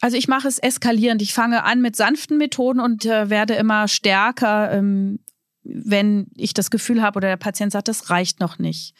Also 0.00 0.16
ich 0.16 0.26
mache 0.26 0.48
es 0.48 0.58
eskalierend. 0.58 1.22
Ich 1.22 1.32
fange 1.32 1.62
an 1.62 1.80
mit 1.80 1.94
sanften 1.94 2.38
Methoden 2.38 2.80
und 2.80 3.06
äh, 3.06 3.30
werde 3.30 3.54
immer 3.54 3.86
stärker, 3.86 4.72
ähm, 4.72 5.20
wenn 5.62 6.26
ich 6.34 6.54
das 6.54 6.70
Gefühl 6.70 7.00
habe 7.00 7.18
oder 7.18 7.28
der 7.28 7.36
Patient 7.36 7.70
sagt, 7.70 7.86
das 7.86 8.10
reicht 8.10 8.40
noch 8.40 8.58
nicht. 8.58 8.94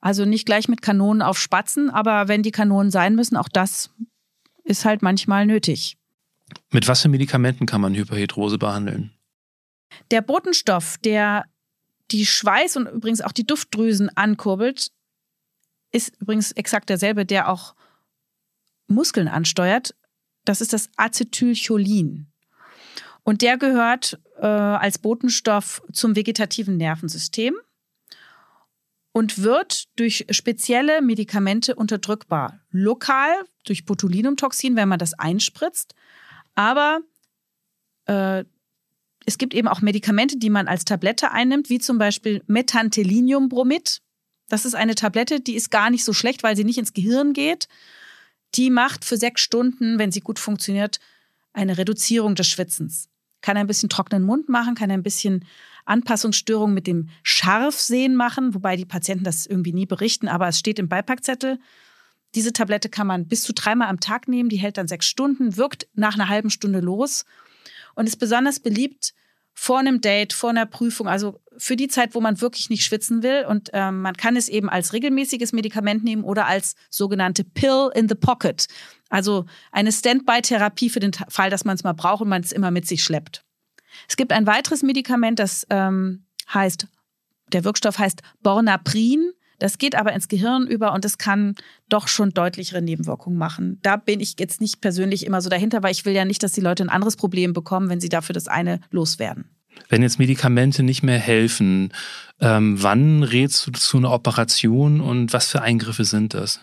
Also 0.00 0.24
nicht 0.24 0.46
gleich 0.46 0.68
mit 0.68 0.82
Kanonen 0.82 1.22
auf 1.22 1.38
Spatzen, 1.38 1.90
aber 1.90 2.26
wenn 2.26 2.42
die 2.42 2.50
Kanonen 2.50 2.90
sein 2.90 3.14
müssen, 3.14 3.36
auch 3.36 3.48
das 3.48 3.90
ist 4.64 4.84
halt 4.84 5.00
manchmal 5.00 5.46
nötig. 5.46 5.96
Mit 6.72 6.88
was 6.88 7.02
für 7.02 7.08
Medikamenten 7.08 7.66
kann 7.66 7.80
man 7.80 7.94
Hyperhidrose 7.94 8.58
behandeln? 8.58 9.12
Der 10.10 10.22
Botenstoff, 10.22 10.98
der 10.98 11.44
die 12.10 12.26
Schweiß 12.26 12.76
und 12.76 12.86
übrigens 12.86 13.20
auch 13.20 13.32
die 13.32 13.46
Duftdrüsen 13.46 14.14
ankurbelt, 14.16 14.90
ist 15.92 16.16
übrigens 16.20 16.52
exakt 16.52 16.90
derselbe, 16.90 17.24
der 17.24 17.48
auch 17.48 17.74
Muskeln 18.88 19.28
ansteuert. 19.28 19.94
Das 20.44 20.60
ist 20.60 20.72
das 20.72 20.90
Acetylcholin. 20.96 22.26
Und 23.22 23.40
der 23.40 23.56
gehört 23.56 24.20
äh, 24.36 24.46
als 24.46 24.98
Botenstoff 24.98 25.82
zum 25.92 26.14
vegetativen 26.14 26.76
Nervensystem 26.76 27.54
und 29.12 29.42
wird 29.42 29.84
durch 29.96 30.26
spezielle 30.30 31.00
Medikamente 31.00 31.74
unterdrückbar. 31.76 32.60
Lokal 32.70 33.32
durch 33.64 33.86
Botulinumtoxin, 33.86 34.76
wenn 34.76 34.88
man 34.88 34.98
das 34.98 35.14
einspritzt, 35.14 35.94
aber 36.54 37.00
äh, 38.06 38.44
es 39.26 39.38
gibt 39.38 39.54
eben 39.54 39.68
auch 39.68 39.80
Medikamente, 39.80 40.38
die 40.38 40.50
man 40.50 40.68
als 40.68 40.84
Tablette 40.84 41.30
einnimmt, 41.30 41.70
wie 41.70 41.78
zum 41.78 41.98
Beispiel 41.98 42.42
Methanteliniumbromid. 42.46 44.00
Das 44.48 44.64
ist 44.64 44.74
eine 44.74 44.94
Tablette, 44.94 45.40
die 45.40 45.54
ist 45.54 45.70
gar 45.70 45.90
nicht 45.90 46.04
so 46.04 46.12
schlecht, 46.12 46.42
weil 46.42 46.56
sie 46.56 46.64
nicht 46.64 46.78
ins 46.78 46.92
Gehirn 46.92 47.32
geht. 47.32 47.68
Die 48.54 48.70
macht 48.70 49.04
für 49.04 49.16
sechs 49.16 49.40
Stunden, 49.40 49.98
wenn 49.98 50.12
sie 50.12 50.20
gut 50.20 50.38
funktioniert, 50.38 51.00
eine 51.52 51.78
Reduzierung 51.78 52.34
des 52.34 52.48
Schwitzens. 52.48 53.08
Kann 53.40 53.56
ein 53.56 53.66
bisschen 53.66 53.88
trockenen 53.88 54.22
Mund 54.22 54.48
machen, 54.48 54.74
kann 54.74 54.90
ein 54.90 55.02
bisschen 55.02 55.44
Anpassungsstörungen 55.86 56.74
mit 56.74 56.86
dem 56.86 57.08
Scharfsehen 57.22 58.16
machen, 58.16 58.54
wobei 58.54 58.76
die 58.76 58.86
Patienten 58.86 59.24
das 59.24 59.46
irgendwie 59.46 59.72
nie 59.72 59.86
berichten, 59.86 60.28
aber 60.28 60.48
es 60.48 60.58
steht 60.58 60.78
im 60.78 60.88
Beipackzettel. 60.88 61.58
Diese 62.34 62.52
Tablette 62.52 62.88
kann 62.88 63.06
man 63.06 63.26
bis 63.26 63.42
zu 63.42 63.52
dreimal 63.52 63.88
am 63.88 64.00
Tag 64.00 64.28
nehmen, 64.28 64.48
die 64.48 64.56
hält 64.56 64.76
dann 64.76 64.88
sechs 64.88 65.06
Stunden, 65.06 65.56
wirkt 65.56 65.86
nach 65.94 66.14
einer 66.14 66.28
halben 66.28 66.50
Stunde 66.50 66.80
los 66.80 67.24
und 67.94 68.06
ist 68.06 68.16
besonders 68.16 68.60
beliebt 68.60 69.14
vor 69.54 69.78
einem 69.78 70.00
Date, 70.00 70.32
vor 70.32 70.50
einer 70.50 70.66
Prüfung, 70.66 71.06
also 71.06 71.40
für 71.56 71.76
die 71.76 71.88
Zeit, 71.88 72.14
wo 72.14 72.20
man 72.20 72.40
wirklich 72.40 72.70
nicht 72.70 72.84
schwitzen 72.84 73.22
will. 73.22 73.46
Und 73.48 73.70
ähm, 73.72 74.02
man 74.02 74.16
kann 74.16 74.36
es 74.36 74.48
eben 74.48 74.68
als 74.68 74.92
regelmäßiges 74.92 75.52
Medikament 75.52 76.02
nehmen 76.02 76.24
oder 76.24 76.46
als 76.46 76.74
sogenannte 76.90 77.44
Pill 77.44 77.90
in 77.94 78.08
the 78.08 78.16
Pocket. 78.16 78.66
Also 79.08 79.46
eine 79.70 79.92
Standby-Therapie 79.92 80.90
für 80.90 81.00
den 81.00 81.12
Fall, 81.12 81.50
dass 81.50 81.64
man 81.64 81.76
es 81.76 81.84
mal 81.84 81.92
braucht 81.92 82.22
und 82.22 82.28
man 82.28 82.42
es 82.42 82.52
immer 82.52 82.72
mit 82.72 82.86
sich 82.88 83.04
schleppt. 83.04 83.44
Es 84.08 84.16
gibt 84.16 84.32
ein 84.32 84.46
weiteres 84.46 84.82
Medikament, 84.82 85.38
das 85.38 85.66
ähm, 85.70 86.24
heißt, 86.52 86.88
der 87.52 87.64
Wirkstoff 87.64 87.98
heißt 87.98 88.22
Bornaprin. 88.42 89.32
Das 89.58 89.78
geht 89.78 89.94
aber 89.94 90.12
ins 90.12 90.28
Gehirn 90.28 90.66
über 90.66 90.92
und 90.92 91.04
es 91.04 91.18
kann 91.18 91.54
doch 91.88 92.08
schon 92.08 92.30
deutlichere 92.30 92.82
Nebenwirkungen 92.82 93.38
machen. 93.38 93.78
Da 93.82 93.96
bin 93.96 94.20
ich 94.20 94.34
jetzt 94.38 94.60
nicht 94.60 94.80
persönlich 94.80 95.26
immer 95.26 95.40
so 95.40 95.48
dahinter, 95.48 95.82
weil 95.82 95.92
ich 95.92 96.04
will 96.04 96.14
ja 96.14 96.24
nicht, 96.24 96.42
dass 96.42 96.52
die 96.52 96.60
Leute 96.60 96.82
ein 96.82 96.88
anderes 96.88 97.16
Problem 97.16 97.52
bekommen, 97.52 97.88
wenn 97.88 98.00
sie 98.00 98.08
dafür 98.08 98.32
das 98.32 98.48
eine 98.48 98.80
loswerden. 98.90 99.44
Wenn 99.88 100.02
jetzt 100.02 100.18
Medikamente 100.18 100.82
nicht 100.82 101.02
mehr 101.02 101.18
helfen, 101.18 101.92
ähm, 102.40 102.80
wann 102.82 103.22
rätst 103.22 103.66
du 103.66 103.72
zu 103.72 103.96
einer 103.96 104.12
Operation 104.12 105.00
und 105.00 105.32
was 105.32 105.48
für 105.48 105.62
Eingriffe 105.62 106.04
sind 106.04 106.34
das? 106.34 106.60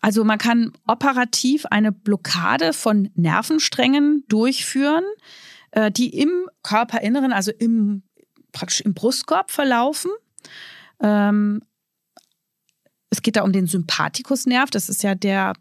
Also 0.00 0.24
man 0.24 0.38
kann 0.38 0.72
operativ 0.88 1.66
eine 1.66 1.92
Blockade 1.92 2.72
von 2.72 3.10
Nervensträngen 3.14 4.24
durchführen. 4.26 5.04
Äh, 5.76 5.92
die 5.92 6.18
im 6.18 6.48
Körperinneren, 6.62 7.34
also 7.34 7.52
im, 7.52 8.02
praktisch 8.50 8.80
im 8.80 8.94
Brustkorb 8.94 9.50
verlaufen. 9.50 10.10
Ähm, 11.00 11.60
es 13.10 13.22
geht 13.22 13.36
da 13.36 13.42
um 13.42 13.52
den 13.52 13.66
Sympathikusnerv, 13.66 14.70
das 14.70 14.88
ist 14.88 15.02
ja 15.02 15.14
der 15.14 15.54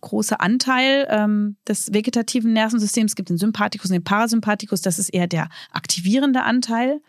große 0.00 0.40
Anteil 0.40 1.06
ähm, 1.10 1.56
des 1.66 1.92
vegetativen 1.92 2.52
Nervensystems. 2.52 3.12
Es 3.12 3.16
gibt 3.16 3.30
den 3.30 3.38
Sympathikus 3.38 3.90
und 3.90 3.94
den 3.94 4.04
Parasympathikus, 4.04 4.80
das 4.80 4.98
ist 4.98 5.08
eher 5.08 5.26
der 5.26 5.48
aktivierende 5.70 6.42
Anteil. 6.42 7.00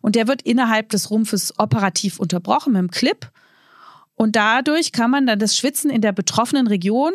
Und 0.00 0.16
der 0.16 0.26
wird 0.26 0.42
innerhalb 0.42 0.88
des 0.88 1.10
Rumpfes 1.10 1.58
operativ 1.58 2.18
unterbrochen 2.18 2.72
mit 2.72 2.80
dem 2.80 2.90
Clip. 2.90 3.30
Und 4.14 4.34
dadurch 4.34 4.92
kann 4.92 5.10
man 5.10 5.26
dann 5.26 5.38
das 5.38 5.56
Schwitzen 5.56 5.90
in 5.90 6.00
der 6.00 6.12
betroffenen 6.12 6.66
Region, 6.66 7.12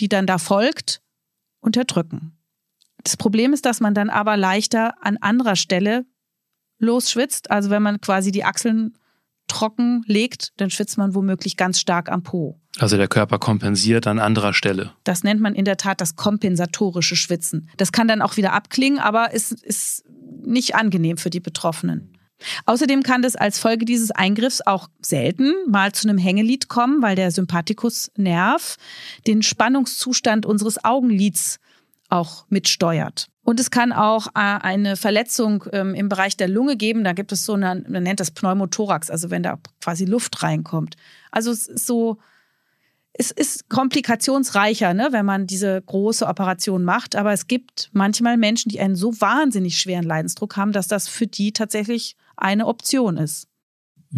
die 0.00 0.08
dann 0.08 0.26
da 0.26 0.38
folgt, 0.38 1.00
unterdrücken. 1.60 2.36
Das 3.02 3.16
Problem 3.16 3.52
ist, 3.52 3.64
dass 3.64 3.80
man 3.80 3.94
dann 3.94 4.10
aber 4.10 4.36
leichter 4.36 5.02
an 5.02 5.16
anderer 5.16 5.56
Stelle 5.56 6.04
losschwitzt. 6.78 7.50
Also 7.50 7.70
wenn 7.70 7.82
man 7.82 8.00
quasi 8.00 8.32
die 8.32 8.44
Achseln 8.44 8.98
trocken 9.48 10.02
legt, 10.06 10.52
dann 10.56 10.70
schwitzt 10.70 10.98
man 10.98 11.14
womöglich 11.14 11.56
ganz 11.56 11.80
stark 11.80 12.10
am 12.10 12.22
Po. 12.22 12.60
Also 12.78 12.96
der 12.96 13.08
Körper 13.08 13.38
kompensiert 13.38 14.06
an 14.06 14.18
anderer 14.18 14.52
Stelle. 14.52 14.92
Das 15.04 15.24
nennt 15.24 15.40
man 15.40 15.54
in 15.54 15.64
der 15.64 15.76
Tat 15.76 16.00
das 16.00 16.16
kompensatorische 16.16 17.16
Schwitzen. 17.16 17.70
Das 17.76 17.92
kann 17.92 18.08
dann 18.08 18.22
auch 18.22 18.36
wieder 18.36 18.52
abklingen, 18.52 18.98
aber 18.98 19.32
ist, 19.32 19.52
ist 19.52 20.04
nicht 20.44 20.74
angenehm 20.74 21.16
für 21.16 21.30
die 21.30 21.40
Betroffenen. 21.40 22.12
Außerdem 22.66 23.02
kann 23.02 23.22
das 23.22 23.34
als 23.34 23.58
Folge 23.58 23.86
dieses 23.86 24.10
Eingriffs 24.10 24.60
auch 24.60 24.88
selten 25.00 25.54
mal 25.68 25.92
zu 25.92 26.08
einem 26.08 26.18
Hängelied 26.18 26.68
kommen, 26.68 27.02
weil 27.02 27.16
der 27.16 27.30
Sympathikusnerv 27.30 28.76
den 29.26 29.42
Spannungszustand 29.42 30.44
unseres 30.44 30.84
Augenlids 30.84 31.58
auch 32.08 32.44
mitsteuert. 32.50 33.28
Und 33.46 33.60
es 33.60 33.70
kann 33.70 33.92
auch 33.92 34.26
äh, 34.34 34.40
eine 34.40 34.96
Verletzung 34.96 35.66
ähm, 35.70 35.94
im 35.94 36.08
Bereich 36.08 36.36
der 36.36 36.48
Lunge 36.48 36.76
geben. 36.76 37.04
Da 37.04 37.12
gibt 37.12 37.30
es 37.30 37.44
so 37.44 37.52
eine, 37.52 37.84
man 37.88 38.02
nennt 38.02 38.18
das 38.18 38.32
Pneumothorax, 38.32 39.08
also 39.08 39.30
wenn 39.30 39.44
da 39.44 39.60
quasi 39.80 40.04
Luft 40.04 40.42
reinkommt. 40.42 40.96
Also 41.30 41.52
es 41.52 41.68
ist 41.68 41.86
so, 41.86 42.18
es 43.12 43.30
ist 43.30 43.68
komplikationsreicher, 43.68 44.94
ne, 44.94 45.10
wenn 45.12 45.24
man 45.24 45.46
diese 45.46 45.80
große 45.80 46.26
Operation 46.26 46.82
macht. 46.82 47.14
Aber 47.14 47.32
es 47.32 47.46
gibt 47.46 47.88
manchmal 47.92 48.36
Menschen, 48.36 48.68
die 48.68 48.80
einen 48.80 48.96
so 48.96 49.12
wahnsinnig 49.20 49.78
schweren 49.78 50.02
Leidensdruck 50.02 50.56
haben, 50.56 50.72
dass 50.72 50.88
das 50.88 51.06
für 51.06 51.28
die 51.28 51.52
tatsächlich 51.52 52.16
eine 52.36 52.66
Option 52.66 53.16
ist. 53.16 53.46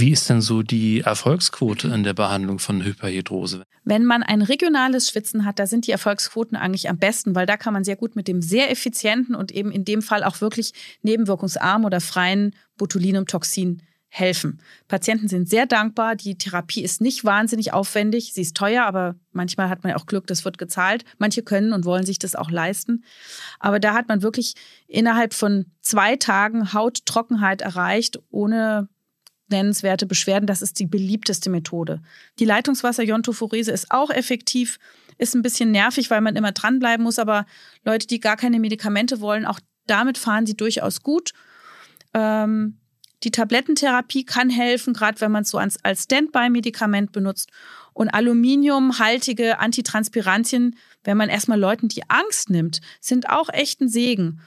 Wie 0.00 0.12
ist 0.12 0.30
denn 0.30 0.40
so 0.40 0.62
die 0.62 1.00
Erfolgsquote 1.00 1.88
in 1.88 2.04
der 2.04 2.14
Behandlung 2.14 2.60
von 2.60 2.84
Hyperhidrose? 2.84 3.64
Wenn 3.82 4.04
man 4.04 4.22
ein 4.22 4.42
regionales 4.42 5.08
Schwitzen 5.08 5.44
hat, 5.44 5.58
da 5.58 5.66
sind 5.66 5.88
die 5.88 5.90
Erfolgsquoten 5.90 6.56
eigentlich 6.56 6.88
am 6.88 6.98
besten, 6.98 7.34
weil 7.34 7.46
da 7.46 7.56
kann 7.56 7.72
man 7.72 7.82
sehr 7.82 7.96
gut 7.96 8.14
mit 8.14 8.28
dem 8.28 8.40
sehr 8.40 8.70
effizienten 8.70 9.34
und 9.34 9.50
eben 9.50 9.72
in 9.72 9.84
dem 9.84 10.00
Fall 10.00 10.22
auch 10.22 10.40
wirklich 10.40 10.72
nebenwirkungsarmen 11.02 11.84
oder 11.84 12.00
freien 12.00 12.54
Botulinumtoxin 12.76 13.82
helfen. 14.08 14.60
Patienten 14.86 15.26
sind 15.26 15.48
sehr 15.48 15.66
dankbar. 15.66 16.14
Die 16.14 16.38
Therapie 16.38 16.84
ist 16.84 17.00
nicht 17.00 17.24
wahnsinnig 17.24 17.72
aufwendig. 17.72 18.34
Sie 18.34 18.42
ist 18.42 18.56
teuer, 18.56 18.84
aber 18.84 19.16
manchmal 19.32 19.68
hat 19.68 19.82
man 19.82 19.94
auch 19.94 20.06
Glück, 20.06 20.28
das 20.28 20.44
wird 20.44 20.58
gezahlt. 20.58 21.04
Manche 21.18 21.42
können 21.42 21.72
und 21.72 21.84
wollen 21.84 22.06
sich 22.06 22.20
das 22.20 22.36
auch 22.36 22.52
leisten. 22.52 23.02
Aber 23.58 23.80
da 23.80 23.94
hat 23.94 24.06
man 24.06 24.22
wirklich 24.22 24.54
innerhalb 24.86 25.34
von 25.34 25.66
zwei 25.80 26.14
Tagen 26.14 26.72
Hauttrockenheit 26.72 27.62
erreicht, 27.62 28.20
ohne 28.30 28.88
nennenswerte 29.50 30.06
Beschwerden. 30.06 30.46
Das 30.46 30.62
ist 30.62 30.78
die 30.78 30.86
beliebteste 30.86 31.50
Methode. 31.50 32.00
Die 32.38 32.44
Leitungswasser-Iontophorese 32.44 33.72
ist 33.72 33.90
auch 33.90 34.10
effektiv, 34.10 34.78
ist 35.18 35.34
ein 35.34 35.42
bisschen 35.42 35.70
nervig, 35.70 36.10
weil 36.10 36.20
man 36.20 36.36
immer 36.36 36.52
dranbleiben 36.52 37.04
muss, 37.04 37.18
aber 37.18 37.46
Leute, 37.84 38.06
die 38.06 38.20
gar 38.20 38.36
keine 38.36 38.60
Medikamente 38.60 39.20
wollen, 39.20 39.46
auch 39.46 39.60
damit 39.86 40.18
fahren 40.18 40.46
sie 40.46 40.56
durchaus 40.56 41.02
gut. 41.02 41.32
Ähm, 42.14 42.78
die 43.24 43.32
Tablettentherapie 43.32 44.24
kann 44.24 44.48
helfen, 44.48 44.94
gerade 44.94 45.20
wenn 45.20 45.32
man 45.32 45.42
es 45.42 45.50
so 45.50 45.58
als, 45.58 45.84
als 45.84 46.04
Standby-Medikament 46.04 47.10
benutzt. 47.10 47.50
Und 47.92 48.10
aluminiumhaltige 48.10 49.58
Antitranspirantien, 49.58 50.76
wenn 51.02 51.16
man 51.16 51.28
erstmal 51.28 51.58
Leuten 51.58 51.88
die 51.88 52.08
Angst 52.08 52.48
nimmt, 52.48 52.80
sind 53.00 53.28
auch 53.28 53.48
echt 53.52 53.80
ein 53.80 53.88
Segen. 53.88 54.40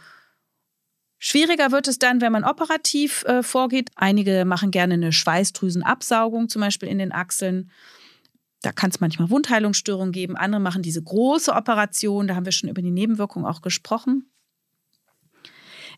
Schwieriger 1.24 1.72
wird 1.72 1.88
es 1.88 2.00
dann, 2.00 2.20
wenn 2.20 2.32
man 2.32 2.44
operativ 2.44 3.24
äh, 3.26 3.44
vorgeht. 3.44 3.92
Einige 3.94 4.44
machen 4.44 4.72
gerne 4.72 4.96
eine 4.96 5.14
Schweißdrüsenabsaugung, 5.14 6.50
zum 6.50 6.62
Beispiel 6.62 6.90
in 6.90 6.98
den 6.98 7.12
Achseln. 7.12 7.70
Da 8.64 8.72
kann 8.72 8.90
es 8.90 9.00
manchmal 9.00 9.30
Wundheilungsstörungen 9.30 10.12
geben. 10.12 10.36
Andere 10.36 10.60
machen 10.60 10.82
diese 10.82 11.04
große 11.04 11.54
Operation. 11.54 12.28
Da 12.28 12.34
haben 12.34 12.46
wir 12.46 12.52
schon 12.52 12.72
über 12.72 12.82
die 12.82 12.90
Nebenwirkungen 12.90 13.46
auch 13.46 13.62
gesprochen. 13.62 14.32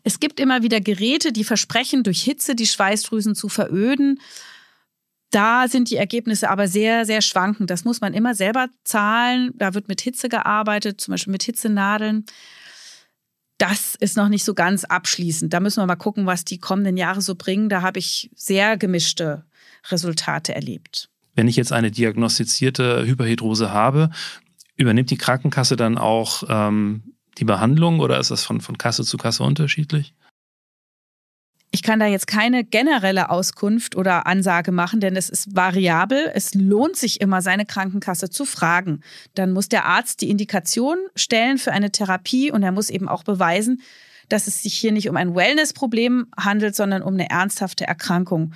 Es 0.02 0.20
gibt 0.20 0.40
immer 0.40 0.62
wieder 0.62 0.82
Geräte, 0.82 1.32
die 1.32 1.44
versprechen, 1.44 2.02
durch 2.02 2.22
Hitze 2.22 2.54
die 2.54 2.66
Schweißdrüsen 2.66 3.34
zu 3.34 3.48
veröden. 3.48 4.20
Da 5.30 5.68
sind 5.68 5.88
die 5.88 5.96
Ergebnisse 5.96 6.50
aber 6.50 6.68
sehr, 6.68 7.06
sehr 7.06 7.22
schwankend. 7.22 7.70
Das 7.70 7.86
muss 7.86 8.02
man 8.02 8.12
immer 8.12 8.34
selber 8.34 8.68
zahlen. 8.84 9.52
Da 9.54 9.72
wird 9.72 9.88
mit 9.88 10.02
Hitze 10.02 10.28
gearbeitet, 10.28 11.00
zum 11.00 11.12
Beispiel 11.12 11.32
mit 11.32 11.44
Hitzenadeln. 11.44 12.26
Das 13.66 13.94
ist 13.94 14.18
noch 14.18 14.28
nicht 14.28 14.44
so 14.44 14.52
ganz 14.52 14.84
abschließend. 14.84 15.50
Da 15.50 15.58
müssen 15.58 15.80
wir 15.80 15.86
mal 15.86 15.96
gucken, 15.96 16.26
was 16.26 16.44
die 16.44 16.58
kommenden 16.58 16.98
Jahre 16.98 17.22
so 17.22 17.34
bringen. 17.34 17.70
Da 17.70 17.80
habe 17.80 17.98
ich 17.98 18.30
sehr 18.36 18.76
gemischte 18.76 19.46
Resultate 19.90 20.54
erlebt. 20.54 21.08
Wenn 21.34 21.48
ich 21.48 21.56
jetzt 21.56 21.72
eine 21.72 21.90
diagnostizierte 21.90 23.06
Hyperhidrose 23.06 23.72
habe, 23.72 24.10
übernimmt 24.76 25.10
die 25.10 25.16
Krankenkasse 25.16 25.76
dann 25.76 25.96
auch 25.96 26.42
ähm, 26.46 27.14
die 27.38 27.46
Behandlung 27.46 28.00
oder 28.00 28.20
ist 28.20 28.30
das 28.30 28.44
von, 28.44 28.60
von 28.60 28.76
Kasse 28.76 29.02
zu 29.02 29.16
Kasse 29.16 29.42
unterschiedlich? 29.42 30.12
Ich 31.74 31.82
kann 31.82 31.98
da 31.98 32.06
jetzt 32.06 32.28
keine 32.28 32.62
generelle 32.62 33.30
Auskunft 33.30 33.96
oder 33.96 34.28
Ansage 34.28 34.70
machen, 34.70 35.00
denn 35.00 35.16
es 35.16 35.28
ist 35.28 35.56
variabel. 35.56 36.30
Es 36.32 36.54
lohnt 36.54 36.94
sich 36.94 37.20
immer, 37.20 37.42
seine 37.42 37.66
Krankenkasse 37.66 38.30
zu 38.30 38.44
fragen. 38.44 39.00
Dann 39.34 39.50
muss 39.50 39.70
der 39.70 39.84
Arzt 39.84 40.20
die 40.20 40.30
Indikation 40.30 40.98
stellen 41.16 41.58
für 41.58 41.72
eine 41.72 41.90
Therapie 41.90 42.52
und 42.52 42.62
er 42.62 42.70
muss 42.70 42.90
eben 42.90 43.08
auch 43.08 43.24
beweisen, 43.24 43.82
dass 44.28 44.46
es 44.46 44.62
sich 44.62 44.74
hier 44.74 44.92
nicht 44.92 45.08
um 45.08 45.16
ein 45.16 45.34
Wellnessproblem 45.34 46.28
handelt, 46.38 46.76
sondern 46.76 47.02
um 47.02 47.14
eine 47.14 47.28
ernsthafte 47.28 47.88
Erkrankung. 47.88 48.54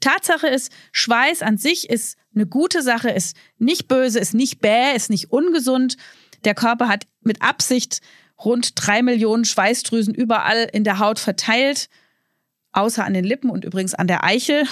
Tatsache 0.00 0.48
ist, 0.48 0.72
Schweiß 0.90 1.42
an 1.42 1.58
sich 1.58 1.88
ist 1.88 2.18
eine 2.34 2.46
gute 2.46 2.82
Sache, 2.82 3.10
ist 3.10 3.36
nicht 3.58 3.86
böse, 3.86 4.18
ist 4.18 4.34
nicht 4.34 4.60
bäh, 4.60 4.96
ist 4.96 5.10
nicht 5.10 5.30
ungesund. 5.30 5.96
Der 6.42 6.56
Körper 6.56 6.88
hat 6.88 7.06
mit 7.20 7.40
Absicht 7.40 8.00
rund 8.44 8.72
drei 8.74 9.02
Millionen 9.02 9.44
Schweißdrüsen 9.44 10.12
überall 10.12 10.68
in 10.72 10.82
der 10.82 10.98
Haut 10.98 11.20
verteilt 11.20 11.88
außer 12.72 13.04
an 13.04 13.14
den 13.14 13.24
Lippen 13.24 13.50
und 13.50 13.64
übrigens 13.64 13.94
an 13.94 14.06
der 14.06 14.24
Eichel. 14.24 14.64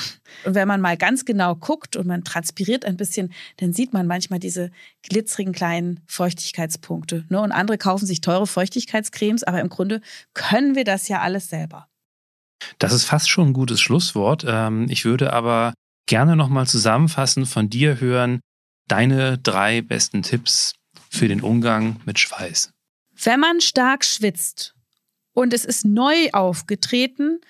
Und 0.44 0.54
wenn 0.54 0.68
man 0.68 0.80
mal 0.80 0.96
ganz 0.96 1.24
genau 1.24 1.54
guckt 1.54 1.96
und 1.96 2.06
man 2.06 2.24
transpiriert 2.24 2.84
ein 2.84 2.96
bisschen, 2.96 3.32
dann 3.56 3.72
sieht 3.72 3.92
man 3.92 4.06
manchmal 4.06 4.38
diese 4.38 4.70
glitzerigen 5.02 5.52
kleinen 5.52 6.00
Feuchtigkeitspunkte. 6.06 7.24
Ne? 7.28 7.40
Und 7.40 7.52
andere 7.52 7.78
kaufen 7.78 8.06
sich 8.06 8.20
teure 8.20 8.46
Feuchtigkeitscremes, 8.46 9.44
aber 9.44 9.60
im 9.60 9.68
Grunde 9.68 10.00
können 10.34 10.74
wir 10.74 10.84
das 10.84 11.08
ja 11.08 11.20
alles 11.20 11.48
selber. 11.48 11.88
Das 12.78 12.92
ist 12.92 13.04
fast 13.04 13.28
schon 13.28 13.48
ein 13.48 13.52
gutes 13.52 13.80
Schlusswort. 13.80 14.44
Ähm, 14.46 14.86
ich 14.88 15.04
würde 15.04 15.32
aber 15.32 15.74
gerne 16.06 16.36
nochmal 16.36 16.66
zusammenfassen 16.66 17.46
von 17.46 17.68
dir 17.68 18.00
hören, 18.00 18.40
deine 18.88 19.38
drei 19.38 19.82
besten 19.82 20.22
Tipps 20.22 20.74
für 21.10 21.28
den 21.28 21.40
Umgang 21.40 22.00
mit 22.04 22.18
Schweiß. 22.18 22.70
Wenn 23.22 23.40
man 23.40 23.60
stark 23.60 24.04
schwitzt 24.04 24.74
und 25.32 25.52
es 25.52 25.64
ist 25.64 25.84
neu 25.84 26.30
aufgetreten, 26.32 27.40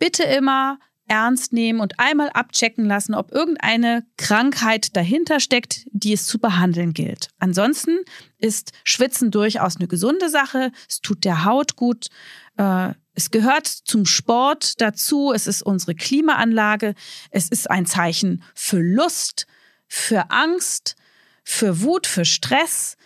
bitte 0.00 0.24
immer 0.24 0.80
ernst 1.06 1.52
nehmen 1.52 1.80
und 1.80 1.98
einmal 1.98 2.30
abchecken 2.30 2.84
lassen, 2.84 3.14
ob 3.14 3.32
irgendeine 3.32 4.06
Krankheit 4.16 4.96
dahinter 4.96 5.40
steckt, 5.40 5.84
die 5.90 6.12
es 6.12 6.26
zu 6.26 6.38
behandeln 6.38 6.94
gilt. 6.94 7.28
Ansonsten 7.40 7.98
ist 8.38 8.72
Schwitzen 8.84 9.32
durchaus 9.32 9.76
eine 9.76 9.88
gesunde 9.88 10.30
Sache. 10.30 10.70
Es 10.88 11.00
tut 11.00 11.24
der 11.24 11.44
Haut 11.44 11.74
gut. 11.74 12.06
Äh, 12.56 12.94
es 13.14 13.32
gehört 13.32 13.66
zum 13.66 14.06
Sport 14.06 14.80
dazu. 14.80 15.32
Es 15.34 15.48
ist 15.48 15.62
unsere 15.62 15.96
Klimaanlage. 15.96 16.94
Es 17.30 17.48
ist 17.48 17.68
ein 17.68 17.86
Zeichen 17.86 18.44
für 18.54 18.78
Lust, 18.78 19.48
für 19.88 20.30
Angst, 20.30 20.94
für 21.42 21.82
Wut, 21.82 22.06
für 22.06 22.24
Stress. 22.24 22.96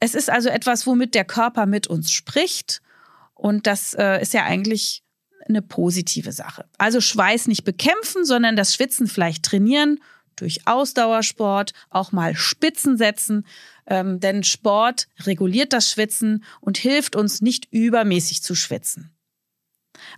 Es 0.00 0.14
ist 0.14 0.30
also 0.30 0.48
etwas, 0.48 0.86
womit 0.86 1.14
der 1.14 1.26
Körper 1.26 1.66
mit 1.66 1.88
uns 1.88 2.10
spricht. 2.10 2.80
Und 3.34 3.66
das 3.66 3.92
äh, 3.92 4.22
ist 4.22 4.32
ja 4.32 4.44
eigentlich 4.44 5.03
eine 5.48 5.62
positive 5.62 6.32
Sache. 6.32 6.64
Also 6.78 7.00
Schweiß 7.00 7.46
nicht 7.46 7.64
bekämpfen, 7.64 8.24
sondern 8.24 8.56
das 8.56 8.74
Schwitzen 8.74 9.06
vielleicht 9.06 9.44
trainieren 9.44 10.00
durch 10.36 10.66
Ausdauersport, 10.66 11.72
auch 11.90 12.12
mal 12.12 12.34
Spitzen 12.34 12.96
setzen, 12.96 13.46
ähm, 13.86 14.20
denn 14.20 14.42
Sport 14.42 15.08
reguliert 15.20 15.72
das 15.72 15.90
Schwitzen 15.90 16.44
und 16.60 16.78
hilft 16.78 17.16
uns 17.16 17.40
nicht 17.40 17.68
übermäßig 17.70 18.42
zu 18.42 18.54
schwitzen. 18.54 19.10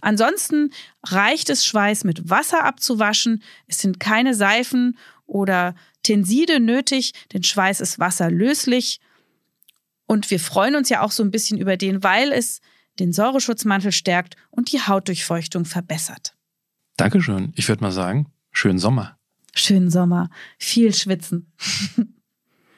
Ansonsten 0.01 0.70
reicht 1.05 1.51
es, 1.51 1.64
Schweiß 1.64 2.05
mit 2.05 2.31
Wasser 2.31 2.64
abzuwaschen. 2.64 3.43
Es 3.66 3.79
sind 3.79 4.01
keine 4.01 4.35
Seifen 4.35 4.97
oder 5.27 5.74
Tenside 6.03 6.61
nötig, 6.61 7.12
denn 7.33 7.43
Schweiß 7.43 7.81
ist 7.81 7.99
wasserlöslich. 7.99 9.01
Und 10.07 10.31
wir 10.31 10.41
freuen 10.41 10.77
uns 10.77 10.89
ja 10.89 11.03
auch 11.03 11.11
so 11.11 11.22
ein 11.22 11.31
bisschen 11.31 11.59
über 11.59 11.77
den, 11.77 12.03
weil 12.03 12.33
es 12.33 12.61
den 12.99 13.12
Säureschutzmantel 13.12 13.92
stärkt 13.92 14.36
und 14.51 14.72
die 14.72 14.80
Hautdurchfeuchtung 14.80 15.64
verbessert. 15.64 16.34
Dankeschön. 16.97 17.53
Ich 17.57 17.68
würde 17.68 17.82
mal 17.82 17.92
sagen, 17.92 18.26
schönen 18.53 18.78
Sommer. 18.78 19.18
Schönen 19.55 19.90
Sommer. 19.90 20.30
Viel 20.59 20.94
schwitzen. 20.94 21.53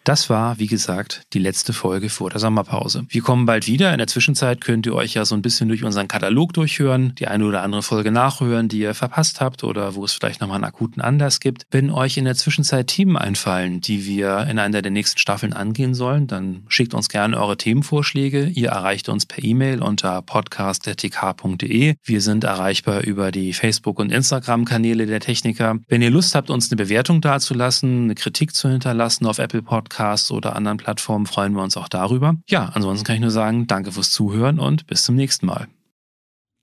Das 0.05 0.31
war, 0.31 0.59
wie 0.59 0.67
gesagt, 0.67 1.23
die 1.35 1.39
letzte 1.39 1.73
Folge 1.73 2.09
vor 2.09 2.31
der 2.31 2.41
Sommerpause. 2.41 3.05
Wir 3.09 3.21
kommen 3.21 3.45
bald 3.45 3.67
wieder. 3.67 3.93
In 3.93 3.99
der 3.99 4.07
Zwischenzeit 4.07 4.63
könnt 4.63 4.87
ihr 4.87 4.95
euch 4.95 5.15
ja 5.15 5.25
so 5.25 5.35
ein 5.35 5.43
bisschen 5.43 5.69
durch 5.69 5.85
unseren 5.85 6.09
Katalog 6.09 6.55
durchhören, 6.55 7.15
die 7.19 7.29
eine 7.29 7.45
oder 7.45 7.63
andere 7.63 7.83
Folge 7.83 8.11
nachhören, 8.11 8.69
die 8.69 8.79
ihr 8.79 8.95
verpasst 8.95 9.41
habt 9.41 9.65
oder 9.65 9.95
wo 9.95 10.05
es 10.05 10.13
vielleicht 10.15 10.41
nochmal 10.41 10.57
einen 10.57 10.65
akuten 10.65 11.03
Anlass 11.03 11.41
gibt. 11.41 11.67
Wenn 11.71 11.91
euch 11.91 12.17
in 12.17 12.25
der 12.25 12.37
Zwischenzeit 12.37 12.87
Themen 12.87 13.19
einfallen, 13.19 13.83
die 13.83 14.07
wir 14.07 14.47
in 14.49 14.59
einer 14.59 14.81
der 14.81 14.91
nächsten 14.91 15.19
Staffeln 15.19 15.53
angehen 15.53 15.93
sollen, 15.93 16.27
dann 16.27 16.63
schickt 16.69 16.95
uns 16.95 17.11
gerne 17.11 17.39
eure 17.39 17.59
Themenvorschläge. 17.59 18.47
Ihr 18.47 18.71
erreicht 18.71 19.11
uns 19.11 19.27
per 19.27 19.45
E-Mail 19.45 19.83
unter 19.83 20.23
podcast.tk.de. 20.23 21.97
Wir 22.03 22.21
sind 22.23 22.45
erreichbar 22.45 23.03
über 23.03 23.31
die 23.31 23.53
Facebook- 23.53 23.99
und 23.99 24.11
Instagram-Kanäle 24.11 25.05
der 25.05 25.21
Techniker. 25.21 25.77
Wenn 25.87 26.01
ihr 26.01 26.11
Lust 26.11 26.35
habt, 26.35 26.49
uns 26.49 26.71
eine 26.71 26.77
Bewertung 26.77 27.21
dazulassen, 27.21 28.05
eine 28.05 28.15
Kritik 28.15 28.55
zu 28.55 28.71
hinterlassen 28.71 29.27
auf 29.27 29.39
Apple 29.39 29.61
Podcasts, 29.63 29.98
Podcasts 29.99 30.31
oder 30.31 30.55
anderen 30.55 30.79
Plattformen 30.79 31.27
freuen 31.27 31.55
wir 31.55 31.63
uns 31.65 31.77
auch 31.77 31.89
darüber. 31.89 32.37
Ja, 32.49 32.67
ansonsten 32.67 33.05
kann 33.05 33.17
ich 33.17 33.21
nur 33.21 33.33
sagen, 33.33 33.67
danke 33.67 33.91
fürs 33.91 34.13
Zuhören 34.13 34.61
und 34.61 34.87
bis 34.87 35.03
zum 35.03 35.17
nächsten 35.17 35.47
Mal. 35.47 35.67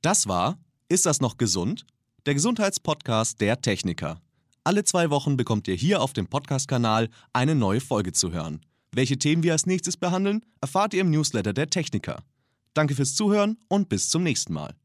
Das 0.02 0.30
war 0.30 0.58
Ist 0.88 1.06
das 1.06 1.20
noch 1.20 1.36
gesund? 1.36 1.86
Der 2.26 2.34
Gesundheitspodcast 2.34 3.42
der 3.42 3.60
Techniker. 3.60 4.22
Alle 4.64 4.86
zwei 4.86 5.10
Wochen 5.10 5.36
bekommt 5.36 5.68
ihr 5.68 5.76
hier 5.76 6.02
auf 6.02 6.14
dem 6.14 6.28
Podcast-Kanal 6.28 7.10
eine 7.34 7.56
neue 7.56 7.82
Folge 7.82 8.14
zu 8.14 8.32
hören. 8.32 8.62
Welche 8.94 9.20
Themen 9.20 9.44
wir 9.44 9.52
als 9.52 9.66
nächstes 9.66 9.98
behandeln, 9.98 10.46
erfahrt 10.62 10.94
ihr 10.94 11.02
im 11.02 11.10
Newsletter 11.10 11.52
der 11.52 11.70
Techniker. 11.70 12.24
Danke 12.74 12.96
fürs 12.96 13.16
Zuhören 13.16 13.58
und 13.68 13.90
bis 13.90 14.10
zum 14.10 14.24
nächsten 14.24 14.54
Mal. 14.54 14.76